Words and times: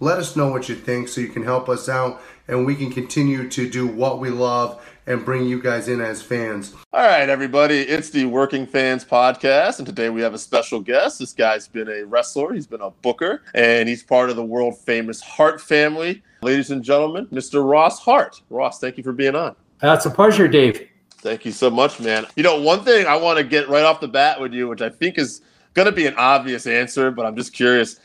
let 0.00 0.18
us 0.18 0.36
know 0.36 0.48
what 0.48 0.68
you 0.68 0.74
think 0.74 1.08
so 1.08 1.20
you 1.20 1.28
can 1.28 1.44
help 1.44 1.68
us 1.68 1.88
out 1.88 2.20
and 2.48 2.66
we 2.66 2.74
can 2.74 2.90
continue 2.90 3.48
to 3.48 3.68
do 3.68 3.86
what 3.86 4.18
we 4.18 4.28
love 4.28 4.84
and 5.06 5.24
bring 5.24 5.46
you 5.46 5.62
guys 5.62 5.88
in 5.88 6.00
as 6.00 6.22
fans. 6.22 6.74
All 6.92 7.06
right, 7.06 7.28
everybody, 7.28 7.80
it's 7.80 8.10
the 8.10 8.24
Working 8.24 8.66
Fans 8.66 9.04
Podcast, 9.04 9.78
and 9.78 9.86
today 9.86 10.08
we 10.08 10.22
have 10.22 10.34
a 10.34 10.38
special 10.38 10.80
guest. 10.80 11.18
This 11.18 11.32
guy's 11.32 11.68
been 11.68 11.88
a 11.88 12.04
wrestler, 12.04 12.54
he's 12.54 12.66
been 12.66 12.80
a 12.80 12.90
booker, 12.90 13.42
and 13.54 13.88
he's 13.88 14.02
part 14.02 14.30
of 14.30 14.36
the 14.36 14.44
world 14.44 14.78
famous 14.78 15.20
Hart 15.20 15.60
family. 15.60 16.22
Ladies 16.42 16.70
and 16.70 16.82
gentlemen, 16.82 17.26
Mr. 17.26 17.68
Ross 17.68 18.00
Hart. 18.00 18.40
Ross, 18.50 18.78
thank 18.78 18.96
you 18.96 19.04
for 19.04 19.12
being 19.12 19.34
on. 19.34 19.54
That's 19.80 20.06
a 20.06 20.10
pleasure, 20.10 20.48
Dave. 20.48 20.88
Thank 21.18 21.44
you 21.44 21.52
so 21.52 21.70
much, 21.70 22.00
man. 22.00 22.26
You 22.36 22.42
know, 22.42 22.60
one 22.60 22.84
thing 22.84 23.06
I 23.06 23.16
want 23.16 23.38
to 23.38 23.44
get 23.44 23.68
right 23.68 23.84
off 23.84 24.00
the 24.00 24.08
bat 24.08 24.40
with 24.40 24.52
you, 24.52 24.68
which 24.68 24.82
I 24.82 24.88
think 24.88 25.18
is 25.18 25.42
going 25.74 25.86
to 25.86 25.92
be 25.92 26.06
an 26.06 26.14
obvious 26.16 26.66
answer, 26.66 27.10
but 27.10 27.26
I'm 27.26 27.36
just 27.36 27.52
curious. 27.52 28.00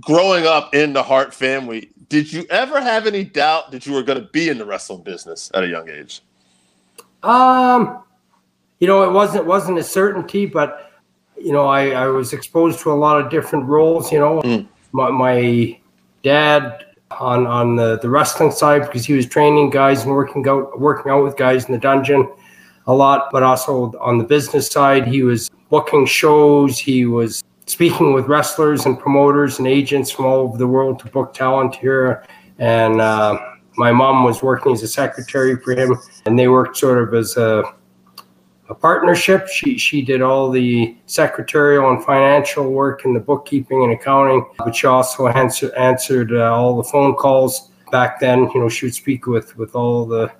Growing 0.00 0.46
up 0.46 0.74
in 0.74 0.92
the 0.92 1.02
Hart 1.02 1.34
family, 1.34 1.90
did 2.08 2.32
you 2.32 2.44
ever 2.50 2.80
have 2.80 3.06
any 3.06 3.24
doubt 3.24 3.70
that 3.72 3.86
you 3.86 3.92
were 3.92 4.02
going 4.02 4.20
to 4.20 4.28
be 4.28 4.48
in 4.48 4.58
the 4.58 4.64
wrestling 4.64 5.02
business 5.02 5.50
at 5.54 5.62
a 5.64 5.68
young 5.68 5.88
age? 5.88 6.22
Um, 7.22 8.02
you 8.78 8.86
know, 8.86 9.02
it 9.02 9.12
wasn't 9.12 9.46
wasn't 9.46 9.78
a 9.78 9.82
certainty, 9.82 10.46
but 10.46 10.92
you 11.36 11.52
know, 11.52 11.66
I, 11.66 11.90
I 11.90 12.06
was 12.06 12.32
exposed 12.32 12.80
to 12.80 12.92
a 12.92 12.94
lot 12.94 13.20
of 13.20 13.30
different 13.30 13.66
roles. 13.66 14.10
You 14.12 14.18
know, 14.18 14.42
Mm. 14.42 14.66
my, 14.92 15.10
my 15.10 15.78
dad 16.22 16.84
on 17.12 17.46
on 17.46 17.76
the, 17.76 17.98
the 17.98 18.08
wrestling 18.08 18.50
side 18.52 18.82
because 18.82 19.04
he 19.04 19.12
was 19.14 19.26
training 19.26 19.70
guys 19.70 20.04
and 20.04 20.12
working 20.12 20.46
out 20.48 20.78
working 20.80 21.10
out 21.10 21.22
with 21.24 21.36
guys 21.36 21.66
in 21.66 21.72
the 21.72 21.78
dungeon 21.78 22.28
a 22.86 22.94
lot, 22.94 23.28
but 23.32 23.42
also 23.42 23.92
on 24.00 24.18
the 24.18 24.24
business 24.24 24.68
side, 24.68 25.06
he 25.06 25.22
was 25.22 25.50
booking 25.68 26.06
shows. 26.06 26.78
He 26.78 27.06
was 27.06 27.44
speaking 27.70 28.12
with 28.12 28.26
wrestlers 28.26 28.86
and 28.86 28.98
promoters 28.98 29.58
and 29.58 29.68
agents 29.68 30.10
from 30.10 30.26
all 30.26 30.40
over 30.40 30.58
the 30.58 30.66
world 30.66 30.98
to 31.00 31.06
book 31.08 31.32
talent 31.32 31.74
here. 31.74 32.24
And 32.58 33.00
uh, 33.00 33.38
my 33.76 33.92
mom 33.92 34.24
was 34.24 34.42
working 34.42 34.72
as 34.72 34.82
a 34.82 34.88
secretary 34.88 35.56
for 35.56 35.72
him, 35.72 35.96
and 36.26 36.38
they 36.38 36.48
worked 36.48 36.76
sort 36.76 37.02
of 37.02 37.14
as 37.14 37.36
a 37.36 37.62
a 38.68 38.74
partnership. 38.74 39.48
She 39.48 39.76
she 39.78 40.00
did 40.00 40.22
all 40.22 40.50
the 40.50 40.96
secretarial 41.06 41.90
and 41.90 42.02
financial 42.04 42.70
work 42.70 43.04
and 43.04 43.14
the 43.14 43.20
bookkeeping 43.20 43.82
and 43.82 43.92
accounting, 43.92 44.46
but 44.58 44.74
she 44.74 44.86
also 44.86 45.26
answer, 45.28 45.74
answered 45.76 46.32
uh, 46.32 46.54
all 46.54 46.76
the 46.76 46.84
phone 46.84 47.14
calls 47.14 47.70
back 47.90 48.20
then. 48.20 48.48
You 48.54 48.60
know, 48.60 48.68
she 48.68 48.86
would 48.86 48.94
speak 48.94 49.26
with 49.26 49.56
with 49.56 49.74
all 49.74 50.06
the 50.06 50.30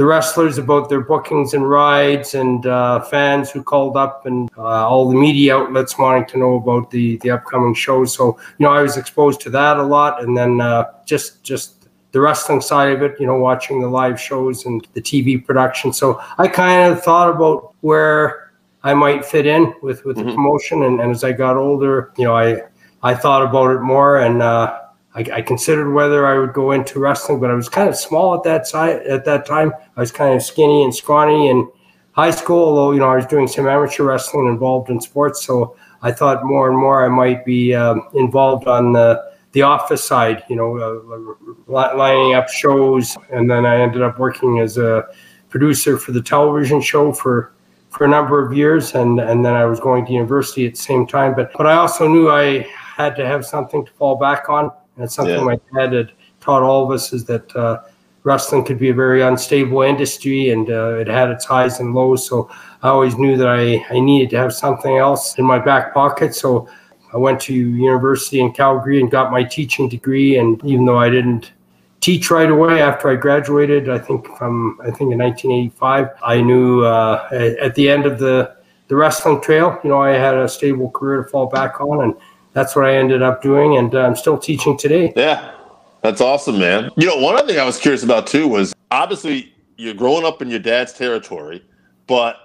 the 0.00 0.06
wrestlers 0.06 0.56
about 0.56 0.88
their 0.88 1.02
bookings 1.02 1.52
and 1.52 1.68
rides, 1.68 2.34
and 2.34 2.64
uh, 2.64 3.02
fans 3.02 3.50
who 3.50 3.62
called 3.62 3.98
up, 3.98 4.24
and 4.24 4.48
uh, 4.56 4.88
all 4.88 5.06
the 5.10 5.14
media 5.14 5.54
outlets 5.54 5.98
wanting 5.98 6.24
to 6.24 6.38
know 6.38 6.54
about 6.54 6.90
the 6.90 7.18
the 7.18 7.30
upcoming 7.30 7.74
shows. 7.74 8.14
So 8.14 8.38
you 8.56 8.64
know, 8.64 8.72
I 8.72 8.80
was 8.80 8.96
exposed 8.96 9.42
to 9.42 9.50
that 9.50 9.76
a 9.76 9.82
lot, 9.82 10.22
and 10.24 10.34
then 10.34 10.62
uh, 10.62 10.84
just 11.04 11.42
just 11.42 11.90
the 12.12 12.20
wrestling 12.20 12.62
side 12.62 12.92
of 12.92 13.02
it, 13.02 13.20
you 13.20 13.26
know, 13.26 13.36
watching 13.36 13.82
the 13.82 13.88
live 13.88 14.18
shows 14.18 14.64
and 14.64 14.88
the 14.94 15.02
TV 15.02 15.44
production. 15.44 15.92
So 15.92 16.18
I 16.38 16.48
kind 16.48 16.90
of 16.90 17.02
thought 17.02 17.28
about 17.28 17.74
where 17.82 18.52
I 18.82 18.94
might 18.94 19.22
fit 19.26 19.44
in 19.44 19.74
with 19.82 20.02
with 20.06 20.16
the 20.16 20.22
Mhm. 20.24 20.34
promotion, 20.34 20.82
and, 20.84 20.98
and 21.02 21.10
as 21.10 21.24
I 21.24 21.32
got 21.32 21.58
older, 21.58 22.10
you 22.16 22.24
know, 22.24 22.34
I 22.34 22.62
I 23.02 23.14
thought 23.14 23.42
about 23.42 23.76
it 23.76 23.80
more, 23.82 24.16
and 24.16 24.40
uh, 24.40 24.78
I, 25.14 25.20
I 25.32 25.42
considered 25.42 25.92
whether 25.92 26.26
I 26.26 26.38
would 26.38 26.52
go 26.52 26.72
into 26.72 27.00
wrestling, 27.00 27.40
but 27.40 27.50
I 27.50 27.54
was 27.54 27.68
kind 27.68 27.88
of 27.88 27.96
small 27.96 28.34
at 28.34 28.44
that 28.44 28.66
side 28.66 29.02
at 29.06 29.24
that 29.24 29.44
time. 29.44 29.72
I 29.96 30.00
was 30.00 30.12
kind 30.12 30.34
of 30.34 30.42
skinny 30.42 30.84
and 30.84 30.94
scrawny 30.94 31.48
in 31.48 31.68
high 32.12 32.30
school, 32.30 32.68
although 32.68 32.92
you 32.92 33.00
know 33.00 33.08
I 33.08 33.16
was 33.16 33.26
doing 33.26 33.48
some 33.48 33.66
amateur 33.66 34.04
wrestling 34.04 34.46
involved 34.46 34.88
in 34.88 35.00
sports. 35.00 35.44
So 35.44 35.76
I 36.02 36.12
thought 36.12 36.44
more 36.44 36.68
and 36.68 36.78
more 36.78 37.04
I 37.04 37.08
might 37.08 37.44
be 37.44 37.74
um, 37.74 38.08
involved 38.14 38.68
on 38.68 38.92
the 38.92 39.30
the 39.52 39.62
office 39.62 40.04
side, 40.04 40.44
you 40.48 40.54
know, 40.54 40.78
uh, 40.78 41.86
lining 41.96 42.34
up 42.34 42.48
shows, 42.48 43.16
and 43.30 43.50
then 43.50 43.66
I 43.66 43.80
ended 43.80 44.02
up 44.02 44.18
working 44.18 44.60
as 44.60 44.78
a 44.78 45.08
producer 45.48 45.98
for 45.98 46.12
the 46.12 46.22
television 46.22 46.80
show 46.80 47.12
for 47.12 47.52
for 47.90 48.04
a 48.04 48.08
number 48.08 48.44
of 48.44 48.56
years, 48.56 48.94
and 48.94 49.18
and 49.18 49.44
then 49.44 49.54
I 49.54 49.64
was 49.64 49.80
going 49.80 50.06
to 50.06 50.12
university 50.12 50.66
at 50.66 50.74
the 50.74 50.80
same 50.80 51.06
time. 51.06 51.34
But 51.34 51.52
but 51.54 51.66
I 51.66 51.74
also 51.74 52.06
knew 52.06 52.30
I 52.30 52.66
had 52.96 53.16
to 53.16 53.26
have 53.26 53.44
something 53.44 53.84
to 53.84 53.92
fall 53.92 54.16
back 54.16 54.48
on, 54.48 54.70
and 55.00 55.06
it's 55.06 55.14
something 55.14 55.34
Yeah. 55.34 55.44
my 55.44 55.60
dad 55.74 55.94
had 55.94 56.12
taught 56.40 56.62
all 56.62 56.84
of 56.84 56.90
us 56.90 57.12
is 57.12 57.24
that. 57.24 57.56
Uh, 57.56 57.80
Wrestling 58.22 58.66
could 58.66 58.78
be 58.78 58.90
a 58.90 58.94
very 58.94 59.22
unstable 59.22 59.80
industry, 59.80 60.50
and 60.50 60.68
uh, 60.68 60.98
it 60.98 61.06
had 61.06 61.30
its 61.30 61.46
highs 61.46 61.80
and 61.80 61.94
lows. 61.94 62.26
So 62.26 62.50
I 62.82 62.88
always 62.88 63.16
knew 63.16 63.38
that 63.38 63.48
I, 63.48 63.82
I 63.88 63.98
needed 63.98 64.28
to 64.30 64.36
have 64.36 64.52
something 64.52 64.98
else 64.98 65.38
in 65.38 65.44
my 65.46 65.58
back 65.58 65.94
pocket. 65.94 66.34
So 66.34 66.68
I 67.14 67.16
went 67.16 67.40
to 67.42 67.54
university 67.54 68.40
in 68.40 68.52
Calgary 68.52 69.00
and 69.00 69.10
got 69.10 69.32
my 69.32 69.42
teaching 69.42 69.88
degree. 69.88 70.36
And 70.36 70.62
even 70.64 70.84
though 70.84 70.98
I 70.98 71.08
didn't 71.08 71.52
teach 72.00 72.30
right 72.30 72.50
away 72.50 72.82
after 72.82 73.08
I 73.08 73.16
graduated, 73.16 73.88
I 73.88 73.98
think 73.98 74.26
from 74.36 74.78
I 74.82 74.90
think 74.90 75.12
in 75.12 75.18
1985, 75.18 76.08
I 76.22 76.40
knew 76.42 76.84
uh, 76.84 77.26
at, 77.32 77.74
the 77.74 77.88
end 77.88 78.04
of 78.04 78.18
the 78.18 78.54
the 78.88 78.96
wrestling 78.96 79.40
trail, 79.40 79.78
you 79.82 79.88
know, 79.88 80.02
I 80.02 80.10
had 80.10 80.34
a 80.34 80.48
stable 80.48 80.90
career 80.90 81.22
to 81.22 81.28
fall 81.30 81.46
back 81.46 81.80
on, 81.80 82.04
and 82.04 82.14
that's 82.52 82.74
what 82.74 82.84
I 82.84 82.96
ended 82.96 83.22
up 83.22 83.42
doing. 83.42 83.76
And 83.76 83.94
uh, 83.94 84.00
I'm 84.00 84.16
still 84.16 84.38
teaching 84.38 84.76
today. 84.76 85.12
Yeah, 85.16 85.54
that's 86.02 86.20
awesome, 86.20 86.58
man. 86.58 86.90
You 86.96 87.06
know, 87.06 87.16
one 87.16 87.36
other 87.36 87.46
thing 87.46 87.58
I 87.58 87.64
was 87.64 87.78
curious 87.78 88.02
about 88.02 88.26
too 88.26 88.48
was 88.48 88.74
obviously 88.90 89.52
you're 89.76 89.94
growing 89.94 90.24
up 90.24 90.42
in 90.42 90.50
your 90.50 90.58
dad's 90.58 90.92
territory, 90.92 91.64
but 92.06 92.36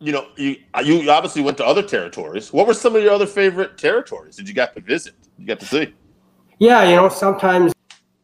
you 0.00 0.12
know, 0.12 0.26
you 0.36 0.56
you 0.84 1.10
obviously 1.10 1.42
went 1.42 1.56
to 1.58 1.66
other 1.66 1.82
territories. 1.82 2.52
What 2.52 2.66
were 2.66 2.74
some 2.74 2.96
of 2.96 3.02
your 3.02 3.12
other 3.12 3.26
favorite 3.26 3.78
territories 3.78 4.36
that 4.36 4.46
you 4.46 4.54
got 4.54 4.74
to 4.74 4.80
visit? 4.80 5.14
You 5.38 5.46
got 5.46 5.60
to 5.60 5.66
see? 5.66 5.94
Yeah, 6.58 6.88
you 6.88 6.96
know, 6.96 7.08
sometimes 7.08 7.72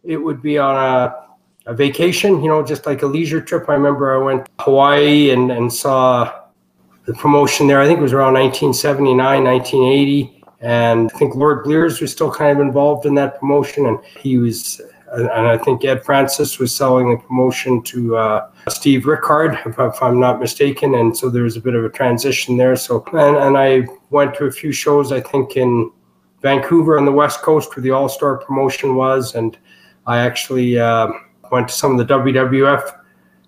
it 0.04 0.16
would 0.16 0.42
be 0.42 0.58
on 0.58 0.76
a, 0.76 1.14
a 1.66 1.74
vacation, 1.74 2.42
you 2.42 2.48
know, 2.48 2.64
just 2.64 2.86
like 2.86 3.02
a 3.02 3.06
leisure 3.06 3.40
trip. 3.40 3.68
I 3.68 3.74
remember 3.74 4.14
I 4.14 4.22
went 4.22 4.44
to 4.44 4.50
Hawaii 4.60 5.30
and, 5.30 5.50
and 5.50 5.72
saw 5.72 6.32
the 7.06 7.14
promotion 7.14 7.66
there. 7.66 7.80
I 7.80 7.86
think 7.86 7.98
it 7.98 8.02
was 8.02 8.12
around 8.12 8.34
1979, 8.34 9.44
1980. 9.44 10.39
And 10.60 11.10
I 11.12 11.18
think 11.18 11.34
Lord 11.34 11.64
Blears 11.64 12.00
was 12.00 12.12
still 12.12 12.30
kind 12.30 12.58
of 12.58 12.66
involved 12.66 13.06
in 13.06 13.14
that 13.14 13.40
promotion. 13.40 13.86
And 13.86 13.98
he 14.04 14.36
was, 14.36 14.80
and 15.12 15.30
I 15.30 15.56
think 15.56 15.84
Ed 15.84 16.04
Francis 16.04 16.58
was 16.58 16.74
selling 16.74 17.10
the 17.10 17.16
promotion 17.16 17.82
to 17.84 18.16
uh, 18.16 18.50
Steve 18.68 19.06
Rickard, 19.06 19.58
if, 19.64 19.78
if 19.78 20.02
I'm 20.02 20.20
not 20.20 20.38
mistaken. 20.38 20.94
And 20.94 21.16
so 21.16 21.30
there 21.30 21.44
was 21.44 21.56
a 21.56 21.60
bit 21.60 21.74
of 21.74 21.84
a 21.84 21.88
transition 21.88 22.56
there. 22.58 22.76
So, 22.76 23.02
and, 23.12 23.36
and 23.36 23.56
I 23.56 23.86
went 24.10 24.34
to 24.34 24.44
a 24.44 24.52
few 24.52 24.70
shows, 24.72 25.12
I 25.12 25.20
think, 25.20 25.56
in 25.56 25.90
Vancouver 26.42 26.98
on 26.98 27.06
the 27.06 27.12
West 27.12 27.40
Coast 27.40 27.74
where 27.74 27.82
the 27.82 27.90
All 27.90 28.08
Star 28.08 28.36
promotion 28.36 28.96
was. 28.96 29.34
And 29.34 29.56
I 30.06 30.18
actually 30.18 30.78
uh, 30.78 31.08
went 31.50 31.68
to 31.68 31.74
some 31.74 31.98
of 31.98 32.06
the 32.06 32.14
WWF 32.14 32.98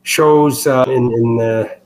shows 0.03 0.67
uh, 0.67 0.85
in, 0.89 1.13
in 1.13 1.37
the 1.37 1.83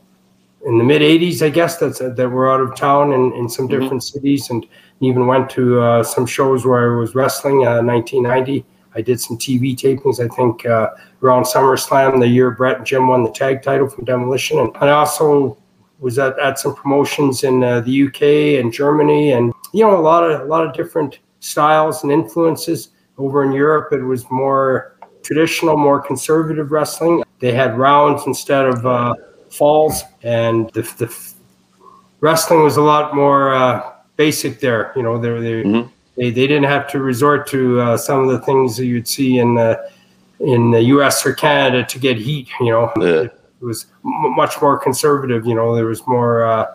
in 0.66 0.78
the 0.78 0.84
mid 0.84 1.00
80s, 1.00 1.42
I 1.42 1.48
guess, 1.48 1.76
that's, 1.76 2.00
that 2.00 2.28
were 2.28 2.50
out 2.50 2.60
of 2.60 2.74
town 2.74 3.12
in, 3.12 3.32
in 3.34 3.48
some 3.48 3.68
Mhm. 3.68 3.70
different 3.80 4.02
cities 4.02 4.50
and 4.50 4.66
even 5.00 5.26
went 5.26 5.50
to 5.50 5.80
uh, 5.80 6.02
some 6.02 6.26
shows 6.26 6.64
where 6.64 6.94
I 6.94 6.98
was 6.98 7.14
wrestling 7.14 7.66
uh, 7.66 7.82
1990. 7.82 8.64
I 8.94 9.02
did 9.02 9.20
some 9.20 9.36
TV 9.36 9.76
tapings, 9.76 10.24
I 10.24 10.34
think, 10.34 10.64
uh, 10.64 10.90
around 11.22 11.44
SummerSlam, 11.44 12.18
the 12.18 12.26
year 12.26 12.50
Brett 12.50 12.78
and 12.78 12.86
Jim 12.86 13.08
won 13.08 13.24
the 13.24 13.30
tag 13.30 13.62
title 13.62 13.88
from 13.88 14.06
Demolition. 14.06 14.58
And 14.58 14.74
I 14.80 14.90
also 14.90 15.58
was 15.98 16.18
at, 16.18 16.38
at 16.38 16.58
some 16.58 16.74
promotions 16.74 17.44
in 17.44 17.62
uh, 17.62 17.80
the 17.80 18.06
UK 18.06 18.62
and 18.62 18.72
Germany 18.72 19.32
and, 19.32 19.52
you 19.72 19.84
know, 19.84 19.98
a 19.98 20.00
lot 20.00 20.28
of, 20.28 20.40
a 20.40 20.44
lot 20.44 20.66
of 20.66 20.74
different 20.74 21.18
styles 21.40 22.02
and 22.02 22.12
influences. 22.12 22.90
Over 23.18 23.44
in 23.44 23.52
Europe, 23.52 23.92
it 23.92 24.02
was 24.02 24.30
more 24.30 24.96
traditional, 25.22 25.76
more 25.76 26.00
conservative 26.00 26.70
wrestling. 26.70 27.22
They 27.40 27.52
had 27.52 27.78
rounds 27.78 28.24
instead 28.26 28.66
of 28.66 28.84
uh, 28.84 29.14
falls, 29.50 30.02
and 30.22 30.70
the, 30.74 30.82
the 30.82 31.34
wrestling 32.20 32.62
was 32.62 32.76
a 32.76 32.82
lot 32.82 33.14
more 33.14 33.54
uh, 33.54 33.95
basic 34.16 34.60
there. 34.60 34.92
You 34.96 35.02
know, 35.02 35.18
they, 35.18 35.28
they, 35.40 35.62
Mhm. 35.62 35.88
they 36.16 36.30
they 36.30 36.46
didn't 36.46 36.64
have 36.64 36.88
to 36.92 37.00
resort 37.00 37.46
to 37.48 37.80
uh, 37.80 37.96
some 37.96 38.22
of 38.22 38.28
the 38.28 38.40
things 38.40 38.76
that 38.76 38.86
you'd 38.86 39.08
see 39.08 39.38
in 39.38 39.54
the 39.54 39.80
in 40.40 40.70
the 40.70 40.82
U.S. 40.94 41.24
or 41.26 41.32
Canada 41.32 41.84
to 41.84 41.98
get 41.98 42.16
heat. 42.18 42.48
You 42.60 42.70
know, 42.70 42.92
Yeah. 43.00 43.22
it 43.22 43.32
was 43.60 43.86
m- 44.04 44.34
much 44.36 44.60
more 44.60 44.78
conservative. 44.78 45.46
You 45.46 45.54
know, 45.54 45.74
there 45.74 45.86
was 45.86 46.06
more. 46.06 46.44
Uh, 46.44 46.66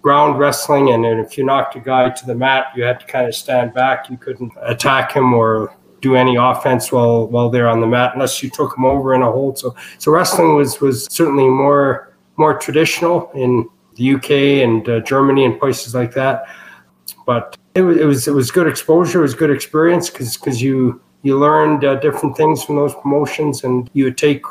ground 0.00 0.38
wrestling 0.38 0.90
and 0.92 1.02
then 1.04 1.18
if 1.18 1.36
you 1.36 1.44
knocked 1.44 1.74
a 1.74 1.80
guy 1.80 2.08
to 2.08 2.24
the 2.24 2.34
mat 2.34 2.66
you 2.76 2.84
had 2.84 3.00
to 3.00 3.06
kind 3.06 3.26
of 3.26 3.34
stand 3.34 3.74
back 3.74 4.08
you 4.08 4.16
couldn't 4.16 4.52
attack 4.62 5.10
him 5.12 5.34
or 5.34 5.74
do 6.00 6.14
any 6.14 6.36
offense 6.36 6.92
while 6.92 7.26
while 7.26 7.50
they're 7.50 7.68
on 7.68 7.80
the 7.80 7.86
mat 7.86 8.12
unless 8.14 8.40
you 8.40 8.48
took 8.48 8.74
him 8.78 8.84
over 8.84 9.12
in 9.12 9.22
a 9.22 9.30
hold 9.30 9.58
so 9.58 9.74
so 9.98 10.12
wrestling 10.12 10.54
was 10.54 10.80
was 10.80 11.08
certainly 11.10 11.48
more 11.48 12.12
more 12.36 12.54
traditional 12.56 13.28
in 13.34 13.68
the 13.96 14.14
UK 14.14 14.30
and 14.64 14.88
uh, 14.88 15.00
Germany 15.00 15.44
and 15.44 15.58
places 15.58 15.96
like 15.96 16.14
that 16.14 16.44
but 17.26 17.56
it 17.74 17.82
was 17.82 17.96
it 17.98 18.04
was 18.04 18.28
it 18.28 18.34
was 18.34 18.50
good 18.50 18.66
exposure 18.66 19.18
it 19.18 19.22
was 19.22 19.34
good 19.34 19.50
experience 19.50 20.10
because 20.10 20.36
because 20.36 20.60
you 20.62 21.00
you 21.22 21.38
learned 21.38 21.84
uh, 21.84 21.96
different 21.96 22.36
things 22.36 22.62
from 22.64 22.76
those 22.76 22.94
promotions 22.94 23.64
and 23.64 23.90
you 23.92 24.04
would 24.04 24.18
take 24.18 24.42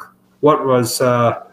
what 0.41 0.65
was 0.65 1.01
uh, 1.01 1.43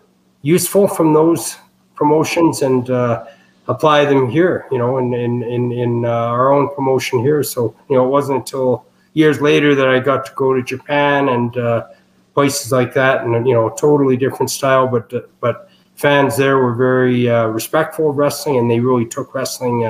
useful 0.42 0.86
from 0.88 1.12
those 1.12 1.56
promotions 1.94 2.62
and 2.62 2.90
uh, 2.90 3.24
apply 3.68 4.04
them 4.04 4.28
here, 4.28 4.66
you 4.70 4.78
know, 4.78 4.98
in 4.98 5.14
in 5.14 5.42
in, 5.42 5.72
in 5.72 6.04
uh, 6.04 6.08
our 6.08 6.52
own 6.52 6.74
promotion 6.74 7.20
here. 7.20 7.42
So 7.42 7.74
you 7.88 7.96
know, 7.96 8.04
it 8.04 8.10
wasn't 8.10 8.38
until 8.38 8.86
years 9.14 9.40
later 9.40 9.74
that 9.74 9.88
I 9.88 10.00
got 10.00 10.26
to 10.26 10.32
go 10.34 10.52
to 10.52 10.62
Japan 10.62 11.28
and 11.28 11.56
uh, 11.56 11.86
places 12.34 12.72
like 12.72 12.92
that, 12.94 13.24
and 13.24 13.46
you 13.46 13.54
know, 13.54 13.70
totally 13.70 14.16
different 14.16 14.50
style, 14.50 14.86
but 14.86 15.12
uh, 15.14 15.20
but 15.40 15.70
fans 15.94 16.36
there 16.36 16.58
were 16.58 16.74
very 16.74 17.28
respectful 17.28 18.10
of 18.10 18.16
wrestling, 18.16 18.58
and 18.58 18.68
they 18.70 18.80
really 18.80 19.06
took 19.06 19.32
wrestling 19.34 19.84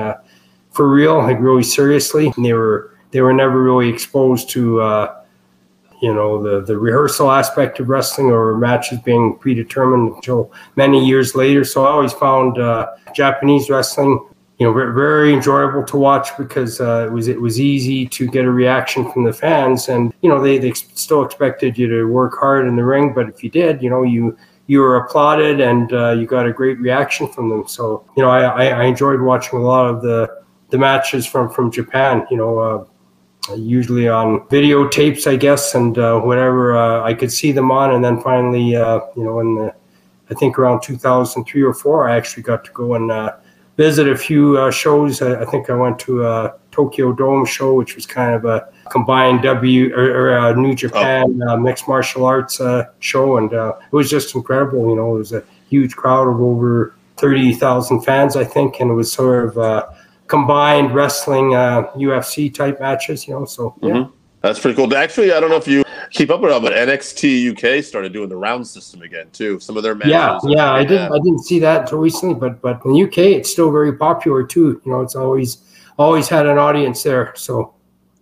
for 0.75 0.89
real, 0.89 1.17
like 1.17 1.39
really 1.39 1.63
seriously, 1.63 2.31
and 2.35 2.45
they 2.45 2.53
were 2.53 2.91
they 3.11 3.21
were 3.21 3.33
never 3.33 3.61
really 3.61 3.89
exposed 3.89 4.49
to. 4.51 4.81
Uh, 4.81 5.21
you 6.01 6.13
know 6.13 6.43
the 6.43 6.61
the 6.61 6.77
rehearsal 6.77 7.31
aspect 7.31 7.79
of 7.79 7.89
wrestling 7.89 8.27
or 8.27 8.57
matches 8.57 8.99
being 8.99 9.37
predetermined 9.37 10.13
until 10.13 10.51
many 10.75 11.03
years 11.03 11.35
later. 11.35 11.63
So 11.63 11.85
I 11.85 11.89
always 11.89 12.13
found 12.13 12.59
uh, 12.59 12.87
Japanese 13.15 13.69
wrestling, 13.69 14.19
you 14.59 14.67
know, 14.67 14.73
very, 14.73 15.33
enjoyable 15.33 15.83
to 15.85 15.97
watch 15.97 16.35
because 16.37 16.81
uh, 16.81 17.07
it 17.07 17.11
was 17.11 17.27
it 17.27 17.39
was 17.39 17.59
easy 17.59 18.05
to 18.07 18.27
get 18.27 18.45
a 18.45 18.51
reaction 18.51 19.09
from 19.11 19.23
the 19.23 19.33
fans, 19.33 19.87
and 19.87 20.13
you 20.21 20.29
know 20.29 20.41
they, 20.41 20.57
they 20.57 20.73
still 20.73 21.23
expected 21.23 21.77
you 21.77 21.87
to 21.87 22.03
work 22.05 22.37
hard 22.37 22.67
in 22.67 22.75
the 22.75 22.83
ring, 22.83 23.13
but 23.13 23.29
if 23.29 23.43
you 23.43 23.49
did, 23.49 23.81
you 23.81 23.89
know 23.89 24.03
you 24.03 24.37
you 24.67 24.79
were 24.79 24.97
applauded 24.97 25.61
and 25.61 25.93
uh, 25.93 26.11
you 26.11 26.25
got 26.25 26.47
a 26.47 26.51
great 26.51 26.79
reaction 26.79 27.27
from 27.27 27.49
them. 27.49 27.67
So 27.67 28.05
you 28.17 28.21
know 28.21 28.29
I, 28.29 28.67
I 28.67 28.83
enjoyed 28.83 29.21
watching 29.21 29.59
a 29.59 29.61
lot 29.61 29.85
of 29.85 30.01
the 30.01 30.44
the 30.69 30.77
matches 30.77 31.25
from 31.25 31.49
from 31.49 31.71
Japan. 31.71 32.25
You 32.29 32.37
know. 32.37 32.59
Uh, 32.59 32.85
usually 33.55 34.07
on 34.07 34.39
videotapes, 34.47 35.27
I 35.27 35.35
guess, 35.35 35.75
and 35.75 35.95
uh, 35.99 36.19
whatever 36.19 36.75
uh, 36.75 37.03
I 37.03 37.13
could 37.13 37.31
see 37.31 37.51
them 37.51 37.69
on. 37.69 37.93
And 37.93 38.03
then 38.03 38.19
finally, 38.19 38.75
uh, 38.75 39.01
you 39.15 39.23
know, 39.23 39.39
in 39.39 39.53
the, 39.53 39.75
I 40.31 40.33
think 40.33 40.57
around 40.57 40.81
2003 40.81 41.61
or 41.61 41.73
four, 41.73 42.09
I 42.09 42.17
actually 42.17 42.41
got 42.41 42.65
to 42.65 42.71
go 42.71 42.95
and 42.95 43.11
uh, 43.11 43.35
visit 43.77 44.07
a 44.07 44.17
few 44.17 44.57
uh, 44.57 44.71
shows. 44.71 45.21
I, 45.21 45.41
I 45.41 45.45
think 45.45 45.69
I 45.69 45.75
went 45.75 45.99
to 45.99 46.25
a 46.25 46.55
Tokyo 46.71 47.13
Dome 47.13 47.45
show, 47.45 47.73
which 47.73 47.95
was 47.95 48.05
kind 48.05 48.35
of 48.35 48.45
a 48.45 48.67
combined 48.89 49.43
W 49.43 49.93
or, 49.95 50.03
or 50.03 50.37
uh, 50.37 50.53
New 50.53 50.75
Japan 50.75 51.41
uh, 51.47 51.57
mixed 51.57 51.87
martial 51.87 52.25
arts 52.25 52.59
uh, 52.59 52.85
show, 52.99 53.37
and 53.37 53.53
uh, 53.53 53.73
it 53.79 53.95
was 53.95 54.09
just 54.09 54.35
incredible. 54.35 54.89
You 54.89 54.95
know, 54.95 55.15
it 55.15 55.19
was 55.19 55.33
a 55.33 55.43
huge 55.69 55.95
crowd 55.95 56.27
of 56.27 56.41
over 56.41 56.95
30,000 57.17 58.01
fans, 58.01 58.35
I 58.35 58.43
think, 58.43 58.79
and 58.79 58.91
it 58.91 58.93
was 58.93 59.11
sort 59.11 59.45
of 59.45 59.57
uh, 59.57 59.87
combined 60.27 60.93
wrestling 60.95 61.53
uh, 61.55 61.83
UFC 61.95 62.53
type 62.53 62.79
matches, 62.79 63.27
you 63.27 63.33
know. 63.33 63.45
So 63.45 63.75
yeah, 63.81 63.89
Mhm. 63.93 64.11
That's 64.41 64.59
pretty 64.59 64.75
cool. 64.75 64.95
Actually, 64.95 65.33
I 65.33 65.39
don't 65.39 65.49
know 65.49 65.55
if 65.55 65.67
you 65.67 65.83
keep 66.11 66.29
up 66.29 66.39
with 66.39 66.51
it, 66.51 66.61
but 66.61 66.71
NXT 66.73 67.49
UK 67.49 67.83
started 67.83 68.13
doing 68.13 68.29
the 68.29 68.37
round 68.37 68.67
system 68.67 69.01
again 69.01 69.27
too. 69.33 69.59
Some 69.59 69.75
of 69.75 69.81
their 69.81 69.95
matches. 69.95 70.11
yeah, 70.11 70.39
yeah. 70.45 70.71
I 70.71 70.83
didn't. 70.83 71.11
I 71.11 71.17
didn't 71.17 71.43
see 71.43 71.59
that 71.59 71.81
until 71.81 71.97
recently, 71.99 72.35
but 72.35 72.61
but 72.61 72.79
in 72.85 72.93
the 72.93 73.03
UK 73.03 73.17
it's 73.37 73.49
still 73.51 73.71
very 73.71 73.93
popular 73.97 74.43
too. 74.43 74.79
You 74.85 74.91
know, 74.91 75.01
it's 75.01 75.15
always 75.15 75.57
always 75.97 76.27
had 76.27 76.45
an 76.45 76.57
audience 76.59 77.01
there. 77.03 77.33
So 77.35 77.73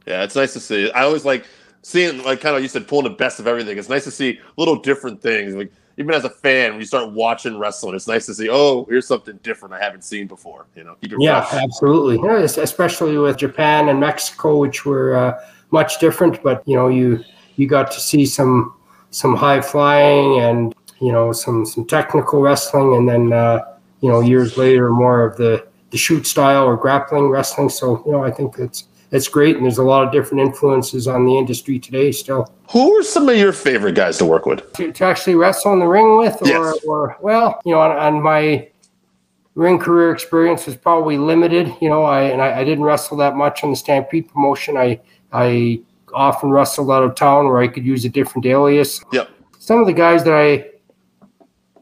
Yeah, 0.05 0.23
it's 0.23 0.35
nice 0.35 0.53
to 0.53 0.59
see. 0.59 0.91
I 0.91 1.03
always 1.03 1.25
like 1.25 1.45
seeing, 1.81 2.23
like, 2.23 2.39
kind 2.39 2.55
of 2.55 2.61
you 2.61 2.67
said, 2.69 2.87
pulling 2.87 3.03
the 3.05 3.09
best 3.17 3.39
of 3.39 3.47
everything. 3.47 3.77
It's 3.77 3.89
nice 3.89 4.03
to 4.05 4.11
see 4.11 4.39
little 4.57 4.75
different 4.77 5.21
things. 5.21 5.55
Like 5.55 5.71
even 5.97 6.13
as 6.13 6.25
a 6.25 6.29
fan, 6.29 6.71
when 6.71 6.79
you 6.79 6.85
start 6.85 7.11
watching 7.11 7.57
wrestling, 7.57 7.95
it's 7.95 8.07
nice 8.07 8.25
to 8.25 8.33
see. 8.33 8.49
Oh, 8.49 8.85
here's 8.89 9.07
something 9.07 9.39
different 9.43 9.73
I 9.73 9.79
haven't 9.79 10.03
seen 10.03 10.27
before. 10.27 10.65
You 10.75 10.83
know, 10.83 10.97
yeah, 11.01 11.47
absolutely. 11.51 12.19
Yeah, 12.23 12.39
especially 12.39 13.17
with 13.17 13.37
Japan 13.37 13.89
and 13.89 13.99
Mexico, 13.99 14.57
which 14.57 14.85
were 14.85 15.15
uh, 15.15 15.39
much 15.71 15.99
different. 15.99 16.41
But 16.41 16.63
you 16.65 16.75
know, 16.75 16.87
you 16.87 17.23
you 17.55 17.67
got 17.67 17.91
to 17.91 17.99
see 17.99 18.25
some 18.25 18.73
some 19.11 19.35
high 19.35 19.61
flying 19.61 20.39
and 20.39 20.75
you 20.99 21.11
know 21.11 21.31
some 21.31 21.65
some 21.65 21.85
technical 21.85 22.41
wrestling, 22.41 22.95
and 22.95 23.07
then 23.07 23.31
uh, 23.31 23.59
you 24.01 24.09
know 24.09 24.19
years 24.19 24.57
later 24.57 24.89
more 24.89 25.23
of 25.23 25.37
the 25.37 25.65
the 25.91 25.97
shoot 25.97 26.25
style 26.25 26.65
or 26.65 26.75
grappling 26.75 27.29
wrestling. 27.29 27.69
So 27.69 28.03
you 28.05 28.13
know, 28.13 28.23
I 28.23 28.31
think 28.31 28.57
it's 28.57 28.85
it's 29.13 29.27
great, 29.27 29.55
and 29.55 29.63
there's 29.63 29.77
a 29.77 29.83
lot 29.83 30.05
of 30.05 30.11
different 30.11 30.41
influences 30.41 31.07
on 31.07 31.25
the 31.25 31.37
industry 31.37 31.77
today 31.79 32.11
still. 32.11 32.51
Who 32.71 32.93
are 32.99 33.03
some 33.03 33.29
of 33.29 33.37
your 33.37 33.53
favorite 33.53 33.93
guys 33.95 34.17
to 34.17 34.25
work 34.25 34.45
with? 34.45 34.73
to, 34.73 34.91
to 34.91 35.05
actually 35.05 35.35
wrestle 35.35 35.71
in 35.73 35.79
the 35.79 35.87
ring 35.87 36.17
with, 36.17 36.41
or, 36.41 36.47
Yes. 36.47 36.83
or 36.85 37.15
well, 37.21 37.61
you 37.63 37.73
know, 37.73 37.79
on, 37.79 37.91
on 37.91 38.21
my 38.21 38.67
ring 39.55 39.77
career 39.77 40.11
experience 40.11 40.65
was 40.65 40.75
probably 40.75 41.17
limited. 41.19 41.71
You 41.79 41.89
know, 41.89 42.03
I 42.03 42.23
and 42.23 42.41
I, 42.41 42.59
I 42.61 42.63
didn't 42.63 42.83
wrestle 42.83 43.15
that 43.17 43.35
much 43.35 43.63
on 43.63 43.69
the 43.69 43.75
Stampede 43.75 44.27
promotion. 44.29 44.77
I 44.77 44.99
I 45.31 45.79
often 46.13 46.49
wrestled 46.49 46.89
out 46.91 47.03
of 47.03 47.15
town 47.15 47.47
where 47.47 47.59
I 47.61 47.67
could 47.67 47.85
use 47.85 48.03
a 48.05 48.09
different 48.09 48.45
alias. 48.45 48.99
Yep. 49.11 49.29
Some 49.59 49.79
of 49.79 49.85
the 49.85 49.93
guys 49.93 50.23
that 50.23 50.33
I 50.33 50.65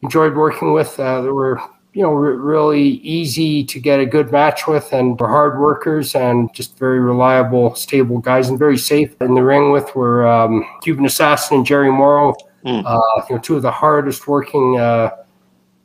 enjoyed 0.03 0.35
working 0.35 0.73
with, 0.73 0.99
uh, 0.99 1.21
that 1.21 1.33
were 1.33 1.61
you 1.93 2.01
know 2.01 2.13
re- 2.13 2.35
really 2.35 2.83
easy 2.83 3.63
to 3.65 3.79
get 3.79 3.99
a 3.99 4.05
good 4.05 4.31
match 4.31 4.67
with, 4.67 4.93
and 4.93 5.19
were 5.19 5.27
hard 5.27 5.59
workers 5.59 6.15
and 6.15 6.53
just 6.53 6.77
very 6.77 6.99
reliable, 6.99 7.75
stable 7.75 8.19
guys, 8.19 8.49
and 8.49 8.57
very 8.57 8.77
safe 8.77 9.15
in 9.21 9.35
the 9.35 9.43
ring 9.43 9.71
with 9.71 9.95
were 9.95 10.27
um, 10.27 10.65
Cuban 10.81 11.05
Assassin 11.05 11.57
and 11.57 11.65
Jerry 11.65 11.91
Morrow 11.91 12.35
uh, 12.65 13.21
you 13.29 13.35
know, 13.35 13.41
two 13.41 13.55
of 13.55 13.61
the 13.61 13.71
hardest 13.71 14.27
working 14.27 14.77
uh, 14.77 15.09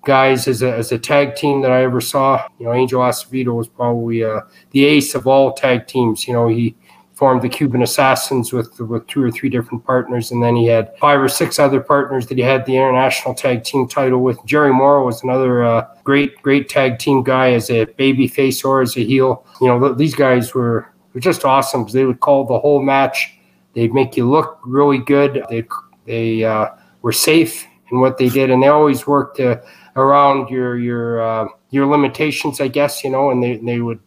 guys 0.05 0.47
as 0.47 0.63
a, 0.63 0.73
as 0.73 0.93
a 0.93 0.99
tag 0.99 1.35
team 1.35 1.63
that 1.63 1.71
I 1.71 1.83
ever 1.83 2.01
saw. 2.01 2.47
You 2.59 2.67
know, 2.67 2.73
Angel 2.73 3.01
Acevedo 3.01 3.55
was 3.55 3.69
probably 3.69 4.25
uh, 4.25 4.43
the 4.71 4.85
ace 4.85 5.15
of 5.15 5.27
all 5.27 5.53
tag 5.53 5.87
teams. 5.87 6.27
You 6.27 6.35
know, 6.35 6.49
he 6.49 6.77
formed 7.17 7.41
the 7.41 7.49
Cuban 7.49 7.83
Assassins 7.83 8.53
with 8.53 8.79
with 8.79 9.07
two 9.07 9.23
or 9.23 9.31
three 9.31 9.49
different 9.49 9.85
partners, 9.85 10.31
and 10.31 10.43
then 10.43 10.55
he 10.55 10.67
had 10.67 10.93
five 10.99 11.21
or 11.21 11.31
six 11.31 11.59
other 11.59 11.81
partners 11.81 12.27
that 12.27 12.37
he 12.37 12.45
had 12.45 12.67
the 12.67 12.77
international 12.77 13.35
tag 13.35 13.65
team 13.65 13.89
title 13.89 14.23
with. 14.23 14.39
Jerry 14.45 14.73
Morrow 14.73 15.05
was 15.05 15.23
another 15.23 15.65
uh, 15.65 15.89
great 16.05 16.41
great 16.43 16.69
tag 16.69 16.99
team 16.99 17.23
guy 17.23 17.53
as 17.53 17.71
a 17.71 17.87
baby 17.97 18.29
face 18.29 18.63
or 18.63 18.83
as 18.83 18.97
a 18.97 19.01
heel. 19.01 19.47
You 19.63 19.69
know, 19.69 19.95
these 19.95 20.15
guys 20.15 20.55
were 20.55 20.93
were 21.15 21.21
just 21.21 21.45
awesome 21.45 21.83
because 21.83 21.95
they 21.95 22.05
would 22.05 22.21
call 22.21 22.45
the 22.45 22.61
whole 22.61 22.83
match. 22.83 23.33
They'd 23.73 23.95
make 23.95 24.17
you 24.17 24.29
look 24.29 24.61
really 24.65 24.99
good. 24.99 25.43
They 25.49 25.67
they 26.05 26.45
uh, 26.45 26.69
were 27.01 27.13
safe 27.13 27.67
in 27.91 28.01
what 28.01 28.19
they 28.19 28.29
did, 28.29 28.51
and 28.51 28.63
they 28.63 28.69
always 28.69 29.07
worked 29.07 29.41
uh, 29.41 29.57
around 29.97 30.51
your 30.51 30.79
your 30.79 31.23
uh, 31.23 31.49
your 31.71 31.87
limitations, 31.87 32.61
I 32.61 32.69
guess. 32.69 33.03
You 33.03 33.09
know, 33.09 33.31
and 33.31 33.43
they 33.43 33.57
they 33.57 33.81
would 33.81 34.01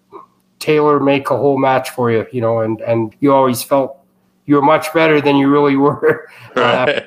tailor 0.59 0.99
make 0.99 1.29
a 1.29 1.37
whole 1.37 1.57
match 1.57 1.89
for 1.91 2.11
you. 2.11 2.25
You 2.31 2.41
know, 2.41 2.59
and 2.59 2.81
and 2.81 3.15
you 3.19 3.33
always 3.33 3.63
felt 3.63 3.97
you 4.45 4.55
were 4.55 4.61
much 4.61 4.93
better 4.93 5.21
than 5.21 5.35
you 5.35 5.49
really 5.49 5.75
were. 5.75 6.29
uh. 6.55 7.01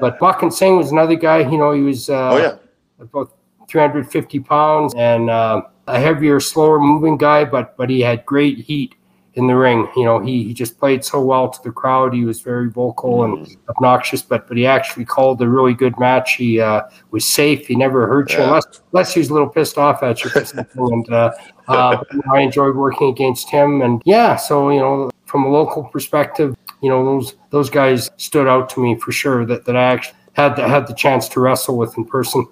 But 0.00 0.18
Makhan 0.18 0.52
Singh 0.52 0.76
was 0.76 0.92
another 0.92 1.14
guy. 1.14 1.38
You 1.38 1.58
know, 1.58 1.72
he 1.72 1.82
was 1.82 2.10
uh, 2.10 2.30
oh 2.32 2.36
yeah, 2.38 2.56
about 3.00 3.32
350 3.68 4.40
pounds 4.40 4.94
and 4.96 5.30
uh, 5.30 5.62
a 5.86 5.98
heavier, 5.98 6.40
slower 6.40 6.80
moving 6.80 7.16
guy, 7.16 7.44
but 7.44 7.76
but 7.76 7.90
he 7.90 8.00
had 8.00 8.24
great 8.26 8.58
heat 8.58 8.94
in 9.38 9.46
the 9.46 9.54
ring. 9.56 9.88
You 9.96 10.04
know, 10.04 10.18
he, 10.18 10.42
he 10.44 10.52
just 10.52 10.78
played 10.78 11.04
so 11.04 11.20
well 11.22 11.48
to 11.48 11.62
the 11.62 11.70
crowd. 11.70 12.12
He 12.12 12.24
was 12.24 12.40
very 12.40 12.68
vocal 12.68 13.24
and 13.24 13.38
Mm. 13.46 13.56
obnoxious, 13.70 14.20
but 14.20 14.46
but 14.48 14.56
he 14.56 14.66
actually 14.66 15.04
called 15.04 15.40
a 15.40 15.48
really 15.48 15.72
good 15.74 15.98
match. 15.98 16.34
He 16.34 16.60
uh, 16.60 16.82
was 17.10 17.24
safe. 17.24 17.66
He 17.66 17.76
never 17.76 18.06
hurt 18.06 18.30
you 18.32 18.38
Yeah. 18.38 18.44
unless 18.48 18.66
unless 18.92 19.14
he 19.14 19.20
was 19.20 19.30
a 19.30 19.32
little 19.32 19.48
pissed 19.48 19.78
off 19.78 20.02
at 20.02 20.22
you. 20.24 20.30
And 20.76 21.08
uh, 21.12 21.30
uh, 21.68 22.02
I 22.32 22.40
enjoyed 22.40 22.76
working 22.76 23.08
against 23.08 23.48
him. 23.48 23.80
And 23.82 24.02
yeah, 24.04 24.36
so 24.36 24.70
you 24.70 24.80
know, 24.80 25.10
from 25.26 25.44
a 25.44 25.48
local 25.48 25.84
perspective, 25.84 26.54
you 26.82 26.88
know, 26.90 27.04
those 27.04 27.36
those 27.50 27.70
guys 27.70 28.10
stood 28.16 28.46
out 28.48 28.68
to 28.70 28.80
me 28.82 28.96
for 28.98 29.12
sure. 29.12 29.46
That 29.46 29.64
that 29.66 29.76
I 29.76 29.84
actually 29.84 30.18
had 30.34 30.56
the, 30.56 30.68
had 30.68 30.86
the 30.86 30.94
chance 30.94 31.28
to 31.30 31.40
wrestle 31.40 31.76
with 31.76 31.96
in 31.96 32.04
person. 32.04 32.46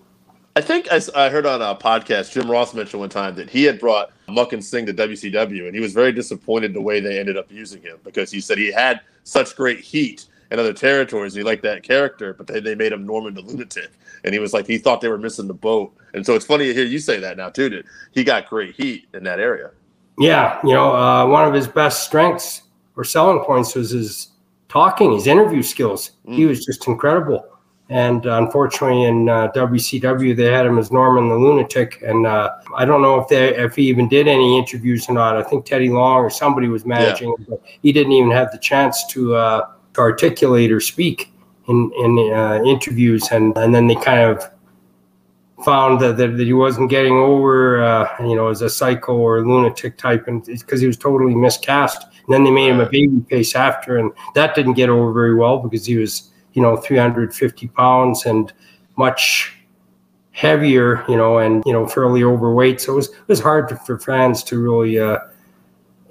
I 0.56 0.60
think 0.62 0.88
I 0.90 1.28
heard 1.28 1.44
on 1.46 1.60
a 1.60 1.74
podcast 1.74 2.32
Jim 2.32 2.50
Ross 2.50 2.72
mentioned 2.74 3.00
one 3.00 3.10
time 3.10 3.34
that 3.36 3.50
he 3.50 3.64
had 3.64 3.78
brought 3.78 4.10
Makhan 4.28 4.62
Singh 4.62 4.86
to 4.86 4.94
WCW, 4.94 5.66
and 5.66 5.74
he 5.74 5.80
was 5.80 5.92
very 5.92 6.12
disappointed 6.12 6.74
the 6.74 6.80
way 6.80 7.00
they 7.00 7.18
ended 7.18 7.36
up 7.36 7.50
using 7.50 7.80
him 7.82 7.98
because 8.04 8.30
he 8.30 8.40
said 8.40 8.58
he 8.58 8.72
had 8.72 9.00
such 9.24 9.54
great 9.56 9.80
heat 9.80 10.26
in 10.50 10.58
other 10.58 10.72
territories. 10.72 11.34
He 11.34 11.42
liked 11.42 11.62
that 11.62 11.82
character, 11.82 12.34
but 12.34 12.46
they, 12.46 12.60
they 12.60 12.74
made 12.74 12.92
him 12.92 13.06
Norman 13.06 13.34
the 13.34 13.42
Lunatic, 13.42 13.90
and 14.24 14.32
he 14.32 14.38
was 14.40 14.52
like 14.52 14.66
he 14.66 14.78
thought 14.78 15.00
they 15.00 15.08
were 15.08 15.18
missing 15.18 15.46
the 15.46 15.54
boat. 15.54 15.94
And 16.14 16.24
so 16.24 16.34
it's 16.34 16.46
funny 16.46 16.66
to 16.66 16.74
hear 16.74 16.84
you 16.84 16.98
say 16.98 17.18
that 17.20 17.36
now 17.36 17.50
too. 17.50 17.68
That 17.70 17.84
he 18.12 18.24
got 18.24 18.48
great 18.48 18.74
heat 18.74 19.06
in 19.14 19.22
that 19.24 19.38
area. 19.40 19.70
Yeah, 20.18 20.58
you 20.64 20.72
know, 20.72 20.94
uh, 20.96 21.26
one 21.26 21.46
of 21.46 21.52
his 21.52 21.66
best 21.68 22.04
strengths 22.04 22.62
or 22.96 23.04
selling 23.04 23.44
points 23.44 23.74
was 23.74 23.90
his 23.90 24.28
talking, 24.68 25.12
his 25.12 25.26
interview 25.26 25.62
skills. 25.62 26.12
He 26.26 26.42
Mm. 26.44 26.48
was 26.48 26.64
just 26.64 26.86
incredible. 26.88 27.44
And 27.88 28.26
uh, 28.26 28.42
unfortunately, 28.42 29.04
in 29.04 29.28
uh, 29.28 29.52
WCW, 29.52 30.36
they 30.36 30.46
had 30.46 30.66
him 30.66 30.76
as 30.76 30.90
Norman 30.90 31.28
the 31.28 31.36
Lunatic, 31.36 32.02
and 32.04 32.26
uh, 32.26 32.50
I 32.76 32.84
don't 32.84 33.00
know 33.00 33.20
if 33.20 33.28
they 33.28 33.56
if 33.56 33.76
he 33.76 33.88
even 33.88 34.08
did 34.08 34.26
any 34.26 34.58
interviews 34.58 35.08
or 35.08 35.12
not. 35.12 35.36
I 35.36 35.42
think 35.44 35.64
Teddy 35.64 35.88
Long 35.88 36.18
or 36.24 36.30
somebody 36.30 36.66
was 36.66 36.84
managing, 36.84 37.28
him, 37.28 37.46
but 37.48 37.62
he 37.82 37.92
didn't 37.92 38.12
even 38.12 38.32
have 38.32 38.50
the 38.50 38.58
chance 38.58 39.06
to, 39.10 39.36
uh, 39.36 39.70
to 39.94 40.00
articulate 40.00 40.72
or 40.72 40.80
speak 40.80 41.32
in 41.68 41.92
in 41.96 42.32
uh, 42.34 42.60
interviews, 42.64 43.28
and 43.30 43.56
and 43.56 43.72
then 43.72 43.86
they 43.86 43.94
kind 43.94 44.20
of 44.20 44.50
found 45.64 46.00
that, 46.00 46.16
that, 46.16 46.36
that 46.36 46.46
he 46.46 46.52
wasn't 46.52 46.90
getting 46.90 47.14
over, 47.14 47.82
uh, 47.82 48.08
you 48.20 48.36
know, 48.36 48.48
as 48.48 48.62
a 48.62 48.68
psycho 48.68 49.16
or 49.16 49.40
lunatic 49.46 49.96
type, 49.96 50.28
and 50.28 50.44
because 50.44 50.80
he 50.80 50.86
was 50.86 50.96
totally 50.96 51.34
miscast. 51.34 52.04
And 52.04 52.34
then 52.34 52.44
they 52.44 52.50
made 52.50 52.68
him 52.68 52.80
a 52.80 52.88
baby 52.88 53.24
face 53.30 53.54
after, 53.54 53.98
and 53.98 54.12
that 54.34 54.54
didn't 54.54 54.74
get 54.74 54.88
over 54.88 55.12
very 55.12 55.34
well 55.34 55.58
because 55.58 55.86
he 55.86 55.96
was, 55.96 56.30
you 56.56 56.62
know, 56.62 56.76
350 56.76 57.68
pounds 57.68 58.26
and 58.26 58.52
much 58.96 59.52
heavier, 60.32 61.04
you 61.08 61.16
know, 61.16 61.38
and 61.38 61.62
you 61.66 61.72
know, 61.72 61.86
fairly 61.86 62.24
overweight. 62.24 62.80
So 62.80 62.92
it 62.94 62.96
was 62.96 63.08
it 63.10 63.28
was 63.28 63.40
hard 63.40 63.68
to, 63.68 63.76
for 63.76 63.98
fans 63.98 64.42
to 64.44 64.58
really 64.60 64.98
uh, 64.98 65.18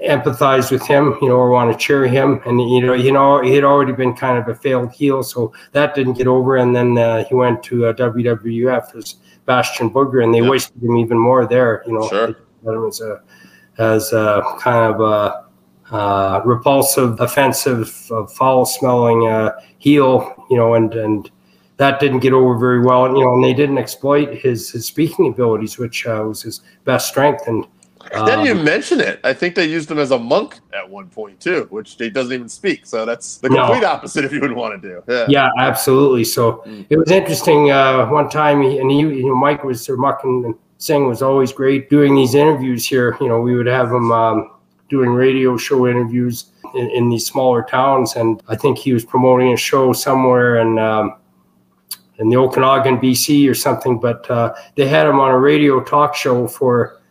empathize 0.03 0.71
with 0.71 0.85
him, 0.85 1.17
you 1.21 1.29
know, 1.29 1.35
or 1.35 1.49
want 1.49 1.71
to 1.71 1.77
cheer 1.77 2.05
him. 2.07 2.41
And 2.45 2.61
you 2.61 2.81
know, 2.81 2.93
you 2.93 3.11
know, 3.11 3.41
he 3.41 3.55
had 3.55 3.63
already 3.63 3.91
been 3.91 4.13
kind 4.13 4.37
of 4.37 4.47
a 4.47 4.55
failed 4.55 4.91
heel, 4.91 5.23
so 5.23 5.51
that 5.73 5.95
didn't 5.95 6.13
get 6.13 6.27
over. 6.27 6.55
And 6.57 6.75
then 6.75 6.97
uh, 6.97 7.23
he 7.25 7.35
went 7.35 7.63
to 7.63 7.87
uh, 7.87 7.93
WWF 7.93 8.95
as 8.95 9.15
Bastion 9.45 9.89
Booger, 9.89 10.23
and 10.23 10.33
they 10.33 10.41
Yeah. 10.41 10.49
wasted 10.49 10.81
him 10.81 10.97
even 10.97 11.17
more 11.17 11.45
there. 11.45 11.83
You 11.87 11.93
know, 11.93 12.07
Sure. 12.07 12.35
was 12.63 13.01
a 13.01 13.21
as 13.77 14.13
a 14.13 14.41
kind 14.59 14.93
of 14.93 15.01
a 15.01 15.45
uh, 15.91 16.41
repulsive, 16.45 17.19
offensive, 17.19 18.09
uh, 18.11 18.25
foul-smelling 18.25 19.27
uh, 19.27 19.51
heel, 19.77 20.34
you 20.49 20.57
know, 20.57 20.75
and 20.75 20.93
and 20.93 21.29
that 21.77 21.99
didn't 21.99 22.19
get 22.19 22.31
over 22.33 22.57
very 22.57 22.79
well. 22.79 23.05
And, 23.05 23.17
you 23.17 23.25
know, 23.25 23.33
and 23.33 23.43
they 23.43 23.53
didn't 23.53 23.77
exploit 23.77 24.33
his 24.33 24.69
his 24.69 24.85
speaking 24.85 25.27
abilities, 25.27 25.77
which 25.77 26.05
uh, 26.07 26.23
was 26.25 26.41
his 26.41 26.61
best 26.85 27.07
strength. 27.07 27.47
And 27.47 27.65
Then 28.13 28.39
um, 28.39 28.45
you 28.45 28.55
mention 28.55 28.99
it. 29.01 29.19
I 29.23 29.33
think 29.33 29.55
they 29.55 29.65
used 29.65 29.89
him 29.91 29.99
as 29.99 30.11
a 30.11 30.19
monk 30.19 30.59
at 30.73 30.89
one 30.89 31.09
point 31.09 31.39
too, 31.39 31.67
which 31.71 31.95
he 31.97 32.09
doesn't 32.09 32.31
even 32.31 32.47
speak. 32.47 32.85
So 32.85 33.05
that's 33.05 33.37
the 33.37 33.49
No. 33.49 33.65
complete 33.65 33.83
opposite 33.83 34.23
if 34.25 34.31
you 34.31 34.39
would 34.41 34.53
want 34.53 34.81
to 34.81 34.87
do. 34.89 35.03
Yeah. 35.07 35.25
yeah, 35.27 35.49
absolutely. 35.57 36.23
So 36.23 36.63
Mm. 36.65 36.85
it 36.89 36.97
was 36.97 37.11
interesting. 37.11 37.71
Uh, 37.71 38.07
one 38.07 38.29
time, 38.29 38.61
he, 38.61 38.79
and 38.79 38.89
he, 38.89 38.99
you 38.99 39.27
know, 39.27 39.35
Mike 39.35 39.63
was 39.63 39.89
or 39.89 39.97
Makhan 39.97 40.55
Singh 40.77 41.07
was 41.07 41.21
always 41.21 41.51
great 41.51 41.89
doing 41.89 42.15
these 42.15 42.35
interviews 42.35 42.87
here. 42.87 43.17
You 43.19 43.27
know, 43.27 43.41
we 43.41 43.55
would 43.55 43.67
have 43.67 43.89
him 43.91 44.11
um, 44.11 44.51
doing 44.89 45.09
radio 45.09 45.57
show 45.57 45.87
interviews 45.87 46.51
in, 46.75 46.89
in 46.91 47.09
these 47.09 47.25
smaller 47.25 47.63
towns, 47.63 48.15
and 48.15 48.41
I 48.47 48.55
think 48.55 48.77
he 48.77 48.93
was 48.93 49.05
promoting 49.05 49.53
a 49.53 49.57
show 49.57 49.93
somewhere 49.93 50.57
in. 50.57 50.79
Um, 50.79 51.17
in 52.17 52.29
the 52.29 52.37
Okanagan, 52.37 52.99
BC, 52.99 53.49
or 53.49 53.53
something, 53.53 53.99
but 53.99 54.31
uh, 54.31 54.53
they 54.75 54.87
had 54.87 55.05
him 55.05 55.19
on 55.19 55.31
a 55.31 55.37
radio 55.37 55.83
talk 55.83 56.15
show 56.15 56.47
for 56.47 57.01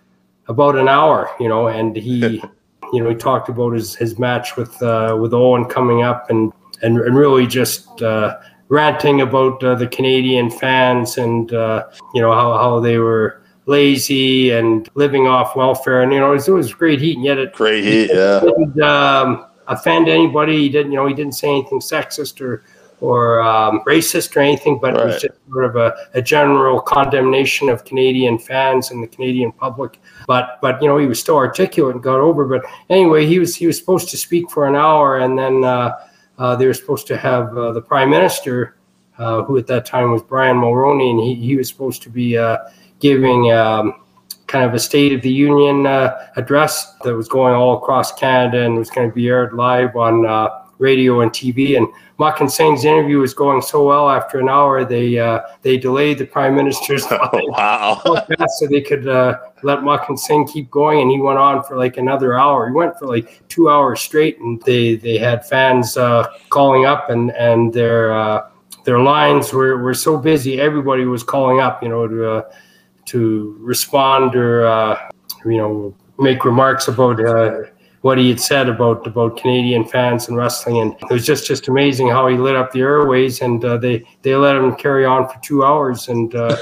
about 0.49 0.77
an 0.77 0.89
hour, 0.89 1.31
you 1.39 1.47
know, 1.47 1.69
and 1.69 1.95
he, 1.95 2.43
you 2.93 3.03
know, 3.03 3.11
he 3.11 3.15
talked 3.15 3.51
about 3.51 3.75
his, 3.75 3.95
his 3.95 4.19
match 4.19 4.57
with 4.57 4.81
uh, 4.83 5.17
with 5.21 5.35
Owen 5.35 5.67
coming 5.67 6.03
up, 6.03 6.31
and 6.31 6.53
and, 6.83 6.99
and 6.99 7.17
really 7.17 7.47
just 7.47 8.03
uh, 8.03 8.39
ranting 8.69 9.21
about 9.21 9.63
uh, 9.63 9.75
the 9.75 9.87
Canadian 9.87 10.51
fans 10.51 11.19
and 11.19 11.53
uh, 11.53 11.87
you 12.15 12.21
know 12.21 12.33
how, 12.33 12.53
how 12.55 12.81
they 12.81 12.99
were 12.99 13.43
lazy 13.67 14.51
and 14.51 14.89
living 14.95 15.27
off 15.27 15.57
welfare, 15.57 16.03
and 16.03 16.13
you 16.13 16.21
know 16.21 16.31
it 16.31 16.35
was, 16.35 16.49
it 16.49 16.53
was 16.53 16.75
great 16.75 17.01
heat, 17.01 17.17
and 17.17 17.25
yet 17.25 17.39
it 17.39 17.53
Great 17.53 17.85
heat. 17.85 18.11
Yeah. 18.13 18.41
didn't 18.41 18.81
um, 18.83 19.47
offend 19.69 20.09
anybody. 20.09 20.59
He 20.59 20.69
didn't, 20.69 20.93
you 20.93 20.99
know, 20.99 21.07
he 21.07 21.15
didn't 21.15 21.35
say 21.35 21.49
anything 21.49 21.81
sexist 21.81 22.41
or 22.41 22.65
or 23.01 23.43
um, 23.43 23.83
racist 23.87 24.35
or 24.35 24.41
anything, 24.41 24.79
but 24.81 24.95
it 24.95 25.05
was 25.05 25.21
just 25.21 25.35
sort 25.51 25.65
of 25.65 25.77
a, 25.77 25.95
a 26.15 26.23
general 26.23 26.81
condemnation 26.81 27.69
of 27.69 27.85
Canadian 27.85 28.39
fans 28.39 28.91
and 28.91 29.03
the 29.03 29.07
Canadian 29.07 29.53
public. 29.53 30.01
But 30.27 30.59
but 30.63 30.81
you 30.81 30.89
know, 30.89 30.97
he 30.97 31.07
was 31.07 31.21
still 31.21 31.37
articulate 31.37 31.95
and 31.95 32.03
got 32.03 32.21
over. 32.21 32.47
But 32.47 32.65
anyway, 32.89 33.27
he 33.27 33.39
was 33.39 33.55
he 33.55 33.67
was 33.67 33.79
supposed 33.79 34.09
to 34.11 34.17
speak 34.17 34.51
for 34.51 34.67
an 34.67 34.77
hour, 34.77 35.19
and 35.19 35.39
then 35.39 35.65
uh, 35.65 35.99
uh, 36.39 36.57
they 36.57 36.67
were 36.67 36.75
supposed 36.75 37.07
to 37.09 37.17
have 37.17 37.57
uh, 37.57 37.73
the 37.73 37.83
prime 37.83 38.11
minister, 38.11 38.77
uh, 39.19 39.43
who 39.43 39.59
at 39.59 39.67
that 39.67 39.85
time 39.87 40.11
was 40.11 40.23
Brian 40.23 40.57
Mulroney, 40.57 41.11
and 41.11 41.21
he 41.21 41.35
he 41.35 41.57
was 41.57 41.69
supposed 41.69 42.03
to 42.05 42.11
be 42.11 42.39
uh, 42.39 42.59
giving. 43.01 43.53
Um, 43.53 43.95
kind 44.47 44.65
of 44.65 44.75
a 44.75 44.79
State 44.79 45.13
of 45.13 45.23
the 45.23 45.33
Union 45.33 45.87
uh, 45.87 46.29
address 46.37 46.95
that 46.99 47.15
was 47.15 47.29
going 47.29 47.55
all 47.55 47.79
across 47.79 48.13
Canada 48.13 48.65
and 48.65 48.77
was 48.77 48.91
going 48.91 49.09
to 49.09 49.15
be 49.15 49.27
aired 49.27 49.55
live 49.55 49.97
on 49.97 50.27
uh, 50.27 50.49
radio 50.79 51.23
and 51.23 51.31
TV. 51.33 51.77
And 51.77 51.89
Makhan 52.19 52.51
Singh's 52.51 52.85
interview 52.85 53.19
was 53.19 53.35
going 53.35 53.63
so 53.63 53.87
well. 53.87 54.09
After 54.09 54.39
an 54.39 54.49
hour, 54.49 54.85
they 54.85 55.19
uh, 55.19 55.41
they 55.63 55.77
delayed 55.77 56.19
the 56.19 56.27
Prime 56.27 56.55
Minister's 56.55 57.05
Oh, 57.11 57.29
wow. 57.49 58.01
so 58.59 58.67
they 58.67 58.81
could 58.81 59.09
uh, 59.09 59.39
let 59.63 59.81
Makhan 59.81 60.19
Singh 60.19 60.47
keep 60.47 60.71
going. 60.71 61.01
And 61.01 61.11
he 61.11 61.19
went 61.21 61.39
on 61.39 61.63
for 61.65 61.77
like 61.77 61.97
another 61.97 62.39
hour. 62.39 62.69
He 62.69 62.75
went 62.75 62.99
for 62.99 63.07
like 63.07 63.43
two 63.49 63.69
hours 63.69 64.01
straight, 64.01 64.39
and 64.39 64.63
they 64.63 64.97
they 64.97 65.19
had 65.19 65.47
fans 65.47 65.97
uh, 65.97 66.29
calling 66.51 66.85
up, 66.87 67.11
and 67.11 67.33
and 67.33 67.73
their 67.73 68.13
uh, 68.13 68.49
their 68.85 69.01
lines 69.01 69.53
were, 69.53 69.79
were 69.79 69.95
so 69.95 70.17
busy. 70.17 70.61
Everybody 70.61 71.07
was 71.07 71.23
calling 71.23 71.59
up, 71.61 71.83
you 71.83 71.89
know, 71.89 72.07
to 72.07 72.31
uh, 72.31 72.43
to 73.07 73.57
respond 73.61 74.35
or 74.35 74.67
uh, 74.67 75.11
you 75.45 75.57
know 75.57 75.95
make 76.19 76.45
remarks 76.45 76.89
about 76.89 77.25
uh, 77.25 77.63
what 78.03 78.19
he 78.19 78.29
had 78.29 78.41
said 78.41 78.69
about 78.69 79.07
about 79.07 79.37
Canadian 79.37 79.85
fans 79.85 80.29
and 80.29 80.37
wrestling, 80.37 80.79
and 80.79 80.93
it 80.93 81.11
was 81.11 81.27
just 81.27 81.47
just 81.47 81.69
amazing 81.69 82.09
how 82.09 82.29
he 82.29 82.37
lit 82.37 82.57
up 82.57 82.73
the 82.73 82.81
airways, 82.81 83.41
and 83.41 83.65
uh, 83.65 83.77
they 83.77 84.05
they 84.23 84.35
let 84.35 84.57
him 84.57 84.75
carry 84.75 85.05
on 85.05 85.29
for 85.29 85.39
two 85.41 85.65
hours 85.65 86.09
and. 86.09 86.35
Uh, 86.35 86.57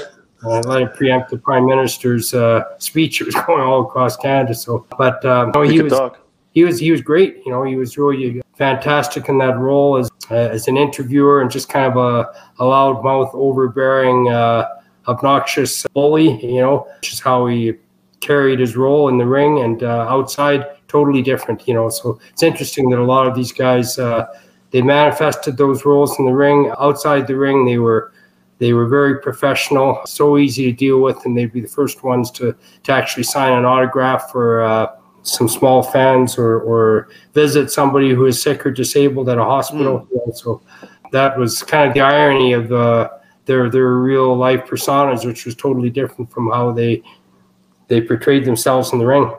uh, 0.45 0.61
let 0.65 0.81
it 0.81 0.93
preempt 0.93 1.29
the 1.29 1.37
prime 1.37 1.65
minister's 1.65 2.33
uh, 2.33 2.63
speech. 2.77 3.21
It 3.21 3.25
was 3.25 3.35
going 3.47 3.61
all 3.61 3.81
across 3.81 4.17
Canada. 4.17 4.53
So, 4.53 4.85
but 4.97 5.23
um, 5.23 5.51
no, 5.55 5.61
he 5.61 5.81
was 5.81 5.93
talk. 5.93 6.19
he 6.51 6.65
was 6.65 6.79
he 6.79 6.91
was 6.91 7.01
great. 7.01 7.37
You 7.45 7.51
know, 7.51 7.63
he 7.63 7.77
was 7.77 7.97
really 7.97 8.41
fantastic 8.57 9.29
in 9.29 9.37
that 9.39 9.57
role 9.57 9.97
as 9.97 10.09
uh, 10.31 10.35
as 10.35 10.67
an 10.67 10.77
interviewer 10.77 11.41
and 11.41 11.49
just 11.49 11.69
kind 11.69 11.85
of 11.85 11.97
a, 11.97 12.29
a 12.59 12.65
loudmouth, 12.65 13.33
overbearing, 13.33 14.29
uh, 14.29 14.67
obnoxious 15.07 15.85
bully. 15.93 16.43
You 16.45 16.61
know, 16.61 16.87
which 16.99 17.13
is 17.13 17.19
how 17.19 17.47
he 17.47 17.73
carried 18.19 18.59
his 18.59 18.75
role 18.75 19.09
in 19.09 19.17
the 19.17 19.25
ring 19.25 19.59
and 19.59 19.83
uh, 19.83 20.07
outside. 20.09 20.65
Totally 20.87 21.21
different. 21.21 21.67
You 21.67 21.73
know, 21.73 21.89
so 21.89 22.19
it's 22.31 22.43
interesting 22.43 22.89
that 22.91 22.99
a 22.99 23.03
lot 23.03 23.27
of 23.27 23.35
these 23.35 23.51
guys 23.51 23.97
uh, 23.97 24.25
they 24.71 24.81
manifested 24.81 25.57
those 25.57 25.85
roles 25.85 26.17
in 26.19 26.25
the 26.25 26.33
ring. 26.33 26.71
Outside 26.79 27.27
the 27.27 27.35
ring, 27.35 27.65
they 27.65 27.77
were. 27.77 28.11
They 28.59 28.71
were 28.71 28.87
very 28.87 29.19
professional, 29.19 29.99
so 30.05 30.37
easy 30.37 30.71
to 30.71 30.71
deal 30.71 31.01
with, 31.01 31.25
and 31.25 31.35
they'd 31.35 31.51
be 31.51 31.59
the 31.59 31.67
first 31.67 32.01
ones 32.01 32.31
to, 32.31 32.55
to 32.83 32.91
actually 32.93 33.23
sign 33.23 33.51
an 33.51 33.65
autograph 33.65 34.31
for 34.31 34.61
uh, 34.61 34.87
some 35.23 35.49
small 35.49 35.83
fans 35.83 36.37
or, 36.37 36.61
or 36.61 37.09
visit 37.33 37.71
somebody 37.71 38.11
who 38.11 38.25
is 38.25 38.41
sick 38.41 38.65
or 38.65 38.71
disabled 38.71 39.27
at 39.27 39.37
a 39.37 39.43
hospital. 39.43 40.07
Know, 40.13 40.31
so 40.33 40.61
that 41.11 41.37
was 41.37 41.63
kind 41.63 41.89
of 41.89 41.93
the 41.93 42.01
irony 42.01 42.53
of 42.53 42.71
uh, 42.71 43.09
their 43.45 43.69
their 43.69 43.95
real 43.95 44.35
life 44.35 44.65
personas, 44.65 45.25
which 45.25 45.45
was 45.45 45.55
totally 45.55 45.89
different 45.89 46.31
from 46.31 46.49
how 46.49 46.71
they 46.71 47.01
they 47.87 48.01
portrayed 48.01 48.45
themselves 48.45 48.93
in 48.93 48.99
the 48.99 49.05
ring. 49.05 49.31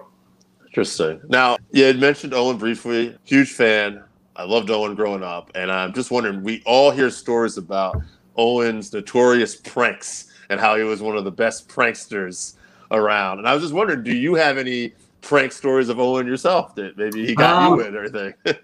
Interesting. 0.67 1.21
Now, 1.29 1.57
you 1.71 1.85
had 1.85 1.99
mentioned 1.99 2.35
Owen 2.35 2.59
briefly. 2.59 3.17
Huge 3.25 3.53
fan. 3.53 4.03
I 4.37 4.45
loved 4.45 4.71
Owen 4.71 4.95
growing 4.95 5.23
up, 5.23 5.51
and 5.55 5.71
I'm 5.71 5.93
just 5.93 6.11
wondering. 6.11 6.43
We 6.43 6.63
all 6.67 6.91
hear 6.91 7.11
stories 7.11 7.57
about 7.57 8.01
Owen's 8.37 8.93
notorious 8.93 9.55
pranks 9.55 10.33
and 10.51 10.61
how 10.61 10.77
he 10.77 10.83
was 10.83 11.01
one 11.01 11.17
of 11.17 11.25
the 11.25 11.31
best 11.31 11.69
pranksters 11.69 12.55
around. 12.91 13.39
And 13.39 13.49
I 13.49 13.55
was 13.55 13.63
just 13.63 13.75
wondering, 13.75 14.03
do 14.03 14.15
you 14.15 14.35
have 14.35 14.59
any 14.59 14.93
prank 15.25 15.53
stories 15.53 15.89
of 15.89 15.99
Owen 15.99 16.27
yourself 16.27 16.75
that 16.77 16.97
maybe 16.97 17.27
he 17.27 17.35
got 17.35 17.73
Um, 17.73 17.79
you 17.79 17.87
in 17.87 17.97
or 17.97 18.01
anything. 18.05 18.35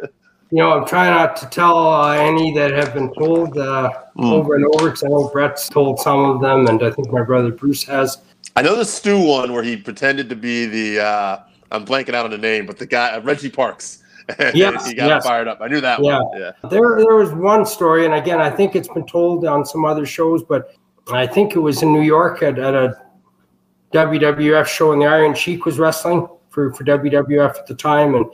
You 0.52 0.58
know, 0.58 0.72
I'm 0.72 0.86
trying 0.86 1.14
not 1.14 1.36
to 1.36 1.46
tell 1.46 1.76
uh, 1.78 2.12
any 2.12 2.52
that 2.54 2.72
have 2.72 2.92
been 2.94 3.12
told 3.14 3.56
uh, 3.56 3.90
Mm. 4.18 4.32
over 4.32 4.54
and 4.56 4.66
over 4.66 4.86
because 4.90 5.04
I 5.04 5.08
know 5.08 5.28
Brett's 5.28 5.68
told 5.68 5.98
some 6.00 6.18
of 6.24 6.40
them, 6.42 6.66
and 6.66 6.82
I 6.82 6.90
think 6.90 7.10
my 7.10 7.22
brother 7.22 7.50
Bruce 7.52 7.84
has. 7.84 8.18
I 8.56 8.60
know 8.62 8.76
the 8.76 8.84
Stu 8.84 9.18
one 9.18 9.52
where 9.54 9.62
he 9.62 9.76
pretended 9.76 10.28
to 10.28 10.36
be 10.36 10.66
the 10.66 11.00
uh, 11.02 11.38
I'm 11.70 11.86
blanking 11.86 12.12
out 12.14 12.24
on 12.26 12.30
the 12.32 12.36
name, 12.38 12.66
but 12.66 12.76
the 12.76 12.86
guy 12.86 13.12
uh, 13.12 13.20
Reggie 13.22 13.48
Parks. 13.50 13.98
Yes, 14.54 14.86
he 14.86 14.94
got 14.94 15.08
yes. 15.08 15.26
fired 15.26 15.48
up. 15.48 15.58
I 15.60 15.66
knew 15.68 15.80
that 15.80 16.00
Yeah. 16.02 16.20
one. 16.20 16.38
Yeah. 16.40 16.52
There, 16.68 16.98
there 16.98 17.16
was 17.16 17.32
one 17.32 17.64
story, 17.66 18.04
and 18.04 18.14
again, 18.14 18.40
I 18.40 18.48
think 18.50 18.76
it's 18.76 18.86
been 18.88 19.06
told 19.06 19.44
on 19.44 19.64
some 19.64 19.84
other 19.84 20.06
shows, 20.06 20.44
but 20.44 20.74
I 21.10 21.26
think 21.26 21.56
it 21.56 21.58
was 21.58 21.82
in 21.82 21.92
New 21.92 22.02
York 22.02 22.40
at, 22.42 22.56
at 22.58 22.74
a 22.74 22.96
WWF 23.92 24.66
show, 24.66 24.92
and 24.92 25.02
the 25.02 25.06
Iron 25.06 25.34
Sheik 25.34 25.64
was 25.64 25.78
wrestling 25.80 26.28
for, 26.50 26.72
for 26.74 26.84
WWF 26.84 27.58
at 27.58 27.66
the 27.66 27.74
time. 27.74 28.14
And, 28.14 28.26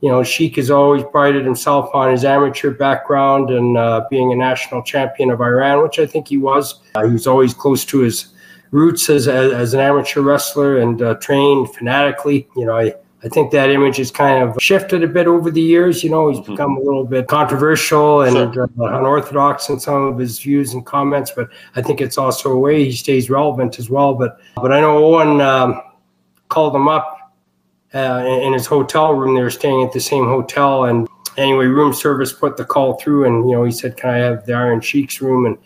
you 0.00 0.08
know, 0.08 0.22
Sheik 0.22 0.56
has 0.56 0.70
always 0.70 1.02
prided 1.04 1.44
himself 1.44 1.94
on 1.94 2.10
his 2.10 2.24
amateur 2.24 2.70
background 2.70 3.50
and 3.50 3.76
uh, 3.76 4.06
being 4.08 4.32
a 4.32 4.36
national 4.36 4.82
champion 4.82 5.30
of 5.30 5.40
Iran, 5.40 5.82
which 5.82 5.98
I 5.98 6.06
think 6.06 6.28
he 6.28 6.38
was. 6.38 6.80
Uh, 6.94 7.06
he 7.06 7.12
was 7.12 7.26
always 7.26 7.52
close 7.52 7.84
to 7.86 7.98
his 8.00 8.32
roots 8.70 9.10
as, 9.10 9.28
as, 9.28 9.52
as 9.52 9.74
an 9.74 9.80
amateur 9.80 10.22
wrestler 10.22 10.78
and 10.78 11.02
uh, 11.02 11.14
trained 11.16 11.74
fanatically. 11.74 12.48
You 12.56 12.64
know, 12.64 12.78
I, 12.78 12.94
I 13.22 13.28
think 13.28 13.52
that 13.52 13.68
image 13.68 13.98
has 13.98 14.10
kind 14.10 14.42
of 14.42 14.56
shifted 14.62 15.04
a 15.04 15.06
bit 15.06 15.26
over 15.26 15.50
the 15.50 15.60
years. 15.60 16.02
You 16.02 16.08
know, 16.08 16.30
he's 16.30 16.40
become 16.40 16.78
a 16.78 16.80
little 16.80 17.04
bit 17.04 17.28
controversial 17.28 18.22
and 18.22 18.56
uh, 18.56 18.66
unorthodox 18.78 19.68
in 19.68 19.78
some 19.80 20.04
of 20.04 20.18
his 20.18 20.38
views 20.38 20.72
and 20.72 20.86
comments, 20.86 21.30
but 21.36 21.48
I 21.76 21.82
think 21.82 22.00
it's 22.00 22.16
also 22.16 22.50
a 22.52 22.58
way 22.58 22.86
he 22.86 22.92
stays 22.92 23.28
relevant 23.28 23.78
as 23.78 23.90
well. 23.90 24.14
But 24.14 24.38
but 24.56 24.72
I 24.72 24.80
know 24.80 24.96
Owen 24.96 25.42
um, 25.42 25.82
called 26.48 26.74
him 26.74 26.88
up 26.88 27.18
uh, 27.94 28.24
in, 28.26 28.52
his 28.52 28.66
hotel 28.66 29.14
room. 29.14 29.34
They 29.34 29.42
were 29.42 29.50
staying 29.50 29.82
at 29.82 29.92
the 29.92 30.00
same 30.00 30.26
hotel, 30.26 30.84
and 30.84 31.08
anyway, 31.36 31.66
room 31.66 31.92
service 31.92 32.32
put 32.32 32.56
the 32.56 32.64
call 32.64 32.94
through, 32.94 33.24
and 33.24 33.48
you 33.48 33.56
know, 33.56 33.64
he 33.64 33.72
said, 33.72 33.96
"Can 33.96 34.10
I 34.10 34.18
have 34.18 34.46
the 34.46 34.54
Iron 34.54 34.80
Sheik's 34.80 35.20
room?" 35.20 35.46
and 35.46 35.58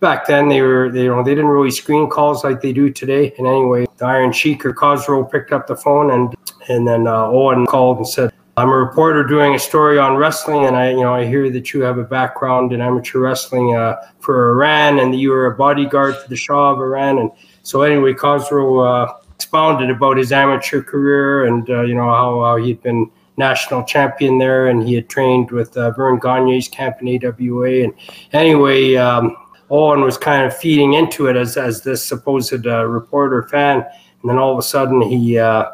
back 0.00 0.26
then 0.26 0.48
they 0.48 0.62
were 0.62 0.90
they 0.90 1.04
you 1.04 1.08
know 1.08 1.22
they 1.22 1.34
didn't 1.34 1.50
really 1.50 1.70
screen 1.70 2.08
calls 2.08 2.42
like 2.42 2.60
they 2.60 2.72
do 2.72 2.90
today. 2.90 3.32
And 3.38 3.46
anyway, 3.46 3.86
the 3.98 4.06
Iron 4.06 4.32
Sheik 4.32 4.64
or 4.64 4.72
Khosrow 4.72 5.30
picked 5.30 5.52
up 5.52 5.66
the 5.66 5.76
phone 5.76 6.10
and 6.10 6.34
and 6.68 6.88
then 6.88 7.06
uh, 7.06 7.26
Owen 7.26 7.66
called 7.66 7.98
and 7.98 8.08
said, 8.08 8.32
"I'm 8.56 8.70
a 8.70 8.76
reporter 8.76 9.24
doing 9.24 9.54
a 9.54 9.58
story 9.58 9.98
on 9.98 10.16
wrestling, 10.16 10.64
and 10.64 10.76
I 10.76 10.90
you 10.90 11.00
know 11.00 11.14
I 11.14 11.26
hear 11.26 11.50
that 11.50 11.72
you 11.72 11.82
have 11.82 11.98
a 11.98 12.04
background 12.04 12.72
in 12.72 12.80
amateur 12.80 13.20
wrestling 13.20 13.76
uh, 13.76 13.96
for 14.18 14.50
Iran, 14.50 14.98
and 14.98 15.12
that 15.12 15.18
you 15.18 15.30
were 15.30 15.46
a 15.46 15.56
bodyguard 15.56 16.16
for 16.16 16.28
the 16.28 16.36
Shah 16.36 16.72
of 16.72 16.78
Iran." 16.78 17.18
And 17.18 17.30
so 17.62 17.82
anyway, 17.82 18.14
Khosrow 18.14 19.08
uh, 19.08 19.14
expounded 19.40 19.88
about 19.88 20.18
his 20.18 20.32
amateur 20.32 20.82
career 20.82 21.46
and 21.46 21.70
uh, 21.70 21.80
you 21.80 21.94
know 21.94 22.10
how, 22.10 22.44
how 22.44 22.56
he'd 22.56 22.82
been 22.82 23.10
national 23.38 23.82
champion 23.84 24.36
there, 24.36 24.68
and 24.68 24.86
he 24.86 24.94
had 24.94 25.08
trained 25.08 25.50
with 25.50 25.74
uh, 25.76 25.90
Verne 25.92 26.18
Gagne's 26.20 26.68
camp 26.68 26.98
in 27.00 27.08
AWA. 27.08 27.84
And 27.84 27.94
anyway, 28.34 28.96
um, 28.96 29.34
Owen 29.70 30.02
was 30.02 30.18
kind 30.18 30.44
of 30.44 30.54
feeding 30.54 30.92
into 30.92 31.26
it 31.26 31.36
as 31.36 31.56
as 31.56 31.82
this 31.82 32.04
supposed 32.04 32.66
uh, 32.66 32.84
reporter 32.84 33.42
fan, 33.44 33.78
and 33.78 34.30
then 34.30 34.36
all 34.36 34.52
of 34.52 34.58
a 34.58 34.62
sudden 34.62 35.00
he 35.00 35.38
uh, 35.38 35.70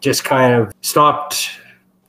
just 0.00 0.24
kind 0.24 0.54
of 0.54 0.72
stopped 0.80 1.50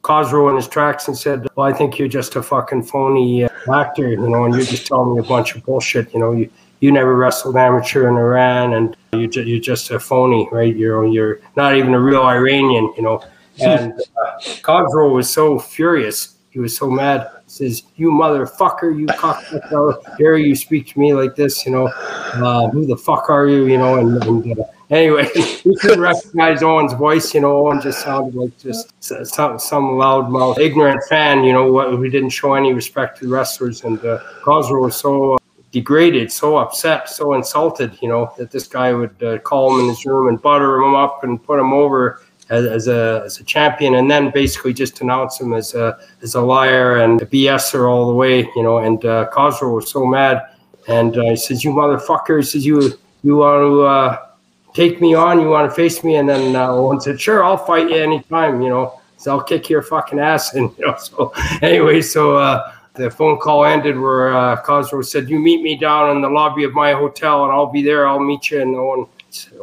Khosrow 0.01 0.49
in 0.49 0.55
his 0.55 0.69
tracks 0.69 1.09
and 1.09 1.17
said, 1.17 1.45
"Well, 1.55 1.67
I 1.67 1.73
think 1.73 1.99
you're 1.99 2.07
just 2.07 2.37
a 2.37 2.41
fucking 2.41 2.83
phony 2.83 3.43
uh, 3.43 3.49
actor, 3.73 4.09
you 4.09 4.29
know, 4.29 4.45
and 4.45 4.55
you're 4.55 4.63
just 4.63 4.87
telling 4.87 5.13
me 5.13 5.19
a 5.19 5.27
bunch 5.27 5.55
of 5.55 5.65
bullshit. 5.65 6.13
You 6.13 6.21
know, 6.21 6.31
you 6.31 6.49
you 6.79 6.91
never 6.91 7.15
wrestled 7.15 7.57
amateur 7.57 8.07
in 8.07 8.15
Iran, 8.15 8.73
and 8.73 8.95
you're 9.13 9.27
ju- 9.27 9.43
you're 9.43 9.59
just 9.59 9.91
a 9.91 9.99
phony, 9.99 10.47
right? 10.51 10.75
You're 10.75 11.05
you're 11.05 11.39
not 11.55 11.75
even 11.75 11.93
a 11.93 11.99
real 11.99 12.21
Iranian, 12.21 12.93
you 12.95 13.03
know." 13.03 13.21
And 13.59 13.93
uh, 13.93 14.39
Khosrow 14.63 15.13
was 15.13 15.29
so 15.29 15.59
furious. 15.59 16.37
He 16.49 16.59
was 16.59 16.75
so 16.75 16.89
mad. 16.89 17.29
He 17.45 17.49
says, 17.49 17.83
"You 17.95 18.11
motherfucker! 18.11 18.97
You 18.97 19.07
cocksucker! 19.07 20.17
Dare 20.17 20.37
you 20.37 20.55
speak 20.55 20.87
to 20.87 20.99
me 20.99 21.13
like 21.13 21.35
this? 21.35 21.65
You 21.65 21.73
know, 21.73 21.87
uh, 21.87 22.69
who 22.69 22.85
the 22.85 22.97
fuck 22.97 23.29
are 23.29 23.47
you? 23.47 23.67
You 23.67 23.77
know?" 23.77 23.97
And, 23.99 24.23
and 24.23 24.59
uh, 24.59 24.63
anyway, 24.89 25.29
he 25.35 25.75
couldn't 25.77 25.99
recognize 25.99 26.63
Owen's 26.63 26.93
voice. 26.93 27.33
You 27.33 27.41
know, 27.41 27.67
Owen 27.67 27.81
just 27.81 28.01
sounded 28.01 28.35
like 28.35 28.57
just 28.57 28.93
some 29.01 29.59
some 29.59 29.83
loudmouth, 29.91 30.57
ignorant 30.57 31.03
fan. 31.09 31.43
You 31.43 31.51
know, 31.51 31.71
what 31.71 31.89
who 31.89 32.09
didn't 32.09 32.29
show 32.29 32.53
any 32.53 32.73
respect 32.73 33.19
to 33.19 33.25
the 33.25 33.31
wrestlers. 33.31 33.83
And 33.83 33.99
uh, 34.05 34.19
Khosrow 34.41 34.83
was 34.83 34.95
so 34.95 35.33
uh, 35.33 35.37
degraded, 35.71 36.31
so 36.31 36.57
upset, 36.57 37.09
so 37.09 37.33
insulted. 37.33 37.97
You 38.01 38.09
know 38.09 38.33
that 38.37 38.51
this 38.51 38.67
guy 38.67 38.93
would 38.93 39.21
uh, 39.23 39.37
call 39.39 39.73
him 39.73 39.81
in 39.81 39.89
his 39.89 40.05
room 40.05 40.27
and 40.27 40.41
butter 40.41 40.77
him 40.77 40.95
up 40.95 41.23
and 41.23 41.41
put 41.43 41.59
him 41.59 41.73
over. 41.73 42.21
As, 42.49 42.65
as 42.65 42.87
a 42.89 43.21
as 43.25 43.39
a 43.39 43.45
champion, 43.45 43.95
and 43.95 44.11
then 44.11 44.29
basically 44.29 44.73
just 44.73 44.99
announce 44.99 45.39
him 45.39 45.53
as 45.53 45.73
a 45.73 45.97
as 46.21 46.35
a 46.35 46.41
liar 46.41 46.97
and 46.97 47.21
a 47.21 47.25
BSer 47.25 47.89
all 47.89 48.07
the 48.07 48.13
way, 48.13 48.39
you 48.57 48.63
know. 48.63 48.79
And 48.79 49.05
uh, 49.05 49.29
Khosrow 49.31 49.73
was 49.73 49.89
so 49.89 50.05
mad, 50.05 50.41
and 50.89 51.17
uh, 51.17 51.29
he 51.29 51.37
says, 51.37 51.63
"You 51.63 51.71
motherfucker!" 51.71 52.39
He 52.39 52.43
says, 52.43 52.65
"You 52.65 52.91
you 53.23 53.37
want 53.37 53.61
to 53.61 53.81
uh, 53.83 54.25
take 54.73 54.99
me 54.99 55.13
on? 55.13 55.39
You 55.39 55.47
want 55.47 55.71
to 55.71 55.73
face 55.73 56.03
me?" 56.03 56.15
And 56.15 56.27
then 56.27 56.57
uh, 56.57 56.67
Owen 56.71 56.99
said, 56.99 57.21
"Sure, 57.21 57.41
I'll 57.41 57.55
fight 57.55 57.89
you 57.89 57.95
anytime." 57.95 58.61
You 58.61 58.67
know, 58.67 58.99
so 59.15 59.31
I'll 59.31 59.43
kick 59.43 59.69
your 59.69 59.81
fucking 59.81 60.19
ass. 60.19 60.53
And 60.55 60.71
you 60.77 60.87
know, 60.87 60.97
so 60.97 61.31
anyway, 61.61 62.01
so 62.01 62.35
uh, 62.35 62.69
the 62.93 63.09
phone 63.09 63.39
call 63.39 63.65
ended 63.65 63.97
where 63.99 64.35
uh, 64.35 64.61
Khosrow 64.63 65.03
said, 65.03 65.29
"You 65.29 65.39
meet 65.39 65.61
me 65.61 65.77
down 65.77 66.15
in 66.15 66.21
the 66.21 66.29
lobby 66.29 66.63
of 66.63 66.73
my 66.73 66.93
hotel, 66.93 67.43
and 67.43 67.51
I'll 67.51 67.71
be 67.71 67.81
there. 67.81 68.07
I'll 68.07 68.19
meet 68.19 68.51
you." 68.51 68.61
And 68.61 68.75
Owen. 68.75 69.07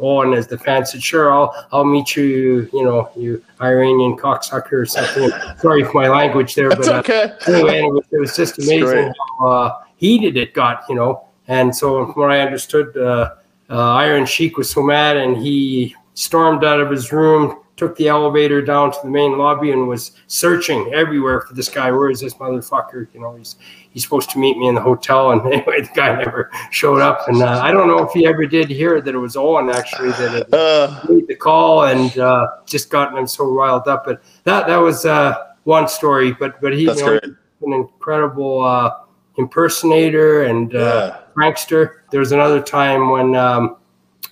Owen, 0.01 0.33
as 0.33 0.47
the 0.47 0.57
fan 0.57 0.83
said, 0.83 1.03
"Sure, 1.03 1.31
I'll 1.31 1.53
I'll 1.71 1.85
meet 1.85 2.15
you. 2.15 2.67
You 2.73 2.83
know, 2.83 3.11
you 3.15 3.43
Iranian 3.61 4.17
cocksucker 4.17 4.73
or 4.73 4.85
something." 4.87 5.29
Sorry 5.59 5.83
for 5.83 5.93
my 5.93 6.09
language 6.09 6.55
there, 6.55 6.69
That's 6.69 6.87
but 6.87 7.07
uh, 7.07 7.35
anyway, 7.47 7.81
it 7.81 7.93
was, 7.93 8.05
it 8.11 8.19
was 8.19 8.35
just 8.35 8.57
amazing 8.57 9.13
how 9.39 9.47
uh, 9.47 9.83
heated 9.97 10.37
it 10.37 10.55
got, 10.55 10.85
you 10.89 10.95
know. 10.95 11.25
And 11.47 11.75
so, 11.75 12.05
from 12.05 12.19
what 12.19 12.31
I 12.31 12.39
understood, 12.39 12.97
uh, 12.97 13.35
uh, 13.69 13.93
Iron 13.93 14.25
Sheik 14.25 14.57
was 14.57 14.71
so 14.71 14.81
mad, 14.81 15.17
and 15.17 15.37
he 15.37 15.95
stormed 16.15 16.63
out 16.63 16.79
of 16.79 16.89
his 16.89 17.11
room, 17.11 17.59
took 17.79 17.95
the 17.95 18.09
elevator 18.09 18.61
down 18.61 18.91
to 18.91 18.97
the 19.01 19.09
main 19.09 19.37
lobby, 19.37 19.71
and 19.71 19.87
was 19.87 20.11
searching 20.27 20.91
everywhere 20.93 21.41
for 21.41 21.53
this 21.53 21.69
guy. 21.69 21.91
Where 21.91 22.11
is 22.11 22.19
this 22.19 22.35
motherfucker? 22.35 23.07
You 23.13 23.21
know, 23.21 23.35
he's 23.35 23.55
he's 23.89 24.03
supposed 24.03 24.29
to 24.31 24.37
meet 24.37 24.57
me 24.57 24.67
in 24.67 24.75
the 24.75 24.81
hotel, 24.81 25.31
and 25.31 25.41
anyway, 25.53 25.81
the 25.81 25.89
guy 25.95 26.15
never 26.15 26.51
showed 26.71 27.01
up. 27.01 27.27
And 27.27 27.41
uh, 27.41 27.61
I 27.63 27.71
don't 27.71 27.87
know 27.87 28.05
if 28.05 28.11
he 28.11 28.27
ever 28.27 28.45
did 28.45 28.69
hear 28.69 29.01
that 29.01 29.15
it 29.15 29.17
was 29.17 29.35
Owen 29.35 29.69
actually 29.69 30.11
that 30.11 30.53
Uh, 30.53 31.05
made 31.09 31.27
the 31.27 31.35
call 31.35 31.85
and 31.85 32.17
uh, 32.19 32.47
just 32.65 32.89
gotten 32.89 33.17
him 33.17 33.25
so 33.25 33.45
riled 33.45 33.87
up. 33.87 34.03
But 34.05 34.21
that 34.43 34.67
that 34.67 34.77
was 34.77 35.05
uh, 35.05 35.35
one 35.63 35.87
story. 35.87 36.33
But 36.33 36.59
but 36.61 36.73
he 36.73 36.83
you 36.83 36.95
know, 36.95 37.19
an 37.61 37.73
incredible 37.73 38.61
uh, 38.61 38.91
impersonator 39.37 40.43
and 40.43 40.75
uh, 40.75 41.19
prankster. 41.33 42.01
There 42.11 42.19
was 42.19 42.33
another 42.33 42.61
time 42.61 43.09
when 43.09 43.35
um, 43.35 43.77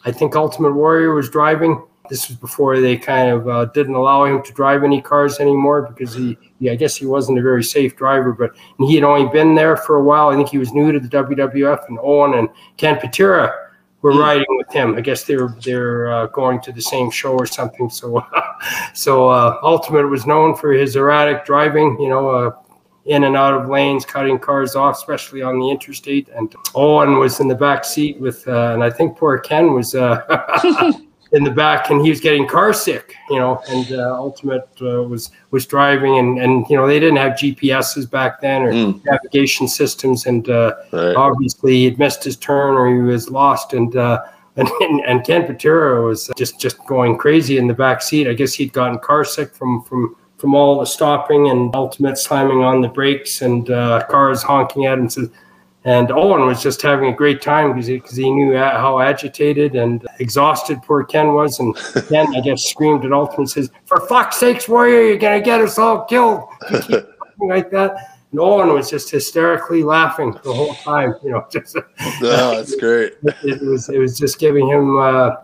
I 0.04 0.12
think 0.12 0.36
Ultimate 0.36 0.74
Warrior 0.74 1.14
was 1.14 1.30
driving. 1.30 1.82
This 2.10 2.28
was 2.28 2.38
before 2.38 2.80
they 2.80 2.98
kind 2.98 3.30
of 3.30 3.48
uh, 3.48 3.66
didn't 3.66 3.96
allow 3.96 4.26
him 4.26 4.44
to 4.44 4.54
drive 4.54 4.84
any 4.84 5.02
cars 5.02 5.40
anymore 5.40 5.82
because 5.84 6.14
he, 6.14 6.38
yeah, 6.60 6.72
I 6.72 6.76
guess 6.76 6.96
he 6.96 7.06
wasn't 7.06 7.40
a 7.40 7.42
very 7.42 7.64
safe 7.64 7.96
driver. 7.96 8.32
But 8.34 8.52
he 8.80 8.96
had 8.96 9.04
only 9.04 9.30
been 9.30 9.56
there 9.56 9.78
for 9.78 9.96
a 9.98 10.04
while. 10.04 10.30
I 10.30 10.36
think 10.36 10.50
he 10.50 10.58
was 10.58 10.74
new 10.74 10.92
to 10.92 11.00
the 11.00 11.08
WWF, 11.10 11.88
and 11.88 12.00
Owen 12.02 12.34
and 12.36 12.50
Ken 12.78 12.98
Patera 13.00 13.54
were 14.02 14.14
Hmm. 14.14 14.20
riding 14.20 14.58
with 14.58 14.72
him. 14.72 14.96
I 14.96 15.02
guess 15.02 15.24
they 15.24 15.36
were 15.36 15.56
they're 15.64 16.12
uh, 16.12 16.28
going 16.28 16.62
to 16.62 16.72
the 16.72 16.82
same 16.82 17.10
show 17.12 17.34
or 17.34 17.46
something. 17.46 17.90
So, 17.90 18.26
so 18.94 19.30
uh, 19.30 19.60
Ultimate 19.64 20.08
was 20.08 20.26
known 20.26 20.56
for 20.56 20.72
his 20.72 20.96
erratic 20.96 21.46
driving. 21.46 21.98
You 22.00 22.10
know, 22.10 22.30
uh, 22.30 22.52
in 23.08 23.24
and 23.24 23.38
out 23.38 23.54
of 23.54 23.70
lanes, 23.70 24.06
cutting 24.06 24.38
cars 24.38 24.76
off, 24.76 24.98
especially 24.98 25.42
on 25.42 25.60
the 25.60 25.70
interstate. 25.70 26.28
And 26.36 26.54
Owen 26.76 27.20
was 27.20 27.40
in 27.40 27.48
the 27.48 27.56
back 27.56 27.86
seat 27.86 28.20
with, 28.20 28.46
uh, 28.48 28.72
and 28.74 28.84
I 28.84 28.90
think 28.90 29.18
poor 29.18 29.38
Ken 29.40 29.74
was 29.74 29.96
uh, 29.96 30.92
in 31.32 31.44
the 31.44 31.52
back, 31.52 31.90
and 31.90 32.02
he 32.02 32.10
was 32.10 32.20
getting 32.20 32.48
car 32.48 32.74
sick. 32.74 33.16
You 33.30 33.38
know, 33.40 33.62
and 33.70 33.92
uh, 33.92 34.16
Ultimate 34.16 34.68
uh, 34.82 35.04
was 35.04 35.32
was 35.52 35.66
driving, 35.66 36.18
and 36.18 36.40
and 36.40 36.66
you 36.70 36.78
know 36.78 36.88
they 36.88 37.00
didn't 37.00 37.18
have 37.18 37.34
GPSs 37.34 38.10
back 38.10 38.42
then 38.42 38.64
or 38.64 38.72
Mm. 38.72 39.04
navigation 39.06 39.68
systems, 39.68 40.26
and 40.26 40.50
uh, 40.50 40.76
Right. 40.92 41.16
obviously 41.16 41.74
he'd 41.84 42.00
missed 42.00 42.24
his 42.24 42.38
turn 42.38 42.76
or 42.76 42.88
he 42.94 43.02
was 43.02 43.30
lost, 43.30 43.74
and. 43.74 43.96
Uh, 43.96 44.22
and, 44.60 44.68
and, 44.82 45.06
and 45.06 45.24
Ken 45.24 45.46
Patera 45.46 46.04
was 46.04 46.32
just, 46.36 46.60
just 46.60 46.84
going 46.88 47.16
crazy 47.16 47.60
in 47.60 47.68
the 47.68 47.76
back 47.76 48.02
seat. 48.02 48.28
I 48.28 48.34
guess 48.34 48.56
he'd 48.56 48.74
gotten 48.74 48.98
car 48.98 49.24
sick 49.24 49.54
from, 49.54 49.84
from 49.84 50.16
from 50.38 50.56
all 50.56 50.80
the 50.80 50.86
stopping 50.86 51.50
and 51.50 51.76
ultimate 51.76 52.18
slamming 52.18 52.64
on 52.64 52.82
the 52.82 52.88
brakes 52.88 53.42
and 53.44 53.70
uh, 53.70 54.04
cars 54.10 54.42
honking 54.44 54.86
at 54.86 54.98
him. 54.98 55.10
So, 55.10 55.30
and 55.86 56.12
Owen 56.12 56.46
was 56.46 56.62
just 56.62 56.82
having 56.82 57.14
a 57.14 57.16
great 57.16 57.42
time 57.42 57.72
because 57.74 57.88
he, 57.88 58.02
he 58.14 58.30
knew 58.32 58.58
how 58.58 59.00
agitated 59.00 59.76
and 59.76 60.06
exhausted 60.20 60.82
poor 60.84 61.04
Ken 61.04 61.34
was. 61.34 61.60
And 61.60 61.76
Ken, 62.10 62.36
I 62.36 62.42
guess, 62.42 62.66
screamed 62.66 63.06
at 63.06 63.14
Ultimate 63.14 63.40
and 63.40 63.50
says, 63.50 63.70
For 63.86 64.02
fuck's 64.08 64.38
sakes, 64.38 64.68
Warrior, 64.68 65.02
you're 65.04 65.18
going 65.18 65.40
to 65.40 65.46
get 65.46 65.62
us 65.62 65.78
all 65.78 66.06
killed. 66.06 66.44
Like 67.40 67.70
that. 67.70 67.96
And 68.32 68.40
Owen 68.40 68.70
was 68.74 68.90
just 68.90 69.12
hysterically 69.12 69.84
laughing 69.84 70.32
the 70.44 70.52
whole 70.52 70.74
time, 70.74 71.14
you 71.24 71.30
know, 71.30 71.46
just 71.52 71.76
No, 72.20 72.56
that's 72.58 72.76
great. 72.76 73.14
it 73.44 73.62
was 73.62 73.90
it 73.90 74.00
was 74.00 74.18
just 74.18 74.40
giving 74.40 74.68
him 74.68 74.98
uh, 74.98 75.36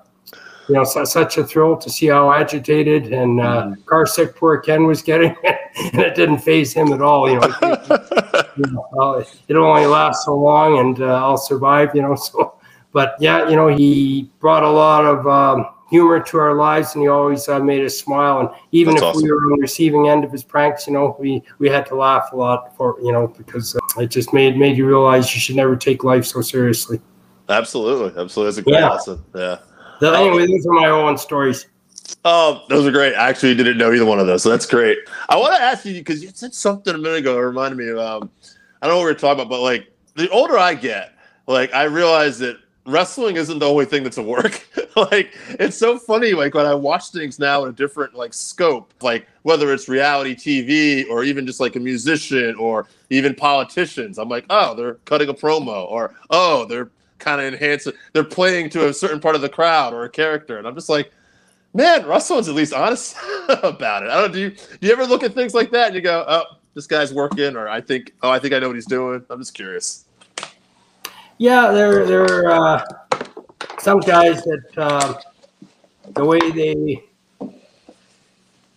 you 0.67 0.73
know, 0.73 0.83
su- 0.85 1.05
such 1.05 1.37
a 1.37 1.43
thrill 1.43 1.77
to 1.77 1.89
see 1.91 2.07
how 2.07 2.31
agitated 2.31 3.13
and 3.13 3.39
uh, 3.41 3.73
car 3.85 4.07
sick 4.07 4.35
poor 4.35 4.57
Ken 4.57 4.85
was 4.87 5.03
getting, 5.03 5.35
and 5.45 6.01
it 6.01 6.15
didn't 6.15 6.39
phase 6.39 6.73
him 6.73 6.91
at 6.93 7.01
all. 7.01 7.29
You 7.29 7.39
know, 7.41 8.42
you 8.57 8.65
know, 8.71 8.87
uh, 8.99 9.23
it 9.47 9.55
only 9.55 9.85
lasts 9.85 10.25
so 10.25 10.37
long, 10.37 10.79
and 10.79 11.01
uh, 11.01 11.23
I'll 11.23 11.37
survive. 11.37 11.95
You 11.95 12.03
know, 12.03 12.15
so. 12.29 12.55
But 12.91 13.15
yeah, 13.19 13.49
you 13.49 13.55
know, 13.55 13.69
he 13.69 14.29
brought 14.39 14.61
a 14.61 14.69
lot 14.69 15.03
of 15.03 15.25
um, 15.27 15.65
humor 15.89 16.19
to 16.19 16.37
our 16.37 16.53
lives, 16.53 16.93
and 16.93 17.01
he 17.01 17.07
always 17.07 17.49
uh, 17.49 17.59
made 17.59 17.83
us 17.83 17.97
smile. 17.97 18.39
And 18.39 18.49
even 18.71 18.93
That's 18.93 19.01
if 19.01 19.07
awesome. 19.09 19.23
we 19.23 19.31
were 19.31 19.37
on 19.37 19.57
the 19.57 19.61
receiving 19.61 20.09
end 20.09 20.23
of 20.23 20.31
his 20.31 20.43
pranks, 20.43 20.85
you 20.85 20.93
know, 20.93 21.15
we 21.19 21.41
we 21.57 21.69
had 21.69 21.87
to 21.87 21.95
laugh 21.95 22.29
a 22.33 22.35
lot 22.35 22.77
for 22.77 22.95
you 23.01 23.11
know 23.11 23.27
because 23.27 23.75
uh, 23.75 23.99
it 23.99 24.11
just 24.11 24.31
made 24.31 24.57
made 24.57 24.77
you 24.77 24.87
realize 24.87 25.33
you 25.33 25.39
should 25.41 25.55
never 25.55 25.75
take 25.75 26.03
life 26.03 26.23
so 26.25 26.41
seriously. 26.41 27.01
Absolutely, 27.49 28.19
absolutely. 28.21 28.45
That's 28.45 28.57
a 28.57 28.61
great 28.61 28.79
Yeah. 28.79 28.89
lesson. 28.89 29.23
Yeah. 29.35 29.57
Anyway, 30.01 30.45
these 30.45 30.65
are 30.65 30.73
my 30.73 30.89
own 30.89 31.17
stories. 31.17 31.65
Oh, 32.25 32.63
those 32.69 32.85
are 32.85 32.91
great. 32.91 33.15
I 33.15 33.29
actually 33.29 33.55
didn't 33.55 33.77
know 33.77 33.91
either 33.91 34.05
one 34.05 34.19
of 34.19 34.27
those, 34.27 34.43
so 34.43 34.49
that's 34.49 34.65
great. 34.65 34.97
I 35.29 35.37
want 35.37 35.55
to 35.55 35.61
ask 35.61 35.85
you 35.85 35.93
because 35.93 36.23
you 36.23 36.29
said 36.33 36.53
something 36.53 36.93
a 36.93 36.97
minute 36.97 37.19
ago. 37.19 37.37
Reminded 37.37 37.77
me 37.77 37.89
of 37.89 37.97
um, 37.97 38.29
I 38.81 38.87
don't 38.87 38.95
know 38.95 38.99
what 38.99 39.05
we 39.05 39.11
were 39.13 39.19
talking 39.19 39.41
about, 39.41 39.49
but 39.49 39.61
like 39.61 39.91
the 40.15 40.29
older 40.29 40.57
I 40.57 40.73
get, 40.73 41.13
like 41.47 41.73
I 41.73 41.83
realize 41.83 42.39
that 42.39 42.57
wrestling 42.85 43.37
isn't 43.37 43.59
the 43.59 43.67
only 43.67 43.85
thing 43.85 44.03
that's 44.03 44.17
a 44.17 44.23
work. 44.23 44.65
like 44.95 45.33
it's 45.59 45.77
so 45.77 45.97
funny, 45.97 46.33
like 46.33 46.53
when 46.53 46.65
I 46.65 46.73
watch 46.73 47.09
things 47.09 47.39
now 47.39 47.63
in 47.63 47.69
a 47.69 47.73
different 47.73 48.13
like 48.13 48.33
scope, 48.33 48.93
like 49.01 49.27
whether 49.43 49.73
it's 49.73 49.87
reality 49.87 50.35
TV 50.35 51.09
or 51.09 51.23
even 51.23 51.45
just 51.45 51.59
like 51.59 51.75
a 51.75 51.79
musician 51.79 52.55
or 52.55 52.87
even 53.09 53.35
politicians. 53.35 54.17
I'm 54.17 54.29
like, 54.29 54.45
oh, 54.49 54.75
they're 54.75 54.95
cutting 55.05 55.29
a 55.29 55.33
promo, 55.33 55.89
or 55.89 56.13
oh, 56.29 56.65
they're 56.65 56.89
kind 57.19 57.39
of 57.41 57.53
enhancing, 57.53 57.93
they're 58.11 58.23
playing 58.23 58.69
to 58.71 58.89
a 58.89 58.93
certain 58.93 59.19
part 59.19 59.35
of 59.35 59.41
the 59.41 59.49
crowd 59.49 59.93
or 59.93 60.03
a 60.03 60.09
character, 60.09 60.57
and 60.57 60.67
I'm 60.67 60.75
just 60.75 60.89
like 60.89 61.11
man, 61.73 62.05
Russell's 62.05 62.47
at 62.49 62.55
least 62.55 62.73
honest 62.73 63.15
about 63.63 64.03
it. 64.03 64.09
I 64.09 64.21
don't 64.21 64.31
do 64.33 64.39
you 64.39 64.49
do 64.51 64.87
you 64.87 64.91
ever 64.91 65.05
look 65.05 65.23
at 65.23 65.33
things 65.33 65.53
like 65.53 65.71
that 65.71 65.87
and 65.87 65.95
you 65.95 66.01
go, 66.01 66.25
oh, 66.27 66.43
this 66.73 66.87
guy's 66.87 67.13
working, 67.13 67.55
or 67.55 67.67
I 67.69 67.81
think, 67.81 68.13
oh, 68.23 68.29
I 68.29 68.39
think 68.39 68.53
I 68.53 68.59
know 68.59 68.67
what 68.67 68.75
he's 68.75 68.85
doing. 68.85 69.23
I'm 69.29 69.39
just 69.39 69.53
curious. 69.53 70.05
Yeah, 71.37 71.71
there 71.71 72.05
there 72.05 72.23
are 72.49 72.51
uh, 72.51 72.85
some 73.79 73.99
guys 73.99 74.43
that 74.43 74.77
um, 74.77 75.17
the 76.13 76.23
way 76.25 76.39
they 76.51 77.03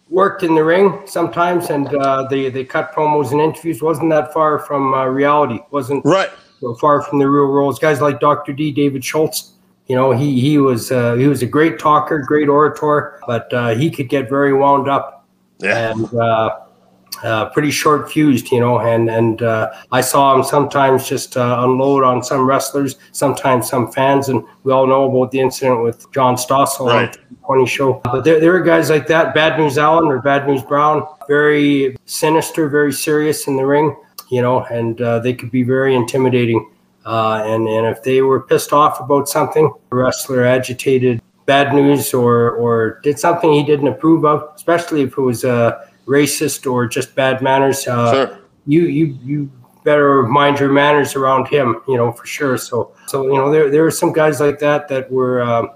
worked 0.09 0.43
in 0.43 0.55
the 0.55 0.63
ring 0.65 1.01
sometimes, 1.07 1.71
and 1.71 1.89
uh, 1.95 2.27
they 2.29 2.49
they 2.51 2.65
cut 2.65 2.93
promos 2.95 3.33
and 3.33 3.41
interviews 3.41 3.83
wasn't 3.83 4.11
that 4.11 4.33
far 4.33 4.59
from 4.59 4.95
uh, 4.95 5.05
reality. 5.07 5.59
wasn't 5.71 6.05
Right. 6.05 6.31
so 6.61 6.75
far 6.75 7.03
from 7.03 7.19
the 7.19 7.29
real 7.29 7.47
roles. 7.47 7.79
Guys 7.79 8.01
like 8.01 8.21
Dr. 8.21 8.53
D, 8.53 8.73
David 8.73 9.05
Schultz. 9.05 9.53
You 9.87 9.95
know, 9.95 10.11
he 10.13 10.41
he 10.41 10.59
was 10.59 10.91
uh, 10.91 11.15
he 11.15 11.27
was 11.29 11.43
a 11.43 11.47
great 11.47 11.79
talker, 11.79 12.19
great 12.19 12.49
orator, 12.49 13.21
but 13.27 13.53
uh, 13.53 13.75
he 13.75 13.91
could 13.91 14.09
get 14.09 14.29
very 14.29 14.53
wound 14.53 14.89
up 14.89 15.25
Yeah. 15.61 15.91
and 15.93 16.13
uh, 16.15 16.51
uh, 17.23 17.49
pretty 17.51 17.71
short 17.71 18.11
fused, 18.11 18.51
you 18.51 18.59
know. 18.61 18.81
And 18.81 19.09
and 19.09 19.43
uh, 19.43 19.71
I 19.93 20.01
saw 20.01 20.35
him 20.35 20.43
sometimes 20.43 21.09
just 21.09 21.37
uh, 21.37 21.59
unload 21.61 22.03
on 22.03 22.23
some 22.23 22.45
wrestlers, 22.47 22.97
sometimes 23.13 23.69
some 23.69 23.91
fans, 23.93 24.29
and 24.29 24.43
we 24.65 24.73
all 24.73 24.87
know 24.89 25.05
about 25.09 25.31
the 25.31 25.39
incident 25.41 25.83
with 25.85 26.11
John 26.13 26.35
Stossel 26.35 26.89
Right. 26.89 27.17
on 27.17 27.25
the 27.31 27.37
20 27.47 27.67
show. 27.67 28.01
But 28.05 28.25
there, 28.25 28.41
there 28.41 28.55
are 28.57 28.61
guys 28.63 28.91
like 28.91 29.07
that, 29.07 29.35
Bad 29.35 29.57
News 29.59 29.79
Allen 29.79 30.09
or 30.09 30.21
Bad 30.21 30.49
News 30.49 30.63
Brown, 30.65 31.07
very 31.29 31.97
sinister, 32.07 32.69
very 32.69 32.93
serious 32.93 33.47
in 33.47 33.57
the 33.57 33.65
ring, 33.65 33.95
you 34.31 34.43
know, 34.43 34.65
and 34.65 35.01
uh, 35.01 35.21
they 35.21 35.33
could 35.33 35.53
be 35.53 35.63
very 35.63 35.95
intimidating. 35.95 36.69
Uh, 37.07 37.41
and 37.47 37.69
and 37.69 37.87
if 37.87 38.03
they 38.03 38.21
were 38.21 38.41
pissed 38.41 38.73
off 38.73 38.99
about 39.01 39.29
something, 39.29 39.73
a 39.93 39.97
wrestler 39.97 40.45
agitated 40.45 41.23
bad 41.47 41.73
news 41.73 42.13
or 42.13 42.51
or 42.51 43.01
did 43.05 43.17
something 43.19 43.53
he 43.53 43.63
didn't 43.63 43.87
approve 43.87 44.25
of, 44.25 44.51
especially 44.57 45.03
if 45.03 45.13
it 45.13 45.21
was 45.21 45.45
uh, 45.45 45.87
racist 46.07 46.71
or 46.71 46.87
just 46.87 47.15
bad 47.15 47.41
manners. 47.41 47.87
Uh, 47.87 48.13
Sure. 48.13 48.39
you 48.67 48.83
you 48.83 49.19
you 49.23 49.51
better 49.85 50.25
mind 50.25 50.59
your 50.59 50.73
manners 50.73 51.15
around 51.15 51.47
him, 51.47 51.81
you 51.87 51.97
know 51.97 52.11
for 52.11 52.27
sure. 52.27 52.59
So 52.59 52.93
so 53.07 53.23
you 53.29 53.35
know 53.35 53.53
there 53.53 53.71
there 53.71 53.87
are 53.87 53.93
some 53.93 54.13
guys 54.13 54.41
like 54.41 54.59
that 54.59 54.89
that 54.89 55.09
were 55.11 55.43
um, 55.43 55.71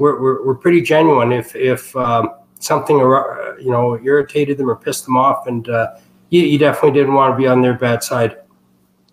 were, 0.00 0.20
were, 0.20 0.42
were 0.44 0.56
pretty 0.56 0.82
genuine. 0.82 1.30
If 1.30 1.54
if 1.54 1.94
um, 1.94 2.30
something 2.58 2.98
you 2.98 3.70
know 3.70 4.00
irritated 4.02 4.58
them 4.58 4.68
or 4.68 4.74
pissed 4.76 5.04
them 5.04 5.16
off, 5.16 5.46
and 5.46 5.68
uh, 5.68 5.94
you, 6.30 6.42
you 6.42 6.58
definitely 6.58 6.98
didn't 6.98 7.14
want 7.14 7.32
to 7.32 7.36
be 7.36 7.46
on 7.46 7.62
their 7.62 7.74
bad 7.74 8.02
side. 8.02 8.38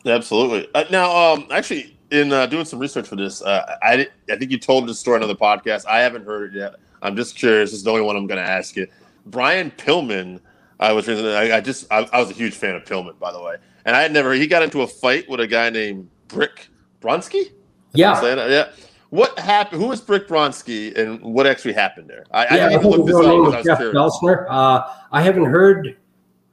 Absolutely. 0.06 0.68
Uh, 0.74 0.86
now, 0.90 1.16
um, 1.16 1.48
actually, 1.52 1.98
in 2.12 2.32
uh, 2.32 2.46
doing 2.46 2.66
some 2.66 2.80
research 2.80 3.08
for 3.08 3.16
this, 3.16 3.42
uh, 3.42 3.78
I 3.82 4.08
I 4.30 4.36
think 4.36 4.52
you 4.52 4.58
told 4.58 4.88
this 4.88 5.00
story 5.00 5.18
on 5.18 5.24
another 5.24 5.40
podcast. 5.40 5.86
I 5.86 6.00
haven't 6.00 6.26
heard 6.26 6.54
it 6.54 6.58
yet. 6.58 6.76
I'm 7.02 7.16
just 7.16 7.36
curious. 7.36 7.72
This 7.72 7.80
is 7.80 7.84
the 7.84 7.92
only 7.92 8.04
one 8.04 8.16
I'm 8.16 8.28
going 8.28 8.42
to 8.44 8.50
ask 8.50 8.76
you. 8.76 8.88
Brian 9.26 9.72
Pillman. 9.72 10.40
I 10.80 10.94
was 10.94 11.08
I, 11.08 11.58
I 11.58 11.62
just 11.62 11.86
I, 11.92 12.10
I 12.12 12.20
was 12.20 12.32
a 12.32 12.34
huge 12.34 12.56
fan 12.56 12.74
of 12.74 12.84
Pillman, 12.86 13.18
by 13.20 13.32
the 13.32 13.40
way, 13.42 13.58
and 13.86 13.96
I 13.96 14.02
had 14.02 14.12
never. 14.12 14.34
He 14.34 14.48
got 14.48 14.64
into 14.64 14.82
a 14.82 14.88
fight 14.88 15.30
with 15.30 15.40
a 15.40 15.46
guy 15.46 15.70
named 15.70 16.10
Brick 16.28 16.70
Bronsky. 17.02 17.52
Yeah. 17.94 18.20
Yeah. 18.48 18.70
What 19.12 19.38
happened? 19.38 19.80
Who 19.82 19.90
was 19.90 20.02
Brick 20.02 20.28
Bronsky, 20.28 20.98
and 20.98 21.22
what 21.22 21.46
actually 21.46 21.74
happened 21.74 22.10
there? 22.10 22.26
I, 22.32 22.46
Yeah, 22.46 22.50
didn't 22.50 22.72
even 22.72 22.82
think 22.82 22.98
look 22.98 23.06
this 23.08 23.16
real 23.16 23.30
name 23.30 23.42
up 23.42 23.46
was 23.46 23.56
because 23.64 23.96
I 23.96 24.02
was 24.02 24.20
Jeff. 24.24 24.50
Uh, 24.50 24.88
I 25.12 25.22
haven't 25.22 25.46
heard 25.46 25.98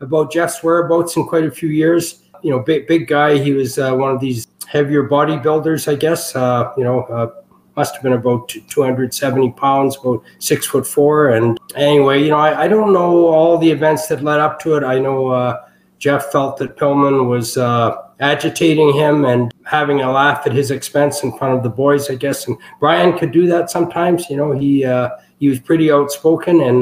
about 0.00 0.30
Jeff's 0.30 0.62
whereabouts 0.62 1.16
in 1.16 1.26
quite 1.26 1.44
a 1.44 1.50
few 1.50 1.70
years. 1.70 2.22
You 2.42 2.50
know, 2.50 2.60
big 2.60 2.86
big 2.86 3.08
guy. 3.08 3.38
He 3.38 3.52
was 3.52 3.78
uh, 3.78 3.94
one 3.94 4.14
of 4.14 4.20
these 4.20 4.46
heavier 4.66 5.08
bodybuilders, 5.08 5.90
I 5.90 5.96
guess. 5.96 6.36
Uh, 6.36 6.72
you 6.76 6.84
know, 6.84 7.02
uh, 7.04 7.30
must 7.76 7.94
have 7.94 8.02
been 8.02 8.12
about 8.12 8.48
270 8.48 9.52
pounds, 9.52 9.96
about 9.96 10.22
six 10.40 10.66
foot 10.66 10.86
four. 10.86 11.30
And 11.30 11.58
anyway, 11.76 12.22
you 12.24 12.30
know, 12.30 12.38
I, 12.38 12.64
I 12.64 12.68
don't 12.68 12.92
know 12.92 13.26
all 13.26 13.56
the 13.56 13.70
events 13.70 14.08
that 14.08 14.22
led 14.22 14.40
up 14.40 14.58
to 14.62 14.74
it. 14.74 14.82
I 14.82 14.98
know 14.98 15.28
uh, 15.28 15.64
Jeff 15.98 16.32
felt 16.32 16.56
that 16.56 16.76
Pillman 16.76 17.28
was 17.28 17.56
uh, 17.56 17.94
agitating 18.18 18.92
him 18.94 19.24
and 19.24 19.54
having 19.64 20.00
a 20.00 20.10
laugh 20.10 20.44
at 20.44 20.52
his 20.52 20.72
expense 20.72 21.22
in 21.22 21.36
front 21.38 21.54
of 21.56 21.62
the 21.62 21.70
boys, 21.70 22.10
I 22.10 22.16
guess. 22.16 22.48
And 22.48 22.58
Brian 22.80 23.16
could 23.16 23.30
do 23.30 23.46
that 23.46 23.70
sometimes. 23.70 24.28
You 24.28 24.36
know, 24.36 24.52
he 24.52 24.84
uh, 24.84 25.10
he 25.38 25.48
was 25.48 25.60
pretty 25.60 25.92
outspoken, 25.92 26.60
and 26.60 26.78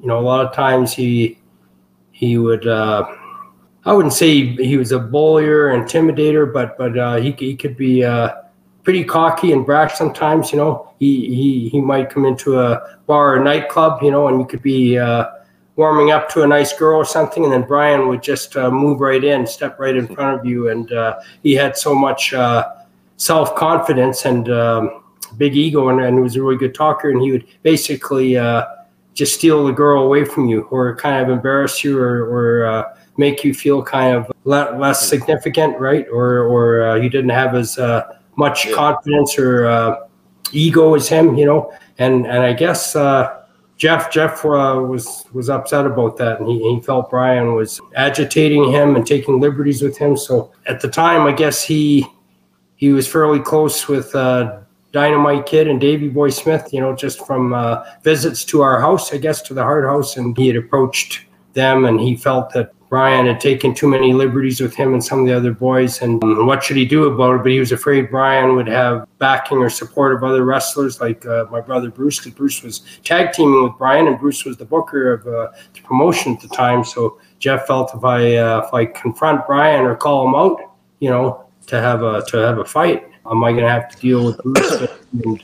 you 0.00 0.08
know, 0.08 0.18
a 0.18 0.26
lot 0.32 0.44
of 0.44 0.54
times 0.54 0.92
he 0.92 1.38
he 2.12 2.38
would. 2.38 2.66
I 3.86 3.92
wouldn't 3.92 4.14
say 4.14 4.46
he 4.46 4.76
was 4.76 4.92
a 4.92 4.98
bullier, 4.98 5.68
intimidator, 5.68 6.50
but 6.50 6.78
but 6.78 6.96
uh, 6.96 7.16
he 7.16 7.32
he 7.32 7.54
could 7.54 7.76
be 7.76 8.02
uh, 8.02 8.30
pretty 8.82 9.04
cocky 9.04 9.52
and 9.52 9.66
brash 9.66 9.94
sometimes. 9.94 10.52
You 10.52 10.58
know, 10.58 10.94
he 10.98 11.34
he 11.34 11.68
he 11.68 11.80
might 11.80 12.08
come 12.08 12.24
into 12.24 12.58
a 12.60 12.98
bar 13.06 13.36
or 13.36 13.44
nightclub, 13.44 14.02
you 14.02 14.10
know, 14.10 14.28
and 14.28 14.40
you 14.40 14.46
could 14.46 14.62
be 14.62 14.96
uh, 14.96 15.26
warming 15.76 16.12
up 16.12 16.30
to 16.30 16.42
a 16.42 16.46
nice 16.46 16.72
girl 16.72 16.96
or 16.96 17.04
something, 17.04 17.44
and 17.44 17.52
then 17.52 17.62
Brian 17.62 18.08
would 18.08 18.22
just 18.22 18.56
uh, 18.56 18.70
move 18.70 19.00
right 19.00 19.22
in, 19.22 19.46
step 19.46 19.78
right 19.78 19.96
in 19.96 20.06
front 20.06 20.40
of 20.40 20.46
you, 20.46 20.70
and 20.70 20.90
uh, 20.92 21.20
he 21.42 21.52
had 21.52 21.76
so 21.76 21.94
much 21.94 22.32
uh, 22.32 22.66
self 23.18 23.54
confidence 23.54 24.24
and 24.24 24.48
um, 24.48 25.02
big 25.36 25.56
ego, 25.56 25.90
and, 25.90 26.00
and 26.00 26.22
was 26.22 26.36
a 26.36 26.42
really 26.42 26.56
good 26.56 26.74
talker, 26.74 27.10
and 27.10 27.20
he 27.20 27.32
would 27.32 27.46
basically 27.62 28.34
just 29.12 29.34
steal 29.34 29.64
the 29.66 29.72
girl 29.72 30.02
away 30.04 30.24
from 30.24 30.48
you, 30.48 30.62
or 30.70 30.96
kind 30.96 31.22
of 31.22 31.28
embarrass 31.28 31.84
you, 31.84 31.98
or 31.98 32.24
or 32.24 32.94
make 33.16 33.44
you 33.44 33.54
feel 33.54 33.82
kind 33.82 34.16
of 34.16 34.30
le- 34.44 34.76
less 34.78 35.08
significant, 35.08 35.78
right? 35.78 36.06
Or 36.10 36.44
or 36.44 36.82
uh, 36.88 36.94
you 36.96 37.08
didn't 37.08 37.30
have 37.30 37.54
as 37.54 37.78
uh, 37.78 38.16
much 38.36 38.66
Yeah. 38.66 38.74
confidence 38.74 39.38
or 39.38 39.66
uh, 39.66 39.96
ego 40.52 40.94
as 40.94 41.08
him, 41.08 41.36
you 41.36 41.46
know. 41.46 41.72
And 41.98 42.26
and 42.26 42.42
I 42.42 42.52
guess 42.52 42.96
uh, 42.96 43.40
Jeff 43.76 44.10
Jeff 44.10 44.44
uh, 44.44 44.82
was 44.86 45.24
was 45.32 45.48
upset 45.48 45.86
about 45.86 46.16
that, 46.18 46.40
and 46.40 46.48
he, 46.48 46.58
he 46.58 46.80
felt 46.80 47.10
Brian 47.10 47.54
was 47.54 47.80
agitating 47.94 48.70
him 48.70 48.96
and 48.96 49.06
taking 49.06 49.40
liberties 49.40 49.82
with 49.82 49.96
him. 49.96 50.16
So 50.16 50.52
at 50.66 50.80
the 50.80 50.88
time, 50.88 51.26
I 51.26 51.32
guess 51.32 51.62
he 51.62 52.06
he 52.76 52.92
was 52.92 53.06
fairly 53.06 53.38
close 53.40 53.86
with 53.86 54.14
uh, 54.14 54.58
Dynamite 54.92 55.46
Kid 55.46 55.68
and 55.68 55.80
Davy 55.80 56.08
Boy 56.08 56.30
Smith, 56.30 56.68
you 56.72 56.80
know, 56.80 56.94
just 56.94 57.24
from 57.26 57.52
uh, 57.54 57.84
visits 58.02 58.44
to 58.46 58.62
our 58.62 58.80
house, 58.80 59.12
I 59.12 59.18
guess, 59.18 59.42
to 59.42 59.54
the 59.54 59.62
Hart 59.62 59.84
House, 59.84 60.16
and 60.16 60.36
he 60.36 60.48
had 60.48 60.56
approached 60.56 61.26
them, 61.52 61.84
and 61.84 62.00
he 62.00 62.16
felt 62.16 62.52
that 62.54 62.72
Brian 62.88 63.26
had 63.26 63.40
taken 63.40 63.74
too 63.74 63.88
many 63.88 64.12
liberties 64.12 64.60
with 64.60 64.74
him 64.74 64.92
and 64.92 65.02
some 65.02 65.20
of 65.20 65.26
the 65.26 65.36
other 65.36 65.52
boys, 65.52 66.02
and 66.02 66.22
um, 66.22 66.46
what 66.46 66.62
should 66.62 66.76
he 66.76 66.84
do 66.84 67.04
about 67.04 67.36
it? 67.36 67.42
But 67.42 67.52
he 67.52 67.58
was 67.58 67.72
afraid 67.72 68.10
Brian 68.10 68.54
would 68.56 68.68
have 68.68 69.08
backing 69.18 69.58
or 69.58 69.70
support 69.70 70.14
of 70.14 70.22
other 70.22 70.44
wrestlers, 70.44 71.00
like 71.00 71.26
uh, 71.26 71.46
my 71.50 71.60
brother 71.60 71.90
Bruce, 71.90 72.18
because 72.18 72.32
Bruce 72.32 72.62
was 72.62 72.82
tag 73.02 73.32
teaming 73.32 73.62
with 73.62 73.72
Brian, 73.78 74.06
and 74.06 74.18
Bruce 74.18 74.44
was 74.44 74.56
the 74.56 74.64
booker 74.64 75.12
of 75.12 75.26
uh, 75.26 75.50
the 75.72 75.80
promotion 75.80 76.34
at 76.34 76.40
the 76.40 76.48
time. 76.48 76.84
So 76.84 77.18
Jeff 77.38 77.66
felt 77.66 77.94
if 77.94 78.04
I 78.04 78.36
uh, 78.36 78.62
if 78.66 78.74
I 78.74 78.86
confront 78.86 79.46
Brian 79.46 79.84
or 79.84 79.96
call 79.96 80.28
him 80.28 80.34
out, 80.34 80.60
you 81.00 81.10
know, 81.10 81.44
to 81.66 81.80
have 81.80 82.02
a 82.02 82.22
to 82.26 82.36
have 82.38 82.58
a 82.58 82.64
fight, 82.64 83.08
am 83.30 83.42
I 83.42 83.52
going 83.52 83.64
to 83.64 83.70
have 83.70 83.90
to 83.90 83.98
deal 83.98 84.24
with 84.24 84.38
Bruce 84.38 84.88
and 85.24 85.42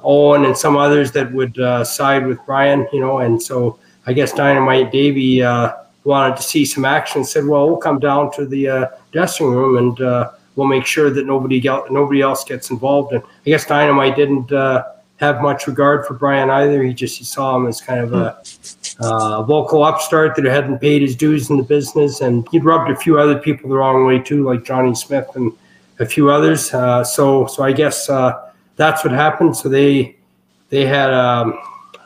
Owen 0.00 0.44
and 0.44 0.56
some 0.56 0.76
others 0.76 1.12
that 1.12 1.32
would 1.32 1.58
uh, 1.58 1.84
side 1.84 2.26
with 2.26 2.38
Brian, 2.44 2.86
you 2.92 3.00
know? 3.00 3.20
And 3.20 3.40
so 3.40 3.78
I 4.06 4.12
guess 4.12 4.32
Dynamite 4.32 4.90
Davy 4.90 5.42
uh, 5.42 5.72
wanted 6.04 6.36
to 6.36 6.42
see 6.42 6.64
some 6.64 6.84
action. 6.84 7.24
Said, 7.24 7.46
"Well, 7.46 7.66
we'll 7.66 7.76
come 7.76 7.98
down 7.98 8.32
to 8.32 8.46
the 8.46 8.68
uh, 8.68 8.86
dressing 9.12 9.46
room 9.46 9.76
and 9.76 10.00
uh, 10.00 10.30
we'll 10.56 10.66
make 10.66 10.86
sure 10.86 11.10
that 11.10 11.26
nobody 11.26 11.60
nobody 11.90 12.20
else 12.20 12.44
gets 12.44 12.70
involved." 12.70 13.12
And 13.12 13.22
I 13.22 13.50
guess 13.50 13.66
Dynamite 13.66 14.16
didn't 14.16 14.52
uh, 14.52 14.84
have 15.16 15.40
much 15.40 15.66
regard 15.66 16.06
for 16.06 16.14
Brian 16.14 16.50
either. 16.50 16.82
He 16.82 16.92
just 16.92 17.18
he 17.18 17.24
saw 17.24 17.56
him 17.56 17.66
as 17.66 17.80
kind 17.80 18.00
of 18.00 18.12
a 18.12 18.42
uh, 19.00 19.44
local 19.48 19.84
upstart 19.84 20.34
that 20.36 20.44
hadn't 20.44 20.80
paid 20.80 21.02
his 21.02 21.16
dues 21.16 21.50
in 21.50 21.56
the 21.56 21.62
business, 21.62 22.20
and 22.20 22.46
he'd 22.50 22.64
rubbed 22.64 22.90
a 22.90 22.96
few 22.96 23.18
other 23.18 23.38
people 23.38 23.70
the 23.70 23.76
wrong 23.76 24.04
way 24.06 24.18
too, 24.18 24.44
like 24.44 24.64
Johnny 24.64 24.94
Smith 24.94 25.28
and 25.34 25.52
a 25.98 26.06
few 26.06 26.30
others. 26.30 26.72
Uh, 26.74 27.04
so, 27.04 27.46
so 27.46 27.62
I 27.62 27.72
guess 27.72 28.08
uh, 28.10 28.50
that's 28.76 29.04
what 29.04 29.12
happened. 29.12 29.56
So 29.56 29.68
they 29.68 30.16
they 30.70 30.86
had 30.86 31.12
um, 31.12 31.58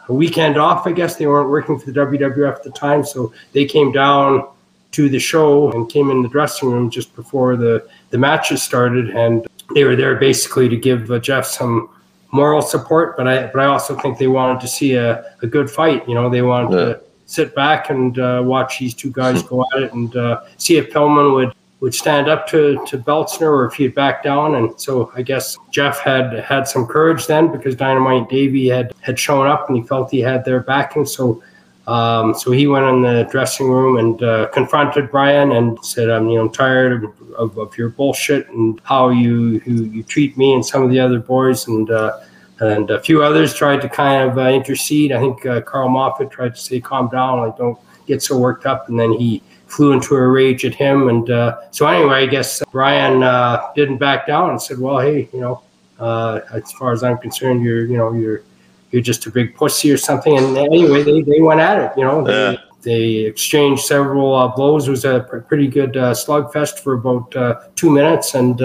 a 0.08 0.14
weekend 0.14 0.56
off. 0.56 0.86
I 0.86 0.92
guess 0.92 1.16
they 1.16 1.26
weren't 1.26 1.50
working 1.50 1.78
for 1.78 1.90
the 1.90 2.00
WWF 2.00 2.56
at 2.56 2.62
the 2.62 2.70
time, 2.70 3.04
so 3.04 3.32
they 3.52 3.64
came 3.64 3.92
down 3.92 4.48
to 4.92 5.08
the 5.08 5.18
show 5.18 5.70
and 5.72 5.88
came 5.88 6.10
in 6.10 6.22
the 6.22 6.28
dressing 6.28 6.70
room 6.70 6.90
just 6.90 7.14
before 7.14 7.56
the 7.56 7.86
the 8.10 8.18
matches 8.18 8.62
started, 8.62 9.10
and 9.10 9.46
they 9.74 9.84
were 9.84 9.96
there 9.96 10.16
basically 10.16 10.68
to 10.68 10.76
give 10.76 11.10
uh, 11.10 11.18
Jeff 11.18 11.46
some 11.46 11.88
moral 12.32 12.62
support, 12.62 13.16
but 13.16 13.26
I 13.26 13.46
but 13.46 13.60
I 13.60 13.66
also 13.66 13.96
think 13.98 14.18
they 14.18 14.26
wanted 14.26 14.60
to 14.60 14.68
see 14.68 14.94
a, 14.94 15.24
a 15.42 15.46
good 15.46 15.70
fight. 15.70 16.08
You 16.08 16.14
know, 16.14 16.30
they 16.30 16.42
wanted 16.42 16.76
yeah. 16.76 16.84
to 16.84 17.00
sit 17.26 17.54
back 17.54 17.90
and 17.90 18.18
uh, 18.18 18.42
watch 18.44 18.78
these 18.78 18.94
two 18.94 19.10
guys 19.10 19.42
go 19.42 19.64
at 19.74 19.82
it 19.82 19.92
and 19.92 20.14
uh, 20.16 20.42
see 20.56 20.76
if 20.76 20.90
Pillman 20.90 21.34
would 21.34 21.52
would 21.80 21.94
stand 21.94 22.28
up 22.28 22.46
to 22.48 22.82
to 22.86 22.98
Beltzner 22.98 23.48
or 23.48 23.66
if 23.66 23.74
he'd 23.74 23.94
back 23.94 24.22
down. 24.22 24.54
And 24.54 24.78
so 24.80 25.12
I 25.14 25.22
guess 25.22 25.56
Jeff 25.70 26.00
had 26.00 26.32
had 26.40 26.66
some 26.66 26.86
courage 26.86 27.26
then 27.26 27.52
because 27.52 27.74
Dynamite 27.74 28.28
Davey 28.28 28.68
had 28.68 28.94
had 29.00 29.18
shown 29.18 29.46
up 29.46 29.68
and 29.68 29.76
he 29.76 29.82
felt 29.84 30.10
he 30.10 30.20
had 30.20 30.44
their 30.44 30.60
backing. 30.60 31.06
So. 31.06 31.42
Um, 31.88 32.34
so 32.34 32.50
he 32.50 32.66
went 32.66 32.84
in 32.86 33.02
the 33.02 33.28
dressing 33.30 33.70
room 33.70 33.98
and 33.98 34.20
uh, 34.20 34.48
confronted 34.48 35.08
Brian 35.08 35.52
and 35.52 35.78
said, 35.84 36.10
"I'm 36.10 36.28
you 36.28 36.36
know 36.36 36.48
tired 36.48 37.04
of, 37.04 37.32
of, 37.38 37.58
of, 37.58 37.78
your 37.78 37.90
bullshit 37.90 38.48
and 38.48 38.80
how 38.82 39.10
you, 39.10 39.62
you 39.64 39.84
you 39.84 40.02
treat 40.02 40.36
me 40.36 40.52
and 40.52 40.66
some 40.66 40.82
of 40.82 40.90
the 40.90 40.98
other 40.98 41.20
boys." 41.20 41.68
And 41.68 41.88
uh, 41.88 42.18
and 42.58 42.90
a 42.90 43.00
few 43.00 43.22
others 43.22 43.54
tried 43.54 43.82
to 43.82 43.88
kind 43.88 44.28
of 44.28 44.36
uh, 44.36 44.48
intercede. 44.48 45.12
I 45.12 45.20
think 45.20 45.46
uh, 45.46 45.60
Karl 45.60 45.88
Moffat 45.88 46.28
tried 46.28 46.56
to 46.56 46.60
say, 46.60 46.80
"Calm 46.80 47.08
down, 47.08 47.38
like 47.38 47.56
don't 47.56 47.78
get 48.08 48.20
so 48.20 48.36
worked 48.36 48.66
up," 48.66 48.88
and 48.88 48.98
then 48.98 49.12
he 49.12 49.40
flew 49.66 49.92
into 49.92 50.14
a 50.14 50.26
rage 50.26 50.64
at 50.64 50.74
him. 50.74 51.08
And 51.08 51.28
uh, 51.30 51.58
so 51.70 51.86
anyway, 51.86 52.22
I 52.22 52.26
guess 52.26 52.62
Brian 52.70 53.22
uh, 53.22 53.60
didn't 53.74 53.98
back 53.98 54.26
down 54.26 54.50
and 54.50 54.60
said, 54.60 54.78
"Well, 54.78 54.98
hey, 54.98 55.28
you 55.32 55.40
know, 55.40 55.62
uh, 55.98 56.40
as 56.52 56.72
far 56.72 56.92
as 56.92 57.02
I'm 57.02 57.18
concerned, 57.18 57.62
you're 57.62 57.84
you 57.84 57.96
know 57.96 58.12
you're 58.12 58.42
you're 58.90 59.02
just 59.02 59.26
a 59.26 59.30
big 59.30 59.54
pussy 59.54 59.90
or 59.90 59.96
something." 59.96 60.36
And 60.36 60.56
anyway, 60.56 61.02
they, 61.02 61.22
they 61.22 61.40
went 61.40 61.60
at 61.60 61.78
it. 61.78 61.98
You 61.98 62.04
know, 62.04 62.24
they, 62.24 62.58
they 62.82 63.04
exchanged 63.26 63.82
several 63.82 64.34
uh, 64.34 64.48
blows. 64.48 64.88
It 64.88 64.92
was 64.92 65.04
a 65.04 65.20
pretty 65.48 65.68
good 65.68 65.92
slugfest 65.92 66.80
for 66.80 66.94
about 66.94 67.76
two 67.76 67.90
minutes, 67.90 68.34
and. 68.34 68.62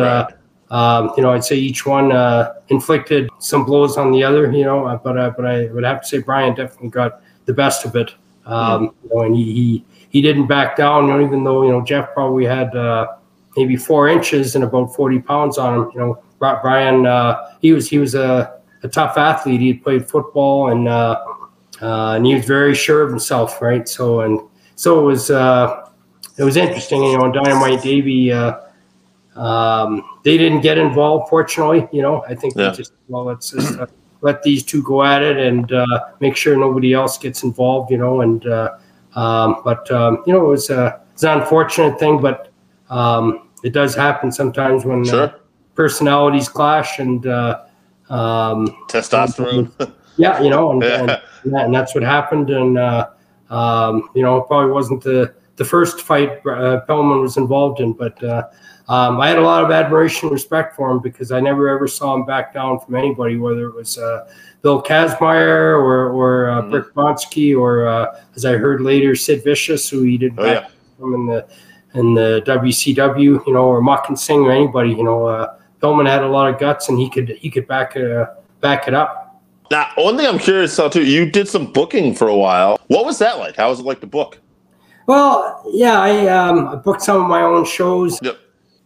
Um, 0.71 1.11
you 1.17 1.23
know, 1.23 1.33
I'd 1.33 1.43
say 1.43 1.57
each 1.57 1.85
one 1.85 2.13
uh, 2.13 2.53
inflicted 2.69 3.29
some 3.39 3.65
blows 3.65 3.97
on 3.97 4.13
the 4.13 4.23
other. 4.23 4.49
You 4.49 4.63
know, 4.63 4.85
uh, 4.85 4.95
but 4.95 5.17
uh, 5.17 5.31
but 5.35 5.45
I 5.45 5.65
would 5.65 5.83
have 5.83 6.01
to 6.01 6.07
say 6.07 6.19
Brian 6.19 6.55
definitely 6.55 6.87
got 6.87 7.21
the 7.43 7.51
best 7.51 7.83
of 7.83 7.93
it. 7.97 8.13
Um, 8.45 8.87
mm-hmm. 8.87 9.03
you 9.03 9.13
know, 9.13 9.21
and 9.23 9.35
he, 9.35 9.53
he 9.53 9.85
he 10.11 10.21
didn't 10.21 10.47
back 10.47 10.75
down. 10.75 11.07
You 11.07 11.13
know, 11.13 11.25
even 11.25 11.43
though 11.43 11.63
you 11.63 11.69
know 11.69 11.81
Jeff 11.81 12.13
probably 12.13 12.45
had 12.45 12.75
uh, 12.75 13.07
maybe 13.57 13.75
four 13.75 14.07
inches 14.07 14.55
and 14.55 14.63
about 14.63 14.95
forty 14.95 15.19
pounds 15.19 15.57
on 15.57 15.73
him. 15.77 15.91
You 15.93 15.99
know, 15.99 16.23
Brian 16.39 17.05
uh, 17.05 17.55
he 17.61 17.73
was 17.73 17.89
he 17.89 17.97
was 17.97 18.15
a, 18.15 18.59
a 18.83 18.87
tough 18.87 19.17
athlete. 19.17 19.61
He 19.61 19.73
played 19.73 20.07
football 20.07 20.71
and 20.71 20.87
uh, 20.87 21.23
and 21.81 22.25
he 22.25 22.35
was 22.35 22.45
very 22.45 22.75
sure 22.75 23.01
of 23.01 23.09
himself, 23.09 23.61
right? 23.61 23.87
So 23.87 24.21
and 24.21 24.39
so 24.75 24.99
it 24.99 25.03
was 25.03 25.29
it 25.29 26.43
was 26.43 26.57
interesting. 26.57 27.03
You 27.03 27.17
know, 27.17 27.31
Dynamite 27.31 27.81
Davey. 27.81 28.31
Um, 29.35 30.03
they 30.23 30.37
didn't 30.37 30.61
get 30.61 30.77
involved, 30.77 31.29
fortunately. 31.29 31.87
You 31.91 32.01
know, 32.01 32.23
I 32.27 32.35
think 32.35 32.55
yeah. 32.55 32.69
they 32.69 32.77
just 32.77 32.93
well, 33.07 33.23
let's 33.23 33.51
just 33.51 33.79
uh, 33.79 33.87
let 34.21 34.43
these 34.43 34.63
two 34.63 34.83
go 34.83 35.03
at 35.03 35.23
it 35.23 35.37
and 35.37 35.71
uh, 35.71 35.85
make 36.19 36.35
sure 36.35 36.57
nobody 36.57 36.93
else 36.93 37.17
gets 37.17 37.43
involved. 37.43 37.91
You 37.91 37.97
know, 37.97 38.21
and 38.21 38.45
uh, 38.45 38.77
um, 39.15 39.61
but 39.63 39.89
um, 39.91 40.23
you 40.25 40.33
know, 40.33 40.45
it 40.45 40.49
was 40.49 40.69
a 40.69 41.01
it's 41.13 41.23
an 41.23 41.39
unfortunate 41.39 41.99
thing, 41.99 42.21
but 42.21 42.51
um, 42.89 43.49
it 43.63 43.73
does 43.73 43.95
happen 43.95 44.31
sometimes 44.31 44.85
when 44.85 45.07
uh, 45.09 45.33
personalities 45.75 46.49
clash 46.49 46.99
and 46.99 47.25
uh, 47.27 47.63
um, 48.09 48.67
testosterone. 48.87 49.71
yeah, 50.17 50.41
you 50.41 50.49
know, 50.49 50.71
and, 50.71 50.81
yeah. 50.83 51.21
and, 51.43 51.53
and, 51.53 51.73
that's 51.73 51.93
what 51.93 52.03
happened. 52.03 52.49
And 52.49 52.77
uh, 52.77 53.09
um, 53.49 54.09
you 54.15 54.23
know, 54.23 54.37
it 54.37 54.47
probably 54.47 54.71
wasn't 54.71 55.03
the 55.03 55.33
the 55.55 55.65
first 55.65 56.01
fight 56.01 56.45
uh, 56.47 56.81
was 56.87 57.37
involved 57.37 57.79
in, 57.79 57.93
but 57.93 58.21
um, 58.91 59.21
I 59.21 59.29
had 59.29 59.37
a 59.37 59.41
lot 59.41 59.63
of 59.63 59.71
admiration 59.71 60.27
and 60.27 60.33
respect 60.33 60.75
for 60.75 60.91
him 60.91 60.99
because 60.99 61.31
I 61.31 61.39
never 61.39 61.69
ever 61.69 61.87
saw 61.87 62.13
him 62.13 62.25
back 62.25 62.53
down 62.53 62.77
from 62.79 62.95
anybody, 62.95 63.37
whether 63.37 63.67
it 63.67 63.75
was 63.75 63.97
uh, 63.97 64.29
Bill 64.61 64.83
Kazmaier 64.83 65.79
or, 65.79 66.09
or 66.09 66.49
uh, 66.49 66.61
mm-hmm. 66.61 66.71
Brick 66.71 66.93
Bronsky 66.93 67.57
or, 67.57 67.87
uh, 67.87 68.19
as 68.35 68.43
I 68.43 68.57
heard 68.57 68.81
later, 68.81 69.15
Sid 69.15 69.45
Vicious, 69.45 69.89
who 69.89 70.01
he 70.03 70.17
did 70.17 70.33
oh, 70.37 70.43
back 70.43 70.63
yeah. 70.63 70.69
from 70.99 71.13
in 71.13 71.25
the 71.25 71.47
in 71.93 72.13
the 72.13 72.41
WCW, 72.45 73.45
you 73.45 73.53
know, 73.53 73.65
or 73.65 73.81
Makhan 73.81 74.17
Singh 74.17 74.43
or 74.43 74.51
anybody. 74.51 74.89
You 74.89 75.03
know, 75.03 75.25
uh, 75.25 75.55
had 75.81 76.23
a 76.23 76.27
lot 76.27 76.53
of 76.53 76.59
guts 76.59 76.89
and 76.89 76.99
he 76.99 77.09
could 77.09 77.29
he 77.29 77.49
could 77.49 77.67
back 77.67 77.95
uh, 77.95 78.25
back 78.59 78.89
it 78.89 78.93
up. 78.93 79.41
Now, 79.71 79.89
one 79.95 80.17
thing 80.17 80.27
I'm 80.27 80.37
curious 80.37 80.77
about 80.77 80.91
too, 80.91 81.05
you 81.05 81.29
did 81.29 81.47
some 81.47 81.71
booking 81.71 82.13
for 82.13 82.27
a 82.27 82.35
while. 82.35 82.77
What 82.87 83.05
was 83.05 83.19
that 83.19 83.39
like? 83.39 83.55
How 83.55 83.69
was 83.69 83.79
it 83.79 83.85
like 83.85 84.01
to 84.01 84.07
book? 84.07 84.37
Well, 85.07 85.63
yeah, 85.71 85.99
I, 85.99 86.27
um, 86.27 86.67
I 86.67 86.75
booked 86.75 87.01
some 87.01 87.21
of 87.21 87.27
my 87.29 87.41
own 87.41 87.65
shows. 87.65 88.19
Yep 88.21 88.37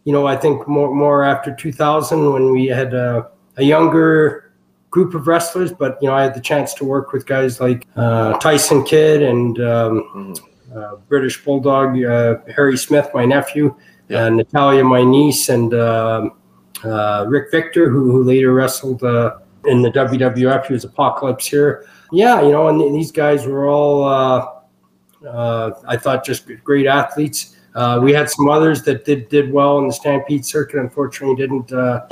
you 0.06 0.14
know, 0.14 0.28
I 0.28 0.38
think 0.38 0.68
more 0.68 0.94
more 0.94 1.26
after 1.26 1.54
2000 1.54 2.32
when 2.32 2.52
we 2.52 2.68
had 2.68 2.94
a, 2.94 3.30
a 3.58 3.64
younger 3.64 4.54
group 4.92 5.14
of 5.14 5.28
wrestlers, 5.28 5.74
but 5.74 5.98
you 6.02 6.08
know, 6.08 6.16
I 6.16 6.24
had 6.24 6.34
the 6.34 6.40
chance 6.40 6.74
to 6.76 6.86
work 6.86 7.12
with 7.12 7.26
guys 7.26 7.60
like 7.60 7.86
uh, 7.98 8.38
Tyson 8.38 8.86
Kidd 8.86 9.24
and 9.24 9.60
um, 9.60 10.10
mm-hmm. 10.16 10.78
uh, 10.78 10.96
British 11.10 11.44
Bulldog 11.44 12.02
uh, 12.02 12.38
Harry 12.56 12.78
Smith, 12.78 13.10
my 13.14 13.26
nephew, 13.26 13.76
and 14.10 14.38
Natalya, 14.38 14.84
my 14.84 15.04
niece, 15.04 15.50
and 15.50 15.74
um, 15.74 16.38
uh, 16.84 17.26
Rick 17.28 17.50
Victor, 17.52 17.90
who, 17.90 18.12
who 18.12 18.24
later 18.24 18.54
wrestled 18.54 19.04
uh, 19.04 19.38
in 19.66 19.82
the 19.82 19.90
WWF. 19.90 20.68
He 20.68 20.74
was 20.74 20.84
Apocalypse 20.84 21.48
here. 21.48 21.88
Yeah, 22.12 22.42
you 22.44 22.52
know, 22.52 22.68
and 22.68 22.96
these 22.96 23.12
guys 23.12 23.48
were 23.48 23.68
all, 23.68 24.04
uh, 24.04 24.48
I 25.28 25.98
thought, 25.98 26.26
just 26.26 26.50
great 26.64 26.88
athletes. 26.88 27.56
Uh, 27.76 28.00
we 28.02 28.14
had 28.14 28.30
some 28.30 28.48
others 28.50 28.84
that 28.84 29.04
did 29.06 29.28
did 29.30 29.52
well 29.52 29.80
in 29.80 29.88
the 29.88 29.94
Stampede 29.94 30.46
circuit. 30.46 30.80
Unfortunately, 30.80 31.36
didn't 31.36 31.72
uh, 31.74 32.08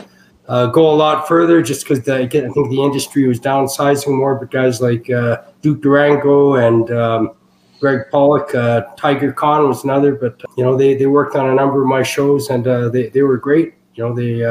uh, 0.48 0.68
go 0.68 0.92
a 0.92 0.96
lot 0.96 1.28
further 1.28 1.62
just 1.62 1.88
because 1.88 2.08
I 2.10 2.28
think 2.28 2.54
the 2.54 2.84
industry 2.84 3.28
was 3.28 3.40
downsizing 3.40 4.16
more. 4.18 4.36
But 4.36 4.52
guys 4.52 4.82
like 4.82 5.10
uh, 5.10 5.42
Duke 5.62 5.82
Durango 5.82 6.56
and 6.56 6.92
um, 6.92 7.32
Greg 7.80 8.12
Pollock, 8.12 8.54
uh, 8.54 8.82
Tiger 8.98 9.32
Khan 9.32 9.70
was 9.70 9.86
another. 9.86 10.16
But 10.16 10.42
you 10.58 10.66
know, 10.66 10.76
they, 10.76 10.96
they 10.96 11.06
worked 11.06 11.38
on 11.38 11.50
a 11.50 11.56
number 11.56 11.82
of 11.82 11.88
my 11.88 12.04
shows 12.04 12.50
and 12.50 12.68
uh, 12.68 12.90
they 12.90 13.08
they 13.10 13.22
were 13.22 13.38
great. 13.38 13.74
You 13.96 14.04
know, 14.04 14.14
they 14.14 14.42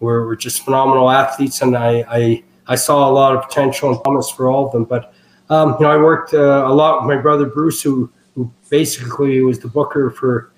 were, 0.00 0.26
were 0.26 0.36
just 0.36 0.64
phenomenal 0.64 1.10
athletes, 1.10 1.60
and 1.60 1.76
I, 1.76 2.04
I 2.08 2.42
I 2.66 2.76
saw 2.76 3.10
a 3.10 3.12
lot 3.12 3.36
of 3.36 3.42
potential 3.46 3.90
and 3.92 4.02
promise 4.02 4.30
for 4.30 4.48
all 4.48 4.66
of 4.66 4.72
them. 4.72 4.84
But 4.84 5.12
um, 5.50 5.76
you 5.78 5.84
know, 5.84 5.90
I 5.90 5.96
worked 5.96 6.32
a 6.32 6.72
lot 6.72 7.02
with 7.02 7.14
my 7.14 7.20
brother 7.20 7.46
Bruce, 7.46 7.82
who 7.82 8.10
who 8.34 8.50
basically 8.70 9.40
was 9.42 9.58
the 9.58 9.68
booker 9.68 10.10
for 10.10 10.52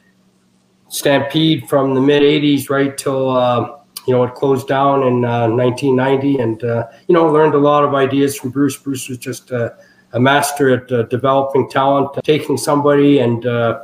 Stampede 0.89 1.69
from 1.69 1.95
the 1.95 2.01
mid 2.01 2.23
80s 2.23 2.69
right 2.69 2.97
till, 2.97 3.31
uh, 3.31 3.79
you 4.07 4.15
know, 4.15 4.23
it 4.25 4.35
closed 4.35 4.69
down 4.69 5.03
in 5.05 5.25
uh, 5.25 5.49
1990. 5.49 6.39
And, 6.39 6.63
uh, 6.65 6.87
you 7.09 7.15
know, 7.15 7.27
learned 7.27 7.55
a 7.55 7.59
lot 7.59 7.85
of 7.85 7.95
ideas 7.95 8.37
from 8.37 8.51
Bruce. 8.51 8.77
Bruce 8.77 9.09
was 9.09 9.19
just 9.19 9.51
a, 9.51 9.75
master 10.15 10.69
at 10.69 10.93
uh, 10.93 11.05
developing 11.05 11.71
talent, 11.71 12.11
taking 12.23 12.59
somebody 12.59 13.21
and 13.21 13.47
uh, 13.47 13.81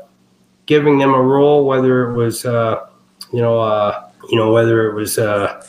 giving 0.67 0.99
them 0.99 1.15
a 1.15 1.23
role, 1.23 1.65
whether 1.65 2.11
it 2.11 2.15
was, 2.15 2.45
uh, 2.45 2.87
you 3.33 3.41
know, 3.41 4.05
you 4.29 4.37
know, 4.37 4.53
whether 4.53 4.91
it 4.91 4.95
was 4.95 5.17
a 5.17 5.63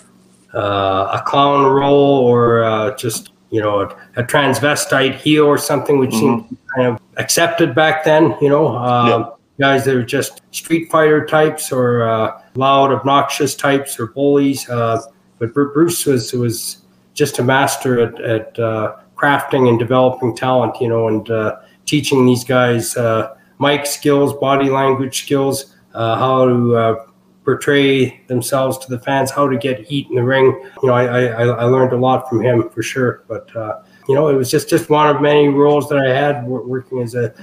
clown 1.25 1.63
role 1.71 2.19
or 2.27 2.93
just 2.97 3.31
you 3.49 3.61
know, 3.61 3.81
a, 3.81 3.85
a, 4.17 4.23
transvestite 4.23 5.15
heel 5.15 5.45
or 5.45 5.57
something, 5.57 5.97
which 5.97 6.11
mm-hmm. 6.11 6.47
seemed 6.47 6.57
kind 6.75 6.87
of 6.87 7.01
accepted 7.17 7.73
back 7.73 8.03
then. 8.03 8.35
You 8.41 8.49
know, 8.49 8.67
um, 8.77 9.07
yeah. 9.07 9.29
guys 9.59 9.85
that 9.85 9.95
are 9.95 10.05
just 10.05 10.41
street 10.51 10.89
fighter 10.91 11.25
types 11.25 11.71
or 11.71 12.07
uh, 12.07 12.41
loud, 12.55 12.91
obnoxious 12.91 13.55
types 13.55 13.99
or 13.99 14.07
bullies. 14.07 14.69
Uh, 14.69 15.01
but 15.39 15.53
Bruce 15.53 16.05
was 16.05 16.33
was 16.33 16.83
just 17.13 17.39
a 17.39 17.43
master 17.43 17.99
at, 17.99 18.21
at 18.21 18.59
uh, 18.59 18.95
crafting 19.15 19.67
and 19.67 19.79
developing 19.79 20.35
talent. 20.35 20.79
You 20.79 20.89
know, 20.89 21.07
and 21.07 21.29
uh, 21.29 21.57
teaching 21.85 22.25
these 22.25 22.43
guys 22.43 22.95
uh, 22.97 23.35
mic 23.59 23.85
skills, 23.85 24.33
body 24.33 24.69
language 24.69 25.23
skills, 25.23 25.75
uh, 25.93 26.15
how 26.15 26.47
to 26.47 27.08
portray 27.49 28.21
themselves 28.27 28.77
to 28.77 28.87
the 28.87 28.99
fans, 28.99 29.31
how 29.31 29.47
to 29.47 29.57
get 29.57 29.79
heat 29.79 30.05
in 30.09 30.15
the 30.15 30.23
ring. 30.23 30.45
You 30.83 30.89
know, 30.89 30.93
I, 30.93 31.25
I, 31.25 31.45
I 31.45 31.63
learned 31.63 31.93
a 31.93 31.97
lot 31.97 32.29
from 32.29 32.43
him 32.43 32.69
for 32.69 32.83
sure. 32.83 33.23
But 33.27 33.55
uh, 33.55 33.81
you 34.07 34.13
know, 34.13 34.27
it 34.27 34.35
was 34.35 34.51
just 34.51 34.69
just 34.69 34.87
one 34.87 35.07
of 35.07 35.19
many 35.19 35.47
roles 35.47 35.89
that 35.89 35.97
I 35.97 36.13
had 36.13 36.45
working 36.45 37.01
as 37.01 37.15
a 37.15 37.33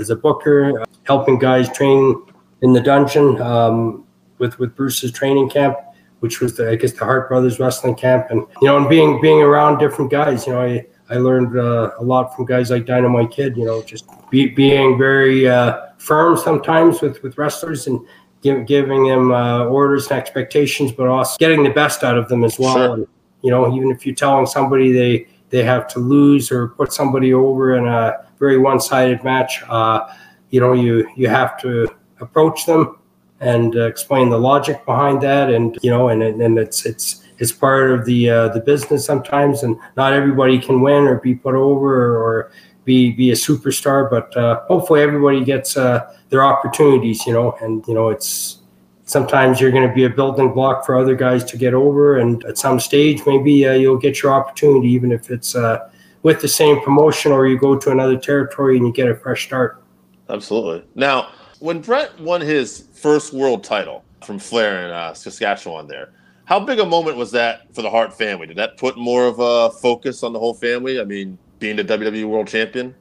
as 0.00 0.10
a 0.10 0.16
booker, 0.16 0.84
helping 1.02 1.36
guys 1.36 1.68
train 1.72 2.22
in 2.62 2.72
the 2.72 2.80
dungeon 2.80 3.42
um, 3.42 4.04
with 4.38 4.56
with 4.60 4.76
Bruce's 4.76 5.10
training 5.10 5.50
camp. 5.50 5.76
which 6.20 6.40
was 6.40 6.56
the 6.56 6.70
I 6.70 6.76
guess 6.76 6.92
the 6.92 7.04
Hart 7.04 7.28
Brothers 7.28 7.58
Wrestling 7.58 7.96
Camp, 7.96 8.26
and 8.30 8.40
you 8.62 8.68
know, 8.68 8.76
and 8.76 8.88
being 8.88 9.20
being 9.20 9.42
around 9.42 9.78
different 9.78 10.12
guys, 10.12 10.46
you 10.46 10.52
know, 10.52 10.62
I 10.62 10.86
I 11.10 11.16
learned 11.16 11.58
uh, 11.58 11.90
a 11.98 12.04
lot 12.04 12.36
from 12.36 12.44
guys 12.44 12.70
like 12.70 12.86
Dynamite 12.86 13.30
Kid, 13.30 13.56
you 13.56 13.64
know, 13.64 13.82
just 13.82 14.04
be, 14.30 14.48
being 14.48 14.98
very 14.98 15.48
uh, 15.48 15.72
firm 15.98 16.36
sometimes 16.36 17.00
with 17.00 17.22
with 17.22 17.36
wrestlers 17.38 17.86
and 17.88 18.00
give, 18.42 18.66
giving 18.66 19.06
them 19.06 19.32
uh, 19.32 19.64
orders 19.64 20.08
and 20.08 20.18
expectations, 20.18 20.92
but 20.92 21.08
also 21.08 21.36
getting 21.38 21.62
the 21.62 21.70
best 21.70 22.04
out 22.04 22.16
of 22.18 22.28
them 22.28 22.44
as 22.44 22.58
well. 22.58 22.74
Sure. 22.74 22.94
And, 22.94 23.06
you 23.42 23.50
know, 23.50 23.74
even 23.74 23.90
if 23.90 24.04
you're 24.04 24.14
telling 24.14 24.46
somebody 24.46 24.92
they 24.92 25.26
they 25.50 25.62
have 25.62 25.88
to 25.88 25.98
lose 25.98 26.52
or 26.52 26.68
put 26.68 26.92
somebody 26.92 27.32
over 27.32 27.74
in 27.76 27.86
a 27.86 28.26
very 28.38 28.58
one-sided 28.58 29.24
match, 29.24 29.62
uh, 29.68 30.06
you 30.50 30.60
know, 30.60 30.72
you 30.72 31.08
you 31.16 31.28
have 31.28 31.60
to 31.62 31.88
approach 32.20 32.66
them 32.66 32.98
and 33.40 33.76
uh, 33.76 33.86
explain 33.86 34.28
the 34.30 34.38
logic 34.38 34.84
behind 34.84 35.22
that, 35.22 35.50
and 35.50 35.78
you 35.82 35.90
know, 35.90 36.08
and 36.08 36.22
and 36.22 36.58
it's 36.58 36.84
it's 36.84 37.24
it's 37.38 37.52
part 37.52 37.92
of 37.92 38.04
the 38.04 38.28
uh, 38.28 38.48
the 38.48 38.60
business 38.60 39.04
sometimes, 39.04 39.62
and 39.62 39.78
not 39.96 40.12
everybody 40.12 40.58
can 40.58 40.80
win 40.80 41.04
or 41.04 41.20
be 41.20 41.34
put 41.34 41.54
over 41.54 42.16
or, 42.16 42.18
or 42.18 42.50
be 42.88 43.12
be 43.12 43.30
a 43.30 43.34
superstar, 43.34 44.08
but 44.08 44.34
uh, 44.36 44.62
hopefully 44.66 45.02
everybody 45.02 45.44
gets 45.44 45.76
uh, 45.76 46.10
their 46.30 46.42
opportunities, 46.42 47.26
you 47.26 47.32
know, 47.34 47.54
and 47.60 47.86
you 47.86 47.94
know 47.94 48.08
it's 48.08 48.58
sometimes 49.04 49.60
you're 49.60 49.70
going 49.70 49.86
to 49.86 49.94
be 49.94 50.04
a 50.04 50.10
building 50.10 50.52
block 50.52 50.84
for 50.86 50.96
other 50.96 51.14
guys 51.14 51.44
to 51.44 51.56
get 51.58 51.74
over, 51.74 52.18
and 52.18 52.42
at 52.46 52.56
some 52.56 52.80
stage 52.80 53.20
maybe 53.26 53.68
uh, 53.68 53.74
you'll 53.74 53.98
get 53.98 54.22
your 54.22 54.32
opportunity, 54.32 54.88
even 54.88 55.12
if 55.12 55.30
it's 55.30 55.54
uh, 55.54 55.88
with 56.22 56.40
the 56.40 56.48
same 56.48 56.80
promotion 56.80 57.30
or 57.30 57.46
you 57.46 57.58
go 57.58 57.76
to 57.76 57.90
another 57.90 58.16
territory 58.16 58.78
and 58.78 58.86
you 58.86 58.92
get 58.92 59.08
a 59.08 59.14
fresh 59.14 59.44
start. 59.46 59.82
Absolutely. 60.30 60.84
Now, 60.94 61.30
when 61.60 61.80
Brett 61.80 62.18
won 62.20 62.40
his 62.40 62.88
first 62.92 63.32
world 63.32 63.64
title 63.64 64.04
from 64.24 64.38
Flair 64.38 64.86
in 64.86 64.90
uh, 64.90 65.14
Saskatchewan, 65.14 65.86
there, 65.86 66.10
how 66.44 66.58
big 66.58 66.78
a 66.80 66.86
moment 66.86 67.16
was 67.16 67.30
that 67.32 67.72
for 67.74 67.82
the 67.82 67.90
Hart 67.90 68.12
family? 68.12 68.46
Did 68.46 68.56
that 68.56 68.78
put 68.78 68.96
more 68.96 69.26
of 69.26 69.38
a 69.38 69.70
focus 69.70 70.22
on 70.22 70.32
the 70.32 70.38
whole 70.38 70.54
family? 70.54 71.00
I 71.00 71.04
mean, 71.04 71.38
being 71.58 71.76
the 71.76 71.84
WWE 71.84 72.24
World 72.26 72.48
Champion. 72.48 72.94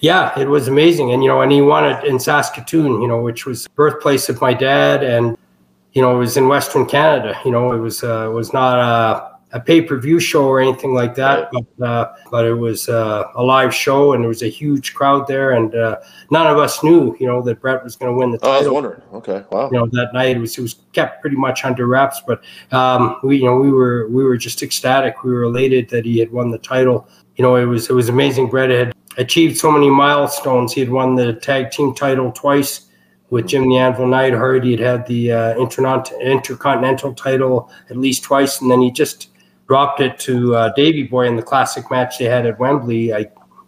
Yeah, 0.00 0.38
it 0.38 0.48
was 0.48 0.68
amazing, 0.68 1.12
and 1.12 1.22
you 1.22 1.28
know, 1.28 1.42
and 1.42 1.52
he 1.52 1.60
won 1.60 1.84
it 1.84 2.04
in 2.04 2.18
Saskatoon, 2.18 3.02
you 3.02 3.08
know, 3.08 3.20
which 3.20 3.44
was 3.44 3.68
birthplace 3.68 4.28
of 4.28 4.40
my 4.40 4.54
dad, 4.54 5.02
and 5.02 5.36
you 5.92 6.00
know, 6.00 6.14
it 6.14 6.18
was 6.18 6.36
in 6.36 6.48
Western 6.48 6.86
Canada. 6.86 7.38
You 7.44 7.50
know, 7.50 7.72
it 7.72 7.78
was 7.78 8.02
uh, 8.02 8.30
it 8.30 8.32
was 8.32 8.52
not 8.52 8.78
a, 8.78 9.35
a 9.56 9.60
pay 9.60 9.80
per 9.80 9.96
view 9.98 10.20
show 10.20 10.44
or 10.46 10.60
anything 10.60 10.92
like 10.92 11.14
that, 11.14 11.50
but 11.52 11.86
uh, 11.86 12.12
but 12.30 12.44
it 12.44 12.54
was 12.54 12.88
uh, 12.88 13.24
a 13.34 13.42
live 13.42 13.74
show, 13.74 14.12
and 14.12 14.22
there 14.22 14.28
was 14.28 14.42
a 14.42 14.48
huge 14.48 14.92
crowd 14.94 15.26
there, 15.26 15.52
and 15.52 15.74
uh, 15.74 15.96
none 16.30 16.46
of 16.46 16.58
us 16.58 16.82
knew, 16.84 17.16
you 17.18 17.26
know, 17.26 17.40
that 17.42 17.60
Brett 17.60 17.82
was 17.82 17.96
going 17.96 18.12
to 18.12 18.18
win 18.18 18.30
the 18.32 18.38
Oh, 18.42 18.50
I 18.50 18.52
was 18.52 18.58
title. 18.60 18.74
wondering. 18.74 19.02
Okay, 19.14 19.44
wow. 19.50 19.70
you 19.70 19.78
know 19.78 19.86
that 19.92 20.10
night 20.12 20.36
it 20.36 20.40
was 20.40 20.58
it 20.58 20.62
was 20.62 20.74
kept 20.92 21.20
pretty 21.22 21.36
much 21.36 21.64
under 21.64 21.86
wraps 21.86 22.22
but 22.26 22.38
um 22.72 23.18
we 23.22 23.36
you 23.38 23.44
know 23.44 23.56
we 23.58 23.70
were 23.70 24.08
we 24.08 24.22
were 24.24 24.36
just 24.36 24.62
ecstatic. 24.62 25.24
We 25.24 25.32
were 25.32 25.44
elated 25.44 25.88
that 25.90 26.04
he 26.04 26.18
had 26.18 26.30
won 26.30 26.50
the 26.50 26.58
title. 26.58 27.08
You 27.36 27.42
know 27.44 27.56
it 27.56 27.64
was 27.66 27.88
it 27.90 27.94
was 27.94 28.08
amazing. 28.08 28.48
Brett 28.50 28.70
had 28.70 28.92
achieved 29.18 29.56
so 29.56 29.70
many 29.70 29.88
milestones. 29.88 30.72
He 30.74 30.80
had 30.80 30.90
won 30.90 31.14
the 31.14 31.32
tag 31.34 31.70
team 31.70 31.94
title 31.94 32.30
twice 32.32 32.82
with 33.30 33.48
jim 33.48 33.68
the 33.68 33.76
anvil 33.76 34.06
neidhart 34.06 34.62
he 34.62 34.70
had 34.70 34.78
had 34.80 35.06
the 35.08 35.32
uh, 35.32 35.54
intercont- 35.56 36.16
intercontinental 36.20 37.12
title 37.12 37.68
at 37.90 37.96
least 37.96 38.22
twice 38.22 38.60
and 38.60 38.70
then 38.70 38.80
he 38.80 38.88
just 38.88 39.30
dropped 39.68 40.00
it 40.00 40.18
to 40.18 40.54
uh, 40.54 40.72
davey 40.74 41.02
boy 41.02 41.26
in 41.26 41.36
the 41.36 41.42
classic 41.42 41.90
match 41.90 42.18
they 42.18 42.24
had 42.26 42.46
at 42.46 42.58
wembley 42.58 43.12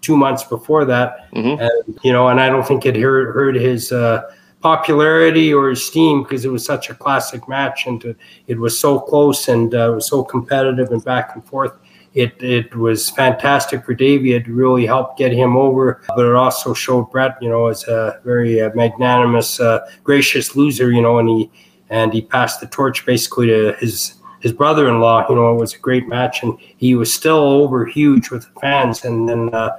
two 0.00 0.16
months 0.16 0.44
before 0.44 0.84
that 0.84 1.30
Mhm. 1.34 1.60
and 1.60 1.98
you 2.02 2.12
know 2.12 2.28
and 2.28 2.40
i 2.40 2.48
don't 2.48 2.66
think 2.66 2.86
it 2.86 2.96
hurt, 2.96 3.32
hurt 3.34 3.54
his 3.56 3.90
uh, 3.92 4.22
popularity 4.60 5.52
or 5.54 5.70
esteem 5.70 6.22
because 6.22 6.44
it 6.44 6.50
was 6.52 6.64
such 6.64 6.90
a 6.90 6.94
classic 6.94 7.48
match 7.48 7.86
and 7.86 8.00
to, 8.00 8.14
it 8.46 8.58
was 8.58 8.78
so 8.78 8.98
close 8.98 9.48
and 9.48 9.74
uh, 9.74 9.92
it 9.92 9.94
was 9.94 10.06
so 10.08 10.22
competitive 10.22 10.90
and 10.90 11.04
back 11.04 11.34
and 11.34 11.44
forth. 11.44 11.72
It, 12.14 12.42
it 12.42 12.74
was 12.74 13.08
fantastic 13.10 13.84
for 13.84 13.94
Davey. 13.94 14.32
It 14.32 14.48
really 14.48 14.84
helped 14.86 15.16
get 15.18 15.30
him 15.30 15.56
over, 15.56 16.02
but 16.16 16.24
it 16.26 16.34
also 16.34 16.74
showed 16.74 17.10
Brett, 17.12 17.36
you 17.40 17.48
know, 17.48 17.68
as 17.68 17.86
a 17.86 18.18
very 18.24 18.60
uh, 18.60 18.70
magnanimous, 18.74 19.60
uh, 19.60 19.80
gracious 20.02 20.56
loser, 20.56 20.90
you 20.90 21.02
know, 21.02 21.18
and 21.18 21.28
he 21.28 21.50
and 21.90 22.12
he 22.12 22.20
passed 22.20 22.60
the 22.60 22.66
torch 22.66 23.06
basically 23.06 23.46
to 23.46 23.74
his 23.78 24.14
his 24.40 24.52
brother-in-law. 24.52 25.26
You 25.28 25.34
know, 25.34 25.52
it 25.52 25.60
was 25.60 25.74
a 25.74 25.78
great 25.78 26.08
match, 26.08 26.42
and 26.42 26.58
he 26.76 26.94
was 26.94 27.12
still 27.12 27.38
over 27.38 27.84
huge 27.86 28.30
with 28.30 28.42
the 28.42 28.60
fans. 28.60 29.04
And 29.04 29.28
then 29.28 29.54
uh, 29.54 29.78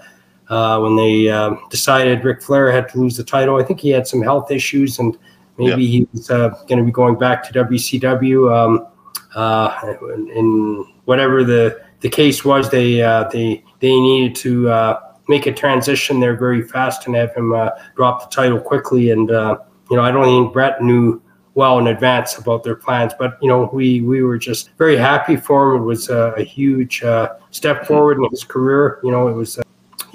uh, 0.50 0.80
when 0.80 0.96
they 0.96 1.30
um, 1.30 1.60
decided 1.70 2.24
Ric 2.24 2.42
Flair 2.42 2.72
had 2.72 2.90
to 2.90 3.00
lose 3.00 3.16
the 3.16 3.24
title. 3.24 3.58
I 3.58 3.64
think 3.64 3.80
he 3.80 3.90
had 3.90 4.08
some 4.08 4.22
health 4.22 4.52
issues, 4.52 5.00
and 5.00 5.18
maybe 5.58 5.86
he 5.86 6.08
was 6.12 6.30
uh, 6.30 6.50
going 6.68 6.80
to 6.80 6.84
be 6.84 6.92
going 6.92 7.18
back 7.18 7.44
to 7.44 7.54
WCW. 7.54 8.52
Um, 8.54 8.88
uh, 9.36 9.96
in 10.34 10.86
whatever 11.06 11.44
the, 11.44 11.80
the 12.02 12.10
case 12.10 12.44
was, 12.44 12.70
they 12.70 13.02
uh, 13.02 13.26
they 13.30 13.64
they 13.80 14.00
needed 14.00 14.36
to 14.38 14.70
uh, 14.70 15.00
make 15.28 15.46
a 15.46 15.54
transition 15.54 16.20
there 16.20 16.36
very 16.36 16.64
fast 16.64 17.06
and 17.06 17.16
have 17.16 17.34
him 17.36 17.54
uh, 17.54 17.70
drop 17.96 18.22
the 18.22 18.36
title 18.36 18.60
quickly. 18.60 19.12
And 19.12 19.30
uh, 19.30 19.60
you 19.92 19.98
know, 19.98 20.04
I 20.04 20.12
don't 20.12 20.26
think 20.26 20.54
Brett 20.54 20.82
knew 20.82 21.22
well 21.60 21.76
in 21.82 21.88
advance 21.88 22.38
about 22.42 22.64
their 22.64 22.76
plans, 22.86 23.14
but 23.22 23.32
you 23.42 23.50
know, 23.52 23.70
we 23.80 23.88
we 24.12 24.18
were 24.28 24.40
just 24.50 24.64
very 24.78 24.98
happy 24.98 25.36
for 25.48 25.60
him. 25.76 25.82
It 25.82 25.86
was 25.94 26.10
a, 26.10 26.22
a 26.38 26.44
huge 26.44 26.96
uh, 27.04 27.26
step 27.52 27.78
forward 27.90 28.16
in 28.18 28.26
his 28.32 28.44
career. 28.54 29.00
You 29.04 29.12
know, 29.14 29.24
it 29.32 29.36
was 29.42 29.60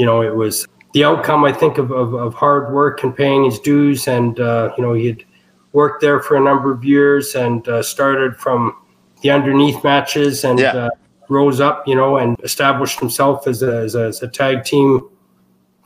you 0.00 0.06
know, 0.06 0.22
it 0.22 0.34
was 0.34 0.66
the 0.94 1.04
outcome, 1.04 1.44
I 1.44 1.52
think, 1.52 1.78
of, 1.78 1.90
of, 1.90 2.14
of 2.14 2.34
hard 2.34 2.72
work 2.72 3.02
and 3.04 3.14
paying 3.14 3.44
his 3.44 3.58
dues. 3.58 4.08
And, 4.08 4.38
uh, 4.38 4.72
you 4.76 4.82
know, 4.84 4.92
he 4.94 5.06
had 5.06 5.24
worked 5.72 6.00
there 6.00 6.20
for 6.20 6.36
a 6.36 6.40
number 6.40 6.72
of 6.72 6.84
years 6.84 7.34
and 7.34 7.66
uh, 7.68 7.82
started 7.82 8.36
from 8.36 8.76
the 9.22 9.30
underneath 9.30 9.82
matches 9.84 10.44
and 10.44 10.58
Yeah. 10.58 10.74
uh, 10.84 10.90
rose 11.28 11.60
up, 11.60 11.86
you 11.88 11.96
know, 11.96 12.18
and 12.18 12.36
established 12.42 13.00
himself 13.00 13.46
as 13.46 13.62
a, 13.62 13.72
as 13.86 13.94
a, 13.94 14.04
as 14.12 14.22
a 14.22 14.28
tag 14.28 14.64
team 14.64 15.08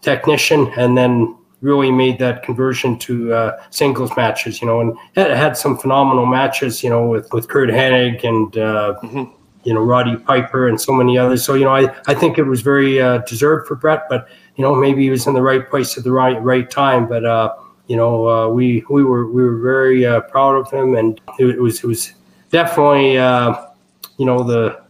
technician 0.03 0.61
and 0.77 0.97
then 0.97 1.37
really 1.61 1.91
made 1.91 2.19
that 2.19 2.43
conversion 2.43 2.99
to 3.01 3.33
uh, 3.33 3.63
singles 3.71 4.11
matches, 4.17 4.61
you 4.61 4.67
know, 4.67 4.81
and 4.81 4.97
had, 5.17 5.31
had 5.31 5.57
some 5.57 5.77
phenomenal 5.77 6.27
matches, 6.27 6.83
you 6.85 6.91
know, 6.91 7.07
with, 7.07 7.33
with 7.33 7.49
Curt 7.49 7.69
Hennig 7.71 8.23
and, 8.25 8.57
uh, 8.57 8.95
Mhm. 9.03 9.33
you 9.65 9.75
know, 9.75 9.81
Roddy 9.81 10.17
Piper 10.17 10.69
and 10.69 10.81
so 10.81 10.93
many 10.93 11.19
others. 11.19 11.45
So, 11.45 11.55
you 11.55 11.65
know, 11.65 11.75
I, 11.75 11.93
I 12.07 12.15
think 12.15 12.39
it 12.39 12.45
was 12.45 12.63
very 12.63 13.01
uh, 13.03 13.19
deserved 13.19 13.67
for 13.67 13.75
Brett, 13.75 14.05
but, 14.09 14.29
you 14.57 14.63
know, 14.63 14.75
maybe 14.75 15.03
he 15.03 15.11
was 15.11 15.27
in 15.27 15.35
the 15.35 15.43
right 15.43 15.69
place 15.69 15.99
at 15.99 16.05
the 16.05 16.13
right 16.13 16.41
right 16.43 16.71
time. 16.71 17.09
But, 17.09 17.25
uh, 17.25 17.55
you 17.89 17.97
know, 17.97 18.29
uh, 18.29 18.49
we 18.49 18.85
we 18.89 19.03
were 19.03 19.31
we 19.31 19.43
were 19.43 19.59
very 19.59 20.07
uh, 20.07 20.21
proud 20.21 20.55
of 20.55 20.71
him, 20.71 20.95
and 20.95 21.21
it, 21.39 21.47
it 21.47 21.61
was 21.61 21.83
it 21.83 21.87
was 21.87 22.13
definitely, 22.51 23.19
uh, 23.19 23.55
you 24.17 24.27
know, 24.27 24.43
the 24.43 24.81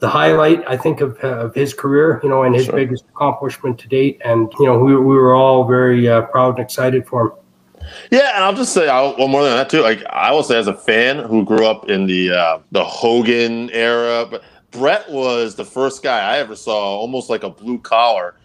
the 0.00 0.08
highlight 0.08 0.64
I 0.66 0.76
think 0.76 1.00
of, 1.00 1.16
of 1.18 1.54
his 1.54 1.72
career, 1.74 2.20
you 2.22 2.28
know, 2.28 2.42
and 2.42 2.54
his 2.54 2.64
Sure. 2.66 2.74
biggest 2.74 3.04
accomplishment 3.10 3.78
to 3.80 3.88
date. 3.88 4.20
And 4.24 4.52
you 4.58 4.66
know, 4.66 4.78
we, 4.78 4.96
we 4.96 5.14
were 5.14 5.34
all 5.34 5.64
very 5.64 6.08
uh, 6.08 6.22
proud 6.22 6.56
and 6.56 6.64
excited 6.64 7.06
for 7.06 7.26
him. 7.26 7.32
Yeah, 8.10 8.34
and 8.34 8.44
I'll 8.44 8.54
just 8.54 8.72
say 8.72 8.88
I'll, 8.88 9.16
one 9.16 9.30
more 9.30 9.42
than 9.42 9.52
that 9.52 9.68
too. 9.70 9.82
Like 9.82 10.04
I 10.10 10.32
will 10.32 10.42
say, 10.42 10.58
as 10.58 10.66
a 10.66 10.74
fan 10.74 11.18
who 11.18 11.44
grew 11.44 11.66
up 11.66 11.88
in 11.88 12.06
the 12.06 12.30
uh, 12.30 12.58
the 12.72 12.84
Hogan 12.84 13.70
era, 13.70 14.26
but 14.30 14.42
Brett 14.70 15.10
was 15.10 15.54
the 15.54 15.64
first 15.64 16.02
guy 16.02 16.34
I 16.34 16.38
ever 16.38 16.56
saw, 16.56 16.72
almost 16.98 17.28
like 17.28 17.42
a 17.42 17.50
blue 17.50 17.78
collar, 17.78 18.36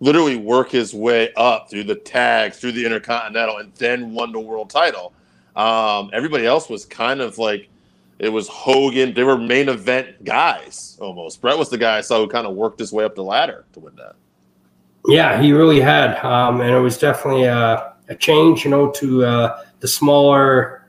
literally 0.00 0.36
work 0.36 0.70
his 0.70 0.94
way 0.94 1.32
up 1.34 1.70
through 1.70 1.84
the 1.84 1.96
tags, 1.96 2.58
through 2.58 2.72
the 2.72 2.84
Intercontinental, 2.84 3.58
and 3.58 3.72
then 3.74 4.14
won 4.14 4.32
the 4.32 4.40
world 4.40 4.70
title. 4.70 5.12
Um, 5.54 6.10
everybody 6.12 6.46
else 6.46 6.68
was 6.68 6.84
kind 6.84 7.20
of 7.20 7.38
like 7.38 7.68
it 8.18 8.28
was 8.28 8.48
Hogan. 8.48 9.14
They 9.14 9.24
were 9.24 9.36
main 9.36 9.68
event 9.68 10.24
guys 10.24 10.96
almost. 11.00 11.40
Brett 11.40 11.58
was 11.58 11.68
the 11.68 11.78
guy 11.78 11.98
I 11.98 12.00
saw 12.00 12.18
who 12.20 12.28
kind 12.28 12.46
of 12.46 12.54
worked 12.54 12.78
his 12.78 12.92
way 12.92 13.04
up 13.04 13.14
the 13.14 13.24
ladder 13.24 13.64
to 13.72 13.80
win 13.80 13.96
that. 13.96 14.16
Yeah, 15.06 15.40
he 15.40 15.52
really 15.52 15.80
had, 15.80 16.16
um, 16.24 16.60
and 16.60 16.70
it 16.70 16.78
was 16.78 16.96
definitely 16.96 17.44
a, 17.44 17.94
a 18.08 18.14
change, 18.14 18.64
you 18.64 18.70
know, 18.70 18.90
to 18.92 19.24
uh, 19.24 19.62
the 19.80 19.88
smaller, 19.88 20.86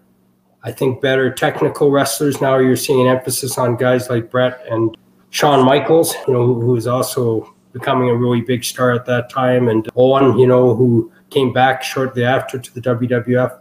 I 0.64 0.72
think, 0.72 1.02
better 1.02 1.32
technical 1.32 1.92
wrestlers. 1.92 2.40
Now 2.40 2.58
you're 2.58 2.78
seeing 2.78 3.08
emphasis 3.08 3.58
on 3.58 3.76
guys 3.76 4.10
like 4.10 4.32
Brett 4.32 4.62
and 4.70 4.96
Shawn 5.32 5.66
Michaels, 5.66 6.16
you 6.28 6.34
know, 6.34 6.46
who, 6.46 6.78
is 6.78 6.88
also 6.88 7.54
becoming 7.74 8.10
a 8.10 8.16
really 8.16 8.40
big 8.40 8.64
star 8.64 8.94
at 8.94 9.06
that 9.06 9.30
time, 9.30 9.68
and 9.68 9.90
Owen, 9.98 10.40
you 10.40 10.48
know, 10.48 10.74
who 10.74 11.12
came 11.30 11.52
back 11.52 11.84
shortly 11.84 12.24
after 12.24 12.58
to 12.58 12.74
the 12.74 12.80
WWF, 12.80 13.60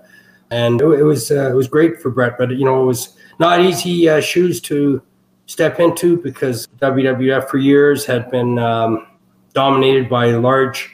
and 0.51 0.81
it, 0.81 1.03
was 1.03 1.31
uh, 1.31 1.51
it 1.51 1.55
was 1.55 1.69
great 1.69 2.01
for 2.01 2.11
Brett, 2.11 2.37
but 2.39 2.51
you 2.51 2.65
know, 2.65 2.83
it 2.83 2.87
was 2.87 3.17
not 3.39 3.61
easy 3.61 4.09
uh, 4.09 4.21
shoes 4.21 4.61
to 4.63 5.03
step 5.47 5.81
into 5.81 6.17
because 6.23 6.69
WWF 6.81 7.49
for 7.49 7.59
years 7.59 8.05
had 8.05 8.31
been. 8.31 8.59
Um, 8.59 9.07
dominated 9.55 10.11
by 10.11 10.27
large 10.33 10.94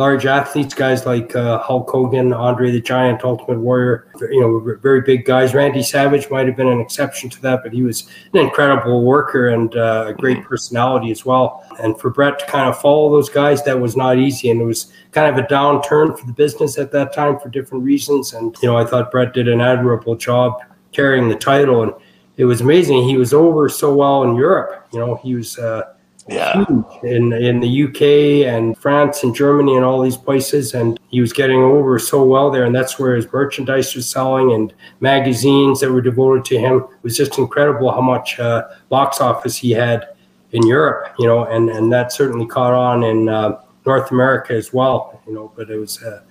large 0.00 0.24
athletes, 0.24 0.72
guys 0.72 1.04
like 1.04 1.36
uh, 1.36 1.58
Hulk 1.58 1.90
Hogan, 1.90 2.32
Andre 2.32 2.70
the 2.70 2.80
Giant, 2.80 3.22
Ultimate 3.22 3.60
Warrior, 3.60 4.06
you 4.30 4.40
know, 4.40 4.78
very 4.80 5.02
big 5.02 5.26
guys. 5.26 5.52
Randy 5.52 5.82
Savage 5.82 6.30
might 6.30 6.46
have 6.46 6.56
been 6.56 6.68
an 6.68 6.80
exception 6.80 7.28
to 7.28 7.42
that, 7.42 7.62
but 7.62 7.70
he 7.74 7.82
was 7.82 8.08
an 8.32 8.40
incredible 8.40 9.04
worker 9.04 9.48
and 9.48 9.76
uh, 9.76 10.06
a 10.08 10.14
great 10.14 10.42
personality 10.42 11.10
as 11.10 11.26
well. 11.26 11.62
And 11.82 12.00
for 12.00 12.08
Brett 12.08 12.38
to 12.38 12.46
kind 12.46 12.66
of 12.66 12.80
follow 12.80 13.10
those 13.10 13.28
guys, 13.28 13.62
that 13.64 13.78
was 13.78 13.94
not 13.94 14.16
easy. 14.16 14.50
And 14.50 14.62
it 14.62 14.64
was 14.64 14.90
kind 15.12 15.28
of 15.30 15.44
a 15.44 15.46
downturn 15.46 16.18
for 16.18 16.26
the 16.26 16.32
business 16.32 16.78
at 16.78 16.92
that 16.92 17.12
time 17.12 17.38
for 17.38 17.50
different 17.50 17.84
reasons. 17.84 18.32
And, 18.32 18.56
you 18.62 18.68
know, 18.70 18.78
I 18.78 18.86
thought 18.86 19.10
Brett 19.10 19.34
did 19.34 19.48
an 19.48 19.60
admirable 19.60 20.16
job 20.16 20.62
carrying 20.92 21.28
the 21.28 21.36
title. 21.36 21.82
And 21.82 21.92
it 22.38 22.46
was 22.46 22.62
amazing. 22.62 23.06
He 23.06 23.18
was 23.18 23.34
over 23.34 23.68
so 23.68 23.94
well 23.94 24.22
in 24.22 24.34
Europe. 24.34 24.88
You 24.94 25.00
know, 25.00 25.16
he 25.16 25.34
was 25.34 25.58
uh, 25.58 25.92
Yeah. 26.30 26.64
huge 26.64 26.84
in 27.02 27.32
in 27.32 27.60
the 27.60 27.84
UK 27.84 28.46
and 28.46 28.78
France 28.78 29.24
and 29.24 29.34
Germany 29.34 29.74
and 29.74 29.84
all 29.84 30.00
these 30.00 30.16
places, 30.16 30.74
and 30.74 30.98
he 31.08 31.20
was 31.20 31.32
getting 31.32 31.60
over 31.60 31.98
so 31.98 32.24
well 32.24 32.50
there. 32.50 32.64
And 32.64 32.74
that's 32.74 32.98
where 32.98 33.16
his 33.16 33.30
merchandise 33.32 33.94
was 33.94 34.08
selling 34.08 34.52
and 34.52 34.72
magazines 35.00 35.80
that 35.80 35.90
were 35.90 36.00
devoted 36.00 36.44
to 36.46 36.58
him. 36.58 36.76
It 36.76 37.02
was 37.02 37.16
just 37.16 37.38
incredible 37.38 37.90
how 37.90 38.00
much 38.00 38.38
uh, 38.38 38.68
box 38.88 39.20
office 39.20 39.56
he 39.56 39.72
had 39.72 40.08
in 40.52 40.64
Europe. 40.66 41.14
You 41.18 41.26
know, 41.26 41.44
and 41.46 41.68
and 41.68 41.92
that 41.92 42.12
certainly 42.12 42.46
caught 42.46 42.74
on 42.74 43.02
in 43.02 43.28
uh, 43.28 43.60
North 43.84 44.12
America 44.12 44.52
as 44.54 44.72
well. 44.72 45.20
You 45.26 45.34
know, 45.34 45.52
but 45.56 45.70
it 45.70 45.78
was. 45.78 46.02
Uh, 46.02 46.22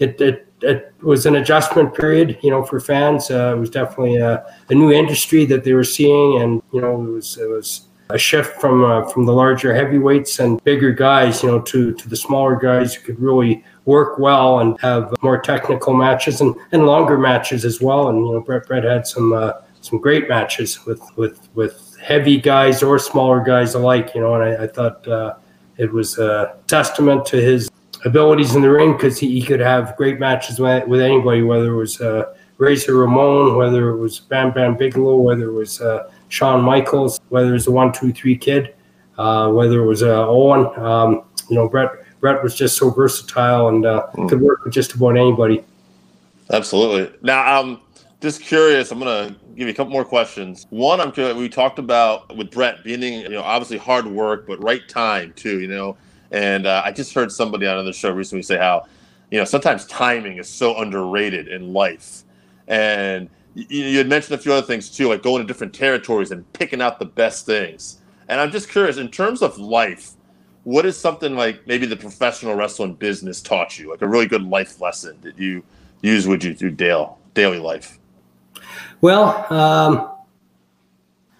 it, 0.00 0.20
it, 0.20 0.48
it 0.60 0.92
was 1.02 1.24
an 1.24 1.36
adjustment 1.36 1.94
period, 1.94 2.38
you 2.42 2.50
know, 2.50 2.64
for 2.64 2.80
fans. 2.80 3.30
Uh, 3.30 3.54
it 3.56 3.60
was 3.60 3.70
definitely 3.70 4.16
a, 4.16 4.44
a 4.70 4.74
new 4.74 4.90
industry 4.90 5.44
that 5.46 5.62
they 5.62 5.72
were 5.72 5.84
seeing, 5.84 6.42
and 6.42 6.62
you 6.72 6.80
know, 6.80 7.00
it 7.00 7.10
was 7.10 7.38
it 7.38 7.48
was 7.48 7.86
a 8.10 8.18
shift 8.18 8.60
from 8.60 8.84
uh, 8.84 9.08
from 9.08 9.24
the 9.24 9.32
larger 9.32 9.74
heavyweights 9.74 10.38
and 10.38 10.62
bigger 10.64 10.92
guys, 10.92 11.42
you 11.42 11.50
know, 11.50 11.60
to 11.62 11.92
to 11.94 12.08
the 12.08 12.16
smaller 12.16 12.56
guys 12.56 12.94
who 12.94 13.04
could 13.04 13.20
really 13.20 13.64
work 13.86 14.18
well 14.18 14.60
and 14.60 14.80
have 14.80 15.14
more 15.22 15.40
technical 15.40 15.94
matches 15.94 16.40
and, 16.40 16.54
and 16.72 16.86
longer 16.86 17.18
matches 17.18 17.64
as 17.64 17.80
well. 17.80 18.08
And 18.08 18.18
you 18.18 18.32
know, 18.32 18.40
Brett 18.40 18.66
Brett 18.66 18.84
had 18.84 19.06
some 19.06 19.32
uh, 19.32 19.52
some 19.80 20.00
great 20.00 20.28
matches 20.28 20.84
with 20.86 21.02
with 21.16 21.48
with 21.54 21.96
heavy 22.02 22.38
guys 22.38 22.82
or 22.82 22.98
smaller 22.98 23.40
guys 23.42 23.74
alike, 23.74 24.14
you 24.14 24.20
know, 24.20 24.34
and 24.34 24.44
I, 24.44 24.64
I 24.64 24.66
thought 24.66 25.06
uh, 25.08 25.36
it 25.78 25.90
was 25.90 26.18
a 26.18 26.56
testament 26.66 27.24
to 27.26 27.40
his 27.40 27.70
abilities 28.04 28.54
in 28.54 28.60
the 28.60 28.70
ring 28.70 28.92
because 28.92 29.18
he, 29.18 29.40
he 29.40 29.42
could 29.42 29.60
have 29.60 29.96
great 29.96 30.20
matches 30.20 30.58
with, 30.58 30.86
with 30.86 31.00
anybody, 31.00 31.42
whether 31.42 31.72
it 31.72 31.76
was 31.76 32.00
uh, 32.02 32.34
Razor 32.58 32.94
Ramon, 32.94 33.56
whether 33.56 33.88
it 33.88 33.96
was 33.96 34.20
Bam 34.20 34.52
Bam 34.52 34.76
Bigelow, 34.76 35.16
whether 35.16 35.48
it 35.48 35.52
was 35.52 35.80
uh, 35.80 36.10
Shawn 36.34 36.62
Michaels, 36.62 37.20
whether 37.28 37.50
it 37.50 37.52
was 37.52 37.66
the 37.66 37.70
One 37.70 37.92
Two 37.92 38.12
Three 38.12 38.36
Kid, 38.36 38.74
uh, 39.18 39.50
whether 39.52 39.82
it 39.82 39.86
was 39.86 40.02
uh, 40.02 40.26
Owen. 40.26 40.66
Um, 40.84 41.22
you 41.48 41.54
know, 41.54 41.68
Brett 41.68 41.90
Brett 42.18 42.42
was 42.42 42.56
just 42.56 42.76
so 42.76 42.90
versatile 42.90 43.68
and 43.68 43.86
uh, 43.86 44.08
could 44.28 44.40
work 44.40 44.64
with 44.64 44.74
just 44.74 44.94
about 44.94 45.16
anybody. 45.16 45.62
Absolutely. 46.50 47.16
Now, 47.22 47.40
I'm 47.40 47.78
just 48.20 48.42
curious. 48.42 48.90
I'm 48.90 48.98
gonna 48.98 49.36
give 49.54 49.68
you 49.68 49.72
a 49.72 49.74
couple 49.74 49.92
more 49.92 50.04
questions. 50.04 50.66
One, 50.70 51.00
I'm 51.00 51.12
curious. 51.12 51.36
We 51.36 51.48
talked 51.48 51.78
about 51.78 52.36
with 52.36 52.50
Brett 52.50 52.82
being, 52.82 53.02
you 53.02 53.28
know, 53.28 53.42
obviously 53.42 53.78
hard 53.78 54.06
work, 54.06 54.44
but 54.48 54.60
right 54.62 54.86
time 54.88 55.32
too. 55.36 55.60
You 55.60 55.68
know, 55.68 55.96
and 56.32 56.66
uh, 56.66 56.82
I 56.84 56.90
just 56.90 57.14
heard 57.14 57.30
somebody 57.30 57.66
on 57.68 57.74
another 57.74 57.92
show 57.92 58.10
recently 58.10 58.42
say 58.42 58.58
how, 58.58 58.86
you 59.30 59.38
know, 59.38 59.44
sometimes 59.44 59.86
timing 59.86 60.38
is 60.38 60.48
so 60.48 60.80
underrated 60.80 61.46
in 61.46 61.72
life, 61.72 62.24
and 62.66 63.30
you, 63.54 63.98
had 63.98 64.08
mentioned 64.08 64.38
a 64.38 64.42
few 64.42 64.52
other 64.52 64.66
things 64.66 64.90
too, 64.90 65.08
like 65.08 65.22
going 65.22 65.40
to 65.40 65.46
different 65.46 65.72
territories 65.72 66.30
and 66.30 66.50
picking 66.52 66.80
out 66.80 66.98
the 66.98 67.04
best 67.04 67.46
things. 67.46 67.98
And 68.28 68.40
I'm 68.40 68.50
just 68.50 68.68
curious, 68.68 68.96
in 68.96 69.08
terms 69.10 69.42
of 69.42 69.58
life, 69.58 70.12
what 70.64 70.86
is 70.86 70.98
something 70.98 71.36
like 71.36 71.66
maybe 71.66 71.86
the 71.86 71.96
professional 71.96 72.54
wrestling 72.54 72.94
business 72.94 73.40
taught 73.40 73.78
you, 73.78 73.90
like 73.90 74.02
a 74.02 74.08
really 74.08 74.26
good 74.26 74.42
life 74.42 74.80
lesson 74.80 75.18
that 75.20 75.38
you 75.38 75.62
use 76.02 76.26
with 76.26 76.42
you 76.42 76.54
through 76.54 76.72
Dale 76.72 77.18
daily 77.34 77.58
life? 77.58 77.98
Well, 79.00 79.52
um, 79.52 80.10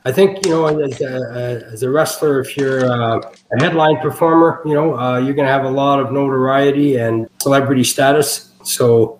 I 0.05 0.13
think 0.13 0.45
you 0.45 0.53
know, 0.53 0.67
as 0.67 1.01
a, 1.01 1.71
as 1.73 1.83
a 1.83 1.89
wrestler, 1.89 2.41
if 2.41 2.57
you're 2.59 2.85
uh, 2.85 3.21
a 3.53 3.63
headline 3.63 3.99
performer, 4.01 4.61
you 4.67 4.75
know, 4.75 4.99
uh, 4.99 5.19
you're 5.19 5.35
going 5.35 5.47
to 5.47 5.53
have 5.53 5.65
a 5.65 5.71
lot 5.71 5.99
of 5.99 6.13
notoriety 6.13 6.97
and 6.97 7.27
celebrity 7.41 7.85
status. 7.85 8.51
So, 8.65 9.19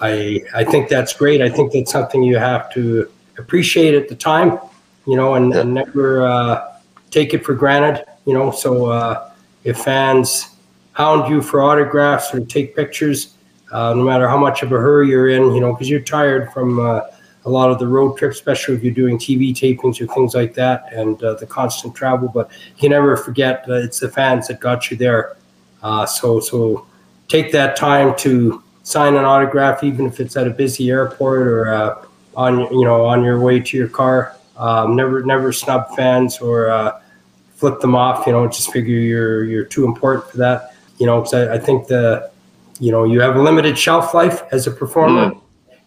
I 0.00 0.42
I 0.54 0.64
think 0.64 0.88
that's 0.88 1.12
great. 1.12 1.40
I 1.40 1.48
think 1.48 1.72
that's 1.72 1.90
something 1.92 2.22
you 2.22 2.36
have 2.36 2.72
to 2.74 3.10
appreciate 3.38 3.94
at 3.94 4.08
the 4.08 4.14
time, 4.14 4.58
you 5.06 5.16
know, 5.16 5.34
and, 5.34 5.54
and 5.54 5.74
never 5.74 6.26
uh, 6.26 6.78
take 7.10 7.34
it 7.34 7.44
for 7.44 7.54
granted. 7.54 8.04
You 8.26 8.34
know, 8.34 8.50
so 8.50 8.86
uh, 8.86 9.30
if 9.64 9.78
fans 9.78 10.48
hound 10.92 11.30
you 11.30 11.42
for 11.42 11.62
autographs 11.62 12.32
or 12.34 12.44
take 12.44 12.74
pictures, 12.74 13.34
uh, 13.72 13.92
no 13.94 14.04
matter 14.04 14.28
how 14.28 14.36
much 14.36 14.62
of 14.62 14.72
a 14.72 14.76
hurry 14.76 15.08
you're 15.08 15.28
in, 15.28 15.54
you 15.54 15.60
know, 15.60 15.72
because 15.72 15.90
you're 15.90 16.00
tired 16.00 16.52
from 16.52 16.78
uh, 16.78 17.00
a 17.44 17.50
lot 17.50 17.70
of 17.70 17.78
the 17.78 17.86
road 17.86 18.16
trips, 18.16 18.36
especially 18.36 18.74
if 18.74 18.82
you're 18.82 18.94
doing 18.94 19.18
TV 19.18 19.52
tapings 19.52 20.00
or 20.00 20.06
things 20.14 20.34
like 20.34 20.54
that, 20.54 20.92
and 20.92 21.22
uh, 21.22 21.34
the 21.34 21.46
constant 21.46 21.94
travel. 21.94 22.28
But 22.28 22.50
you 22.78 22.88
never 22.88 23.16
forget 23.16 23.64
it's 23.68 24.00
the 24.00 24.08
fans 24.08 24.48
that 24.48 24.60
got 24.60 24.90
you 24.90 24.96
there. 24.96 25.36
Uh, 25.82 26.06
so, 26.06 26.40
so 26.40 26.86
take 27.28 27.52
that 27.52 27.76
time 27.76 28.16
to 28.16 28.63
sign 28.84 29.16
an 29.16 29.24
autograph, 29.24 29.82
even 29.82 30.06
if 30.06 30.20
it's 30.20 30.36
at 30.36 30.46
a 30.46 30.50
busy 30.50 30.90
airport 30.90 31.48
or 31.48 31.74
uh, 31.74 32.04
on 32.36 32.60
you 32.72 32.84
know 32.84 33.04
on 33.04 33.24
your 33.24 33.40
way 33.40 33.58
to 33.58 33.76
your 33.76 33.88
car. 33.88 34.36
Um, 34.56 34.94
never, 34.94 35.24
never 35.24 35.52
snub 35.52 35.96
fans 35.96 36.38
or 36.38 36.70
uh, 36.70 37.00
flip 37.56 37.80
them 37.80 37.96
off. 37.96 38.24
You 38.26 38.32
know, 38.32 38.46
just 38.46 38.72
figure 38.72 38.96
you're 38.96 39.44
you're 39.44 39.64
too 39.64 39.84
important 39.84 40.30
for 40.30 40.36
that. 40.38 40.76
You 40.98 41.06
know, 41.06 41.20
because 41.20 41.34
I, 41.34 41.54
I 41.54 41.58
think 41.58 41.88
the 41.88 42.30
you 42.78 42.92
know 42.92 43.04
you 43.04 43.20
have 43.20 43.34
a 43.34 43.42
limited 43.42 43.76
shelf 43.76 44.14
life 44.14 44.42
as 44.52 44.68
a 44.68 44.70
performer. 44.70 45.32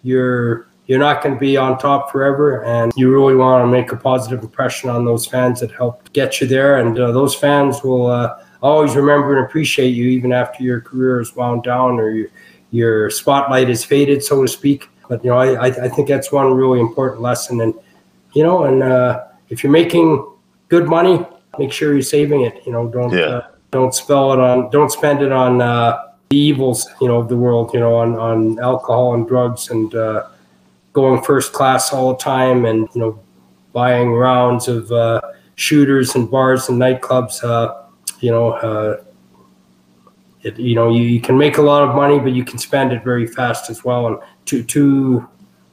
You're 0.04 0.68
you're 0.88 1.00
not 1.00 1.22
going 1.22 1.36
to 1.36 1.40
be 1.40 1.58
on 1.58 1.78
top 1.78 2.12
forever, 2.12 2.64
and 2.64 2.92
you 2.96 3.12
really 3.12 3.36
want 3.36 3.64
to 3.64 3.68
make 3.68 3.92
a 3.92 3.98
positive 3.98 4.42
impression 4.42 4.90
on 4.90 5.06
those 5.06 5.26
fans 5.26 5.60
that 5.60 5.72
helped 5.72 6.12
get 6.14 6.42
you 6.42 6.48
there, 6.48 6.78
and 6.78 6.98
uh, 6.98 7.12
those 7.12 7.36
fans 7.36 7.84
will 7.84 8.08
uh, 8.08 8.42
always 8.62 8.96
remember 8.96 9.38
and 9.38 9.46
appreciate 9.46 9.90
you 9.90 10.08
even 10.08 10.32
after 10.32 10.64
your 10.64 10.82
career 10.82 11.20
is 11.20 11.36
wound 11.36 11.64
down 11.64 12.00
or 12.00 12.10
your 12.10 12.28
your 12.72 13.10
spotlight 13.10 13.70
is 13.70 13.84
faded, 13.86 14.24
so 14.24 14.42
to 14.42 14.48
speak. 14.48 14.90
But 15.10 15.24
you 15.24 15.30
know, 15.30 15.38
I 15.38 15.66
I 15.68 15.90
think 15.90 16.08
that's 16.08 16.32
one 16.32 16.54
really 16.54 16.80
important 16.80 17.22
lesson, 17.22 17.62
and 17.62 17.74
you 18.34 18.44
know, 18.44 18.66
and 18.66 18.84
uh, 18.84 19.24
if 19.50 19.64
you're 19.64 19.72
making 19.72 20.26
good 20.70 20.88
money, 20.88 21.26
make 21.58 21.72
sure 21.72 21.94
you're 21.94 22.02
saving 22.02 22.42
it. 22.42 22.62
You 22.66 22.72
know, 22.74 22.88
don't 22.88 23.12
Yeah. 23.14 23.26
uh, 23.26 23.48
don't 23.72 23.94
spell 23.94 24.34
it 24.34 24.40
on, 24.40 24.70
don't 24.70 24.92
spend 24.92 25.22
it 25.22 25.32
on 25.32 25.62
uh, 25.62 25.98
the 26.30 26.38
evils, 26.38 26.88
you 27.02 27.08
know, 27.08 27.20
of 27.20 27.30
the 27.30 27.38
world. 27.38 27.72
You 27.74 27.80
know, 27.80 27.96
on 27.96 28.16
on 28.18 28.60
alcohol 28.60 29.14
and 29.14 29.26
drugs 29.28 29.70
and 29.70 29.94
uh, 29.96 30.24
going 30.94 31.22
first 31.24 31.54
class 31.54 31.94
all 31.94 32.14
the 32.14 32.20
time, 32.20 32.66
and 32.66 32.90
you 32.94 33.02
know, 33.02 33.20
buying 33.72 34.12
rounds 34.12 34.68
of 34.68 34.92
uh, 34.92 35.22
shooters 35.56 36.16
and 36.16 36.30
bars 36.30 36.68
and 36.70 36.78
nightclubs. 36.82 37.44
Uh, 37.44 37.74
you 38.20 38.32
know, 38.32 38.54
uh, 38.54 38.98
it, 40.44 40.58
you 40.60 40.76
know, 40.76 40.90
you, 40.90 41.02
you 41.02 41.20
can 41.22 41.38
make 41.38 41.58
a 41.58 41.62
lot 41.62 41.84
of 41.88 41.96
money, 41.96 42.20
but 42.20 42.34
you 42.34 42.44
can 42.46 42.58
spend 42.58 42.92
it 42.92 43.04
very 43.04 43.28
fast 43.28 43.70
as 43.70 43.84
well. 43.84 44.08
And 44.08 44.18
too 44.46 44.64
too 44.64 45.28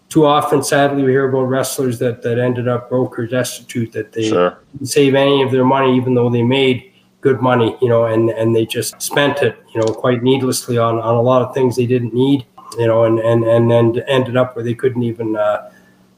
too 0.09 0.27
often, 0.27 0.63
sadly, 0.63 1.03
we 1.03 1.11
hear 1.11 1.29
about 1.29 1.45
wrestlers 1.45 1.99
that 1.99 2.23
that 2.23 2.39
ended 2.39 2.69
up 2.69 2.89
broke 2.89 3.19
or 3.19 3.27
destitute 3.27 3.93
that 3.93 4.13
they 4.13 4.29
Sure. 4.29 4.59
didn't 4.73 4.87
save 4.87 5.15
any 5.15 5.43
of 5.43 5.51
their 5.51 5.65
money, 5.65 5.97
even 5.97 6.15
though 6.15 6.31
they 6.31 6.43
made 6.43 6.93
good 7.21 7.41
money, 7.41 7.77
you 7.81 7.89
know, 7.89 8.05
and 8.07 8.31
and 8.31 8.55
they 8.55 8.67
just 8.67 9.01
spent 9.01 9.43
it, 9.43 9.57
you 9.75 9.81
know, 9.81 9.87
quite 9.87 10.23
needlessly 10.23 10.79
on 10.79 10.99
on 11.01 11.15
a 11.15 11.23
lot 11.23 11.43
of 11.43 11.55
things 11.55 11.77
they 11.77 11.87
didn't 11.87 12.15
need, 12.15 12.47
you 12.79 12.87
know, 12.87 13.05
and 13.05 13.19
and 13.19 13.45
and 13.45 13.71
then 13.71 13.99
ended 14.09 14.37
up 14.37 14.55
where 14.57 14.65
they 14.65 14.75
couldn't 14.75 15.03
even. 15.03 15.37
Uh, 15.37 15.71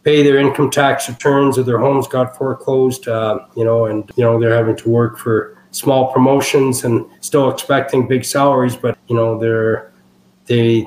pay 0.02 0.22
their 0.22 0.38
income 0.38 0.70
tax 0.70 1.08
returns 1.08 1.58
or 1.58 1.64
their 1.64 1.78
homes 1.78 2.06
got 2.06 2.36
foreclosed, 2.36 3.08
uh, 3.08 3.40
you 3.56 3.64
know, 3.64 3.86
and, 3.86 4.08
you 4.14 4.22
know, 4.22 4.38
they're 4.38 4.54
having 4.54 4.76
to 4.76 4.88
work 4.88 5.18
for 5.18 5.55
small 5.76 6.12
promotions 6.12 6.84
and 6.84 7.04
still 7.20 7.50
expecting 7.50 8.08
big 8.08 8.24
salaries, 8.24 8.76
but, 8.76 8.98
you 9.08 9.16
know, 9.16 9.38
they're, 9.38 9.92
they, 10.46 10.86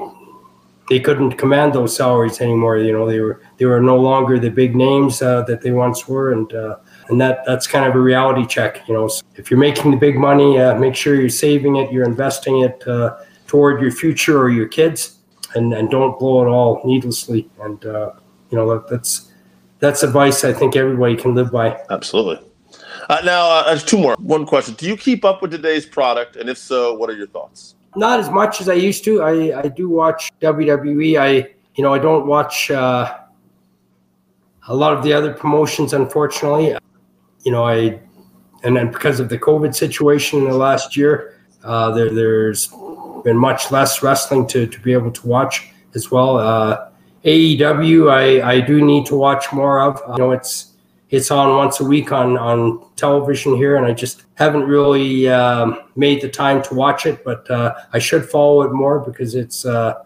they 0.89 0.99
couldn't 0.99 1.33
command 1.33 1.73
those 1.73 1.95
salaries 1.95 2.41
anymore. 2.41 2.77
You 2.77 2.93
know, 2.93 3.05
they 3.05 3.19
were, 3.19 3.41
they 3.57 3.65
were 3.65 3.81
no 3.81 3.97
longer 3.97 4.39
the 4.39 4.49
big 4.49 4.75
names 4.75 5.21
uh, 5.21 5.43
that 5.43 5.61
they 5.61 5.71
once 5.71 6.07
were. 6.07 6.31
And, 6.33 6.51
uh, 6.53 6.77
and 7.09 7.21
that, 7.21 7.43
that's 7.45 7.67
kind 7.67 7.85
of 7.85 7.95
a 7.95 7.99
reality 7.99 8.45
check, 8.45 8.87
you 8.87 8.93
know, 8.93 9.07
so 9.07 9.21
if 9.35 9.49
you're 9.49 9.59
making 9.59 9.91
the 9.91 9.97
big 9.97 10.17
money, 10.17 10.59
uh, 10.59 10.77
make 10.79 10.95
sure 10.95 11.13
you're 11.15 11.29
saving 11.29 11.75
it, 11.75 11.91
you're 11.91 12.05
investing 12.05 12.61
it 12.61 12.87
uh, 12.87 13.17
toward 13.47 13.81
your 13.81 13.91
future 13.91 14.39
or 14.39 14.49
your 14.49 14.67
kids 14.67 15.19
and, 15.55 15.73
and 15.73 15.89
don't 15.89 16.17
blow 16.19 16.45
it 16.45 16.49
all 16.49 16.81
needlessly. 16.83 17.49
And, 17.61 17.85
uh, 17.85 18.13
you 18.51 18.57
know 18.57 18.67
that, 18.73 18.87
that's 18.89 19.31
that's 19.77 20.01
advice 20.01 20.43
I 20.43 20.53
think 20.53 20.75
everybody 20.75 21.15
can 21.15 21.35
live 21.35 21.51
by. 21.51 21.79
Absolutely. 21.91 22.48
Uh, 23.09 23.19
now, 23.25 23.49
uh, 23.49 23.75
two 23.75 23.97
more. 23.97 24.15
One 24.19 24.45
question: 24.45 24.75
Do 24.75 24.87
you 24.87 24.95
keep 24.95 25.25
up 25.25 25.41
with 25.41 25.49
today's 25.49 25.85
product, 25.85 26.35
and 26.35 26.47
if 26.47 26.59
so, 26.59 26.93
what 26.93 27.09
are 27.09 27.15
your 27.15 27.27
thoughts? 27.27 27.75
Not 27.95 28.19
as 28.19 28.29
much 28.29 28.61
as 28.61 28.69
I 28.69 28.75
used 28.75 29.03
to. 29.05 29.23
I, 29.23 29.61
I 29.61 29.67
do 29.67 29.89
watch 29.89 30.31
WWE. 30.41 31.19
I 31.19 31.49
you 31.73 31.83
know 31.83 31.91
I 31.91 31.97
don't 31.97 32.27
watch 32.27 32.69
uh, 32.69 33.17
a 34.67 34.75
lot 34.75 34.93
of 34.93 35.03
the 35.03 35.11
other 35.11 35.33
promotions. 35.33 35.91
Unfortunately, 35.91 36.75
you 37.43 37.51
know 37.51 37.65
I 37.65 37.99
and 38.63 38.77
then 38.77 38.91
because 38.91 39.19
of 39.19 39.29
the 39.29 39.39
COVID 39.39 39.73
situation 39.73 40.39
in 40.39 40.45
the 40.45 40.57
last 40.57 40.95
year, 40.95 41.41
uh, 41.63 41.89
there 41.91 42.11
there's 42.11 42.71
been 43.23 43.37
much 43.37 43.71
less 43.71 44.03
wrestling 44.03 44.45
to 44.47 44.67
to 44.67 44.79
be 44.81 44.93
able 44.93 45.11
to 45.11 45.27
watch 45.27 45.71
as 45.95 46.11
well. 46.11 46.37
Uh, 46.37 46.85
AEW, 47.25 48.09
I, 48.09 48.49
I 48.49 48.61
do 48.61 48.85
need 48.85 49.05
to 49.07 49.15
watch 49.15 49.51
more 49.51 49.81
of. 49.81 50.01
You 50.11 50.17
know, 50.17 50.31
it's 50.31 50.68
it's 51.09 51.31
on 51.31 51.55
once 51.57 51.79
a 51.79 51.83
week 51.85 52.11
on 52.11 52.37
on 52.37 52.85
television 52.95 53.55
here, 53.55 53.75
and 53.75 53.85
I 53.85 53.93
just 53.93 54.23
haven't 54.35 54.63
really 54.63 55.27
um, 55.27 55.79
made 55.95 56.21
the 56.21 56.29
time 56.29 56.61
to 56.63 56.73
watch 56.75 57.05
it. 57.05 57.23
But 57.23 57.49
uh, 57.49 57.73
I 57.93 57.99
should 57.99 58.29
follow 58.29 58.61
it 58.61 58.71
more 58.71 58.99
because 58.99 59.35
it's 59.35 59.65
uh, 59.65 60.03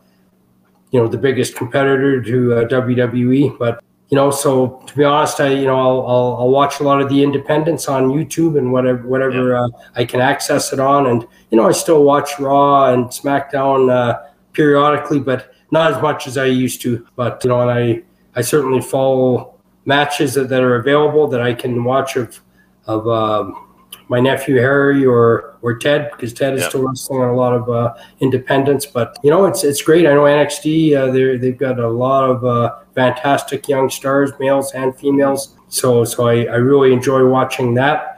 you 0.91 0.99
know 0.99 1.07
the 1.07 1.17
biggest 1.17 1.55
competitor 1.55 2.21
to 2.21 2.53
uh, 2.53 2.67
WWE. 2.67 3.57
But 3.59 3.83
you 4.09 4.15
know, 4.15 4.31
so 4.31 4.81
to 4.87 4.95
be 4.95 5.03
honest, 5.03 5.39
I 5.41 5.49
you 5.49 5.65
know 5.65 5.77
I'll, 5.77 6.07
I'll, 6.07 6.37
I'll 6.41 6.49
watch 6.49 6.79
a 6.79 6.83
lot 6.83 7.01
of 7.01 7.09
the 7.09 7.21
independents 7.21 7.89
on 7.89 8.09
YouTube 8.09 8.57
and 8.57 8.71
whatever 8.71 9.05
whatever 9.07 9.49
Yeah. 9.51 9.63
uh, 9.63 9.67
I 9.95 10.05
can 10.05 10.21
access 10.21 10.71
it 10.71 10.79
on, 10.79 11.07
and 11.07 11.27
you 11.51 11.57
know 11.57 11.67
I 11.67 11.73
still 11.73 12.03
watch 12.03 12.39
Raw 12.39 12.93
and 12.93 13.05
SmackDown 13.07 13.91
uh, 13.91 14.21
periodically, 14.53 15.19
but 15.19 15.53
not 15.71 15.91
as 15.93 16.01
much 16.01 16.27
as 16.27 16.37
I 16.37 16.45
used 16.45 16.81
to. 16.83 17.05
But 17.17 17.43
you 17.43 17.49
know, 17.49 17.61
and 17.61 17.71
I 17.71 18.03
I 18.35 18.41
certainly 18.41 18.79
follow 18.81 19.52
matches 19.85 20.33
that, 20.35 20.49
that 20.49 20.63
are 20.63 20.75
available 20.75 21.27
that 21.27 21.41
I 21.41 21.53
can 21.53 21.83
watch 21.83 22.15
of 22.15 22.39
of 22.85 23.07
um, 23.07 23.63
my 24.09 24.19
nephew 24.19 24.57
Harry 24.57 25.05
or 25.05 25.57
or 25.61 25.77
Ted 25.77 26.11
because 26.11 26.33
Ted 26.33 26.55
is 26.55 26.65
still 26.65 26.87
wrestling 26.87 27.21
on 27.21 27.29
a 27.29 27.35
lot 27.35 27.53
of 27.53 27.69
uh, 27.69 27.93
independents. 28.19 28.85
But 28.85 29.17
you 29.23 29.29
know, 29.29 29.45
it's 29.45 29.63
it's 29.63 29.81
great. 29.81 30.05
I 30.05 30.13
know 30.13 30.23
NXT 30.23 30.95
uh, 30.95 31.11
they 31.11 31.37
they've 31.37 31.57
got 31.57 31.79
a 31.79 31.87
lot 31.87 32.29
of 32.29 32.45
uh, 32.45 32.75
fantastic 32.95 33.67
young 33.67 33.89
stars, 33.89 34.31
males 34.39 34.71
and 34.73 34.95
females. 34.95 35.55
So 35.69 36.03
so 36.03 36.27
I, 36.27 36.43
I 36.43 36.55
really 36.55 36.93
enjoy 36.93 37.25
watching 37.27 37.73
that. 37.75 38.09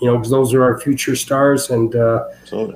You 0.00 0.06
know, 0.06 0.16
because 0.16 0.30
those 0.30 0.54
are 0.54 0.62
our 0.62 0.78
future 0.78 1.16
stars, 1.16 1.70
and 1.70 1.96
uh, 1.96 2.24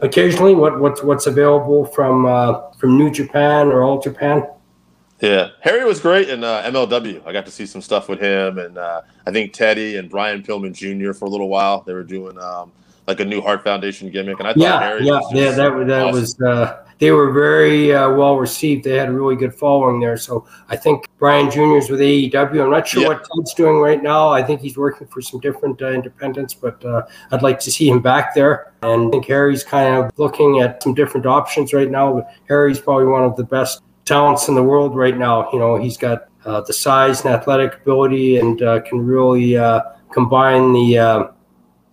occasionally 0.02 0.54
what 0.54 0.80
what's 0.80 1.02
what's 1.02 1.26
available 1.26 1.84
from 1.84 2.26
uh, 2.26 2.70
from 2.72 2.96
New 2.96 3.10
Japan 3.10 3.68
or 3.68 3.82
All 3.82 4.00
Japan. 4.00 4.44
Yeah, 5.22 5.50
Harry 5.60 5.84
was 5.84 6.00
great 6.00 6.28
in 6.28 6.42
uh, 6.42 6.62
MLW. 6.64 7.24
I 7.24 7.32
got 7.32 7.46
to 7.46 7.52
see 7.52 7.64
some 7.64 7.80
stuff 7.80 8.08
with 8.08 8.18
him, 8.20 8.58
and 8.58 8.76
uh, 8.76 9.02
I 9.24 9.30
think 9.30 9.52
Teddy 9.52 9.96
and 9.96 10.10
Brian 10.10 10.42
Pillman 10.42 10.72
Jr. 10.74 11.12
for 11.12 11.26
a 11.26 11.28
little 11.28 11.48
while. 11.48 11.82
They 11.82 11.94
were 11.94 12.02
doing 12.02 12.36
um, 12.40 12.72
like 13.06 13.20
a 13.20 13.24
new 13.24 13.40
Hart 13.40 13.62
Foundation 13.62 14.10
gimmick, 14.10 14.40
and 14.40 14.48
I 14.48 14.50
thought 14.52 14.58
Yeah, 14.58 14.80
Harry 14.80 15.04
yeah, 15.06 15.20
yeah. 15.32 15.52
That 15.52 15.86
that 15.86 16.02
awesome. 16.06 16.20
was 16.20 16.40
uh, 16.40 16.84
they 16.98 17.12
were 17.12 17.30
very 17.30 17.94
uh, 17.94 18.10
well 18.10 18.36
received. 18.36 18.82
They 18.82 18.96
had 18.96 19.10
a 19.10 19.12
really 19.12 19.36
good 19.36 19.54
following 19.54 20.00
there. 20.00 20.16
So 20.16 20.44
I 20.68 20.74
think 20.76 21.06
Brian 21.18 21.48
Junior's 21.52 21.88
with 21.88 22.00
AEW. 22.00 22.64
I'm 22.64 22.70
not 22.72 22.88
sure 22.88 23.02
Yeah. 23.02 23.08
what 23.08 23.24
Ted's 23.36 23.54
doing 23.54 23.76
right 23.78 24.02
now. 24.02 24.30
I 24.30 24.42
think 24.42 24.60
he's 24.60 24.76
working 24.76 25.06
for 25.06 25.20
some 25.22 25.38
different 25.38 25.80
uh, 25.82 25.90
independents, 25.92 26.52
but 26.52 26.84
uh, 26.84 27.02
I'd 27.30 27.42
like 27.42 27.60
to 27.60 27.70
see 27.70 27.88
him 27.88 28.00
back 28.02 28.34
there. 28.34 28.72
And 28.82 29.06
I 29.06 29.10
think 29.10 29.26
Harry's 29.26 29.62
kind 29.62 29.96
of 30.04 30.10
looking 30.18 30.58
at 30.60 30.82
some 30.82 30.94
different 30.94 31.26
options 31.26 31.72
right 31.72 31.90
now. 31.90 32.12
But 32.14 32.28
Harry's 32.48 32.80
probably 32.80 33.06
one 33.06 33.22
of 33.22 33.36
the 33.36 33.44
best 33.44 33.82
talents 34.04 34.48
in 34.48 34.54
the 34.54 34.62
world 34.62 34.96
right 34.96 35.16
now. 35.16 35.50
You 35.52 35.58
know, 35.58 35.76
he's 35.76 35.96
got 35.96 36.28
uh, 36.44 36.60
the 36.62 36.72
size 36.72 37.24
and 37.24 37.34
athletic 37.34 37.76
ability, 37.82 38.38
and 38.38 38.60
uh, 38.62 38.80
can 38.82 39.04
really 39.04 39.56
uh, 39.56 39.80
combine 40.12 40.72
the 40.72 40.98
uh, 40.98 41.24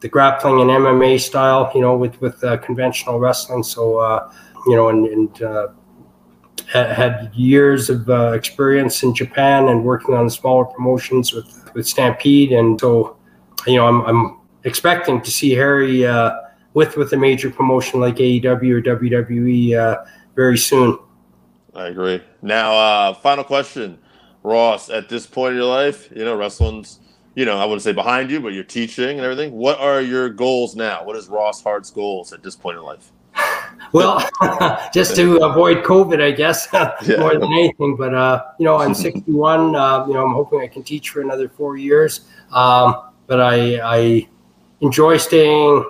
the 0.02 0.10
grappling 0.10 0.62
and 0.62 0.70
MMA 0.70 1.20
style, 1.20 1.72
you 1.76 1.82
know, 1.82 1.96
with 1.96 2.20
with 2.22 2.42
conventional 2.64 3.20
wrestling. 3.20 3.64
So, 3.64 4.30
you 4.66 4.76
know, 4.76 4.90
and, 4.90 5.06
and 5.08 5.70
had, 6.72 6.92
had 6.92 7.32
years 7.34 7.90
of 7.90 8.10
uh, 8.10 8.32
experience 8.34 9.04
in 9.04 9.14
Japan 9.14 9.70
and 9.70 9.84
working 9.84 10.16
on 10.16 10.30
smaller 10.30 10.66
promotions 10.66 11.34
with 11.34 11.72
with 11.74 11.88
Stampede, 11.88 12.52
and 12.52 12.80
so, 12.80 13.18
you 13.68 13.76
know, 13.76 13.88
I'm 13.88 14.02
I'm 14.02 14.40
expecting 14.64 15.22
to 15.22 15.32
see 15.32 15.52
Harry 15.52 16.06
uh, 16.06 16.32
with 16.74 16.96
with 16.96 17.12
a 17.14 17.18
major 17.18 17.50
promotion 17.50 18.00
like 18.00 18.16
AEW 18.16 18.46
or 18.46 18.82
WWE 18.82 19.78
uh, 19.78 20.04
very 20.36 20.58
soon. 20.58 20.98
I 21.80 21.88
agree. 21.88 22.22
Now, 22.42 22.74
uh, 22.74 23.14
final 23.14 23.46
question, 23.46 23.98
Ross. 24.44 24.90
At 24.90 25.08
this 25.08 25.26
point 25.26 25.52
in 25.52 25.58
your 25.58 25.70
life, 25.70 26.12
you 26.14 26.26
know, 26.26 26.36
wrestling's, 26.36 27.00
you 27.36 27.46
know, 27.46 27.58
I 27.58 27.64
wouldn't 27.64 27.84
say 27.84 27.94
behind 27.94 28.30
you, 28.30 28.42
but 28.42 28.50
you're 28.50 28.66
teaching 28.66 29.12
and 29.12 29.22
everything. 29.22 29.54
What 29.54 29.80
are 29.80 30.02
your 30.02 30.30
goals 30.30 30.76
now? 30.76 31.06
What 31.06 31.16
is 31.16 31.30
Ross 31.30 31.64
Hart's 31.64 31.90
goals 31.90 32.34
at 32.34 32.44
this 32.44 32.54
point 32.54 32.78
in 32.78 32.84
life? 32.84 33.14
Well, 33.94 34.28
just 34.94 35.16
to 35.16 35.38
avoid 35.38 35.86
COVID, 35.86 36.22
I 36.22 36.32
guess, 36.32 36.68
more 37.18 37.40
than 37.40 37.54
anything. 37.54 37.96
But 37.96 38.14
uh, 38.14 38.44
you 38.60 38.66
know, 38.66 38.76
I'm 38.76 38.94
61. 38.94 39.74
Uh, 39.74 40.06
you 40.06 40.14
know, 40.16 40.26
I'm 40.26 40.34
hoping 40.34 40.60
I 40.60 40.68
can 40.68 40.84
teach 40.84 41.12
for 41.12 41.22
another 41.22 41.48
four 41.48 41.78
years. 41.78 42.28
Um, 42.52 43.04
but 43.28 43.40
I, 43.40 43.80
I 43.80 44.28
enjoy 44.82 45.16
staying 45.16 45.86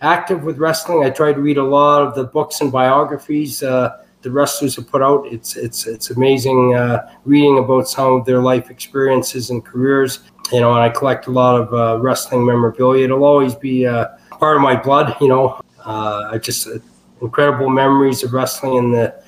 active 0.00 0.42
with 0.42 0.58
wrestling. 0.58 1.04
I 1.04 1.10
try 1.10 1.32
to 1.32 1.40
read 1.40 1.56
a 1.56 1.62
lot 1.62 2.02
of 2.02 2.16
the 2.16 2.24
books 2.24 2.60
and 2.60 2.72
biographies 2.72 3.62
uh, 3.62 4.02
the 4.22 4.30
wrestlers 4.30 4.76
have 4.76 4.88
put 4.88 5.02
out. 5.02 5.26
It's 5.26 5.56
it's 5.56 5.86
it's 5.86 6.10
amazing 6.10 6.74
uh, 6.74 7.08
reading 7.24 7.58
about 7.58 7.88
some 7.88 8.12
of 8.12 8.24
their 8.24 8.40
life 8.40 8.70
experiences 8.70 9.50
and 9.50 9.64
careers. 9.64 10.20
You 10.52 10.60
know, 10.60 10.74
and 10.74 10.80
I 10.80 10.88
collect 10.88 11.26
a 11.26 11.30
lot 11.30 11.60
of 11.60 11.72
uh, 11.72 12.02
wrestling 12.02 12.44
memorabilia. 12.44 13.04
It'll 13.04 13.24
always 13.24 13.54
be 13.54 13.86
uh, 13.86 14.08
part 14.30 14.56
of 14.56 14.62
my 14.62 14.76
blood. 14.76 15.16
You 15.20 15.28
know, 15.28 15.60
uh, 15.84 16.30
I 16.32 16.38
just 16.38 16.66
uh, 16.66 16.78
incredible 17.22 17.68
memories 17.70 18.22
of 18.22 18.32
wrestling 18.32 18.74
in 18.74 18.92
the 18.92 19.22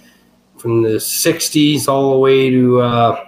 from 0.59 0.82
the 0.82 0.97
'60s 0.99 1.88
all 1.88 2.12
the 2.12 2.18
way 2.18 2.51
to 2.51 2.80
uh, 2.80 3.24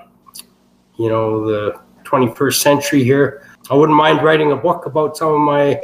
you 0.97 1.09
know 1.09 1.47
the 1.47 1.81
21st 2.05 2.61
century 2.61 3.03
here. 3.03 3.49
I 3.71 3.75
wouldn't 3.75 3.97
mind 3.97 4.23
writing 4.23 4.53
a 4.53 4.57
book 4.57 4.87
about 4.87 5.17
some 5.17 5.33
of 5.33 5.41
my 5.41 5.81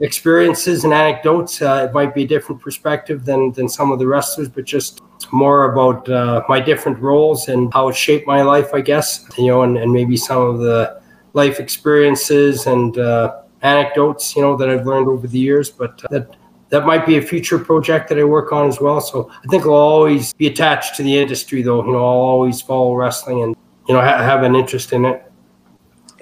experiences 0.00 0.84
and 0.84 0.92
anecdotes. 0.92 1.62
Uh, 1.62 1.86
it 1.88 1.94
might 1.94 2.14
be 2.14 2.24
a 2.24 2.26
different 2.26 2.60
perspective 2.60 3.24
than 3.24 3.52
than 3.52 3.68
some 3.68 3.92
of 3.92 3.98
the 3.98 4.06
wrestlers, 4.06 4.48
but 4.48 4.64
just 4.64 5.00
more 5.32 5.72
about 5.72 6.08
uh, 6.08 6.42
my 6.48 6.60
different 6.60 6.98
roles 6.98 7.48
and 7.48 7.72
how 7.72 7.88
it 7.88 7.96
shaped 7.96 8.26
my 8.26 8.42
life, 8.42 8.74
I 8.74 8.80
guess. 8.80 9.26
You 9.38 9.46
know, 9.46 9.62
and, 9.62 9.76
and 9.78 9.92
maybe 9.92 10.16
some 10.16 10.42
of 10.42 10.58
the 10.58 11.00
life 11.32 11.60
experiences 11.60 12.66
and 12.66 12.98
uh, 12.98 13.42
anecdotes, 13.62 14.36
you 14.36 14.42
know, 14.42 14.56
that 14.56 14.68
I've 14.68 14.86
learned 14.86 15.08
over 15.08 15.26
the 15.26 15.38
years. 15.38 15.70
But 15.70 16.04
uh, 16.04 16.08
that 16.10 16.36
that 16.70 16.84
might 16.84 17.06
be 17.06 17.16
a 17.16 17.22
future 17.22 17.58
project 17.58 18.08
that 18.08 18.18
I 18.18 18.24
work 18.24 18.52
on 18.52 18.68
as 18.68 18.80
well. 18.80 19.00
So 19.00 19.30
I 19.30 19.46
think 19.48 19.64
I'll 19.64 19.72
always 19.72 20.32
be 20.34 20.48
attached 20.48 20.96
to 20.96 21.02
the 21.02 21.16
industry, 21.16 21.62
though. 21.62 21.84
You 21.84 21.92
know, 21.92 21.98
I'll 21.98 22.26
always 22.34 22.60
follow 22.60 22.94
wrestling 22.94 23.42
and 23.42 23.56
you 23.88 23.94
know 23.94 24.00
ha- 24.00 24.18
have 24.18 24.42
an 24.42 24.56
interest 24.56 24.92
in 24.92 25.04
it. 25.04 25.22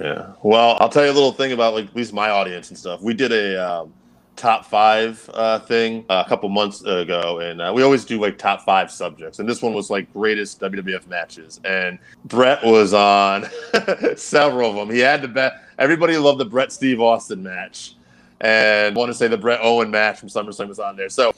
Yeah. 0.00 0.32
Well, 0.42 0.76
I'll 0.80 0.88
tell 0.88 1.04
you 1.04 1.10
a 1.10 1.14
little 1.14 1.32
thing 1.32 1.52
about 1.52 1.74
like 1.74 1.86
at 1.86 1.96
least 1.96 2.12
my 2.12 2.30
audience 2.30 2.70
and 2.70 2.78
stuff. 2.78 3.00
We 3.00 3.14
did 3.14 3.32
a 3.32 3.56
um, 3.56 3.92
top 4.36 4.64
five 4.64 5.28
uh, 5.32 5.60
thing 5.60 6.04
a 6.08 6.24
couple 6.24 6.48
months 6.48 6.82
ago, 6.82 7.40
and 7.40 7.60
uh, 7.60 7.72
we 7.74 7.82
always 7.82 8.04
do 8.04 8.20
like 8.20 8.38
top 8.38 8.62
five 8.62 8.90
subjects. 8.90 9.38
And 9.38 9.48
this 9.48 9.62
one 9.62 9.72
was 9.74 9.90
like 9.90 10.12
greatest 10.12 10.60
WWF 10.60 11.06
matches, 11.06 11.60
and 11.64 11.98
Brett 12.24 12.64
was 12.64 12.92
on 12.92 13.48
several 14.16 14.70
of 14.70 14.76
them. 14.76 14.94
He 14.94 15.00
had 15.00 15.22
the 15.22 15.28
best. 15.28 15.56
Everybody 15.78 16.16
loved 16.16 16.40
the 16.40 16.44
Brett 16.44 16.72
Steve 16.72 17.00
Austin 17.00 17.42
match, 17.42 17.94
and 18.40 18.96
I 18.96 18.98
want 18.98 19.10
to 19.10 19.14
say 19.14 19.28
the 19.28 19.38
Brett 19.38 19.60
Owen 19.62 19.90
match 19.90 20.18
from 20.18 20.28
SummerSlam 20.28 20.68
was 20.68 20.78
on 20.78 20.96
there. 20.96 21.08
So, 21.08 21.32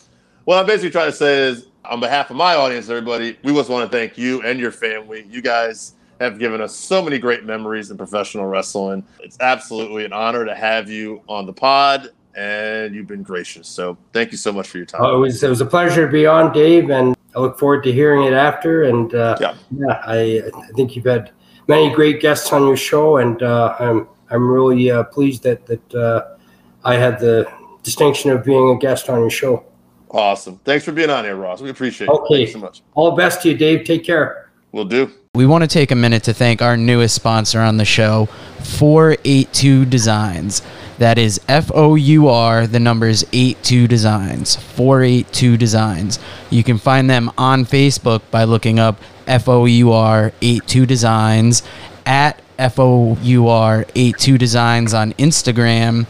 what 0.45 0.59
I'm 0.59 0.67
basically 0.67 0.91
trying 0.91 1.11
to 1.11 1.17
say 1.17 1.49
is, 1.49 1.67
on 1.85 2.01
behalf 2.01 2.31
of 2.31 2.37
my 2.37 2.55
audience, 2.55 2.89
everybody, 2.89 3.39
we 3.43 3.53
just 3.53 3.71
want 3.71 3.91
to 3.91 3.97
thank 3.97 4.17
you 4.17 4.43
and 4.43 4.59
your 4.59 4.73
family. 4.73 5.27
You 5.29 5.43
guys 5.43 5.96
have 6.21 6.39
given 6.39 6.61
us 6.61 6.75
so 6.75 7.03
many 7.03 7.19
great 7.19 7.45
memories 7.45 7.91
in 7.91 7.97
professional 7.97 8.47
wrestling. 8.47 9.05
It's 9.21 9.39
absolutely 9.41 10.05
an 10.05 10.13
honor 10.13 10.45
to 10.45 10.55
have 10.55 10.89
you 10.91 11.23
on 11.29 11.47
the 11.47 11.53
pod, 11.53 12.11
and 12.35 12.95
you've 12.95 13.07
been 13.07 13.23
gracious. 13.23 13.69
So 13.69 13.97
thank 14.13 14.33
you 14.33 14.39
so 14.39 14.53
much 14.53 14.69
for 14.69 14.79
your 14.79 14.87
time. 14.87 15.03
Oh, 15.05 15.17
it 15.17 15.19
was 15.19 15.43
it 15.43 15.49
was 15.49 15.61
a 15.61 15.67
pleasure 15.67 16.07
to 16.07 16.13
be 16.13 16.27
on, 16.27 16.53
Dave, 16.53 16.91
and 16.91 17.17
I 17.35 17.41
look 17.41 17.59
forward 17.59 17.83
to 17.85 17.93
hearing 17.93 18.25
it 18.25 18.33
after. 18.33 18.85
And 18.85 19.15
uh, 19.15 19.37
Yeah. 19.41 19.55
yeah, 19.77 20.03
I, 20.07 20.43
I 20.55 20.69
think 20.75 20.97
you've 20.97 21.05
had 21.05 21.31
many 21.69 21.93
great 21.95 22.21
guests 22.21 22.53
on 22.53 22.67
your 22.67 22.77
show, 22.77 23.19
and 23.19 23.43
uh, 23.43 23.77
I'm 23.79 24.09
I'm 24.31 24.49
really 24.51 24.91
uh, 24.91 25.05
pleased 25.05 25.43
that 25.45 25.67
that 25.67 25.95
uh, 25.95 26.37
I 26.85 26.95
had 26.95 27.19
the 27.19 27.47
distinction 27.83 28.31
of 28.31 28.45
being 28.45 28.71
a 28.71 28.79
guest 28.79 29.09
on 29.09 29.21
your 29.21 29.31
show. 29.31 29.65
Awesome. 30.11 30.59
Thanks 30.65 30.85
for 30.85 30.93
being 30.93 31.11
on 31.11 31.25
here, 31.25 31.37
Ross. 31.37 31.61
We 31.61 31.69
appreciate 31.71 32.07
it. 32.07 32.11
Okay. 32.11 32.35
Thank 32.37 32.47
you 32.49 32.53
so 32.55 32.59
much. 32.61 32.83
All 32.95 33.11
the 33.11 33.17
best 33.17 33.43
to 33.43 33.51
you, 33.51 33.57
Dave. 33.57 33.85
Take 33.85 34.05
care. 34.05 34.51
We'll 34.73 34.85
do. 34.85 35.11
We 35.37 35.45
want 35.45 35.65
to 35.65 35.69
take 35.69 35.91
a 35.91 35.95
minute 35.95 36.23
to 36.23 36.33
thank 36.33 36.63
our 36.63 36.79
newest 36.79 37.15
sponsor 37.15 37.61
on 37.61 37.77
the 37.77 37.85
show, 37.85 38.25
482 38.61 39.85
Designs. 39.85 40.63
That 40.97 41.19
is 41.19 41.43
F 41.47 41.71
O 41.75 41.95
U 41.95 42.29
R, 42.29 42.67
the 42.67 42.81
numbers 42.81 43.23
82 43.35 43.87
Designs. 43.87 44.57
482 44.57 45.59
Designs. 45.59 46.19
You 46.49 46.65
can 46.65 46.79
find 46.79 47.11
them 47.11 47.31
on 47.37 47.67
Facebook 47.67 48.23
by 48.31 48.45
looking 48.45 48.79
up 48.79 48.99
F 49.27 49.47
O 49.47 49.67
U 49.67 49.93
R 49.93 50.33
82 50.41 50.87
Designs, 50.87 51.63
at 52.07 52.41
F 52.59 52.79
O 52.79 53.19
U 53.21 53.49
R 53.49 53.85
82 53.95 54.39
Designs 54.39 54.95
on 54.95 55.13
Instagram. 55.13 56.07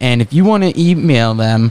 And 0.00 0.20
if 0.20 0.32
you 0.32 0.44
want 0.44 0.64
to 0.64 0.76
email 0.76 1.34
them, 1.34 1.70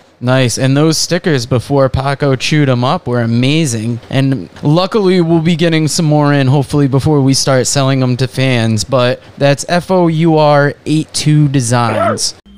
Nice. 0.21 0.59
And 0.59 0.77
those 0.77 0.99
stickers 0.99 1.47
before 1.47 1.89
Paco 1.89 2.35
chewed 2.35 2.69
them 2.69 2.83
up 2.83 3.07
were 3.07 3.21
amazing. 3.21 3.99
And 4.09 4.49
luckily, 4.61 5.19
we'll 5.19 5.41
be 5.41 5.55
getting 5.55 5.87
some 5.87 6.05
more 6.05 6.31
in 6.31 6.47
hopefully 6.47 6.87
before 6.87 7.21
we 7.21 7.33
start 7.33 7.65
selling 7.65 7.99
them 7.99 8.15
to 8.17 8.27
fans. 8.27 8.83
But 8.83 9.21
that's 9.39 9.65
F 9.67 9.89
O 9.89 10.07
U 10.07 10.37
R 10.37 10.75
82 10.85 11.47
Designs. 11.47 12.40